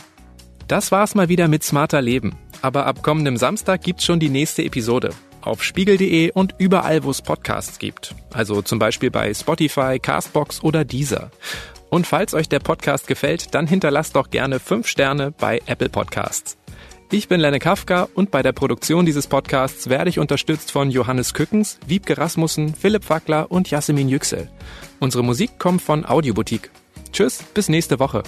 Das 0.67 0.91
war's 0.91 1.15
mal 1.15 1.29
wieder 1.29 1.47
mit 1.47 1.63
Smarter 1.63 2.03
Leben. 2.03 2.35
Aber 2.63 2.87
ab 2.87 3.05
kommendem 3.05 3.37
Samstag 3.37 3.83
gibt's 3.83 4.05
schon 4.05 4.19
die 4.19 4.29
nächste 4.29 4.65
Episode. 4.65 5.11
Auf 5.41 5.63
spiegel.de 5.63 6.33
und 6.33 6.57
überall, 6.59 7.05
wo 7.05 7.13
es 7.13 7.23
Podcasts 7.23 7.79
gibt. 7.79 8.13
Also 8.33 8.61
zum 8.61 8.81
Beispiel 8.81 9.13
bei 9.13 9.33
Spotify, 9.33 10.01
Castbox 10.03 10.65
oder 10.65 10.85
Deezer. 10.85 11.31
Und 11.91 12.09
falls 12.09 12.35
euch 12.35 12.49
der 12.49 12.59
Podcast 12.59 13.07
gefällt, 13.07 13.55
dann 13.55 13.69
hinterlasst 13.69 14.17
doch 14.17 14.31
gerne 14.31 14.59
5 14.59 14.89
Sterne 14.89 15.31
bei 15.31 15.61
Apple 15.67 15.91
Podcasts. 15.91 16.57
Ich 17.11 17.29
bin 17.29 17.41
Lenne 17.41 17.59
Kafka 17.59 18.09
und 18.15 18.31
bei 18.31 18.43
der 18.43 18.53
Produktion 18.53 19.07
dieses 19.07 19.27
Podcasts 19.27 19.89
werde 19.89 20.11
ich 20.11 20.19
unterstützt 20.19 20.73
von 20.73 20.91
Johannes 20.91 21.35
Kückens, 21.35 21.79
Wiebke 21.87 22.19
Rasmussen, 22.19 22.75
Philipp 22.75 23.09
Wackler 23.09 23.51
und 23.51 23.71
Jasmin 23.71 24.09
Yüksel. 24.09 24.51
Unsere 25.01 25.23
Musik 25.23 25.59
kommt 25.59 25.83
von 25.83 26.05
Audioboutique. 26.05 26.71
Tschüss, 27.13 27.43
bis 27.55 27.69
nächste 27.69 28.01
Woche. 28.01 28.25